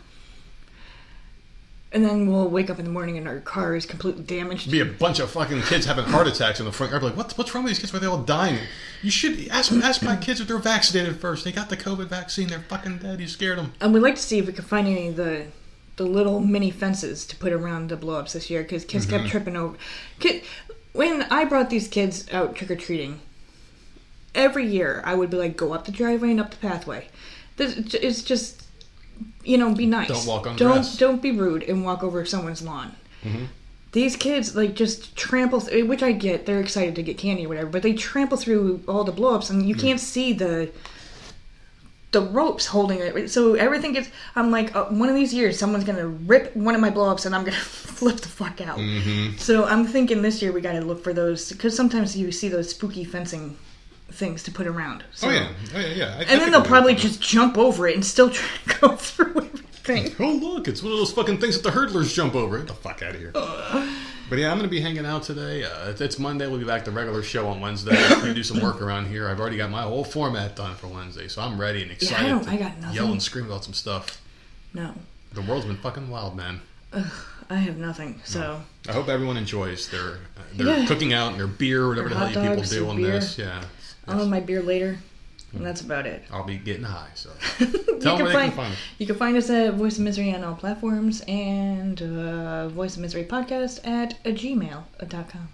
[1.92, 4.70] And then we'll wake up in the morning and our car is completely damaged.
[4.70, 7.02] Be a bunch of fucking kids having heart attacks in the front yard.
[7.04, 7.92] Like, what's what's wrong with these kids?
[7.92, 8.58] Why are they all dying?
[9.02, 11.44] You should ask ask my kids if they're vaccinated first.
[11.44, 12.48] They got the COVID vaccine.
[12.48, 13.20] They're fucking dead.
[13.20, 13.72] You scared them.
[13.80, 15.46] And we'd like to see if we can find any of the
[15.96, 19.16] the little mini fences to put around the blow ups this year because kids Mm-hmm.
[19.18, 19.76] kept tripping over.
[20.18, 20.42] Kid,
[20.92, 23.20] when I brought these kids out trick or treating,
[24.36, 27.08] every year I would be like, go up the driveway and up the pathway.
[27.56, 28.62] This it's just,
[29.42, 30.08] you know, be nice.
[30.08, 30.96] Don't walk on Don't grass.
[30.98, 32.94] don't be rude and walk over someone's lawn.
[33.24, 33.44] Mm-hmm.
[33.92, 36.44] These kids like just trample, th- which I get.
[36.44, 39.48] They're excited to get candy or whatever, but they trample through all the blow ups
[39.50, 39.80] and you Mm.
[39.80, 40.70] can't see the
[42.12, 43.30] the ropes holding it.
[43.30, 44.08] So everything gets.
[44.36, 47.26] I'm like, uh, one of these years, someone's gonna rip one of my blow ups,
[47.26, 47.56] and I'm gonna
[47.96, 48.78] flip the fuck out.
[48.78, 49.36] Mm-hmm.
[49.38, 52.48] So I'm thinking this year we got to look for those because sometimes you see
[52.48, 53.56] those spooky fencing
[54.16, 55.04] things to put around.
[55.14, 56.04] So, Oh yeah, oh yeah, yeah.
[56.04, 58.80] I- I And think then they'll probably just jump over it and still try to
[58.80, 59.62] go through everything.
[60.18, 62.58] Oh look, it's one of those fucking things that the hurdlers jump over.
[62.58, 63.30] Get the fuck out of here.
[64.28, 65.62] But yeah, I'm gonna be hanging out today.
[65.62, 66.48] Uh, it's, Monday.
[66.48, 67.96] We'll be back to the regular show on Wednesday.
[67.96, 69.28] I'm gonna do some work around here.
[69.28, 72.42] I've already got my whole format done for Wednesday, so I'm ready and excited don't-
[72.42, 72.96] to I got nothing.
[72.96, 74.20] yell and scream about some stuff.
[74.74, 74.92] No,
[75.32, 76.60] The world's been fucking wild, man.
[77.48, 78.20] I have nothing.
[78.24, 80.86] So I hope everyone enjoys their uh, their Yeah.
[80.86, 83.12] cooking out and their beer, whatever Their the hell you people do on beer.
[83.12, 83.38] this.
[83.38, 83.62] Yeah,
[84.06, 84.98] I'll have my beer later,
[85.52, 86.22] and that's about it.
[86.30, 87.08] I'll be getting high.
[87.14, 88.76] So you tell them can where they find can find me.
[88.98, 93.02] you can find us at Voice of Misery on all platforms and uh, Voice of
[93.02, 95.48] Misery podcast at gmail.com.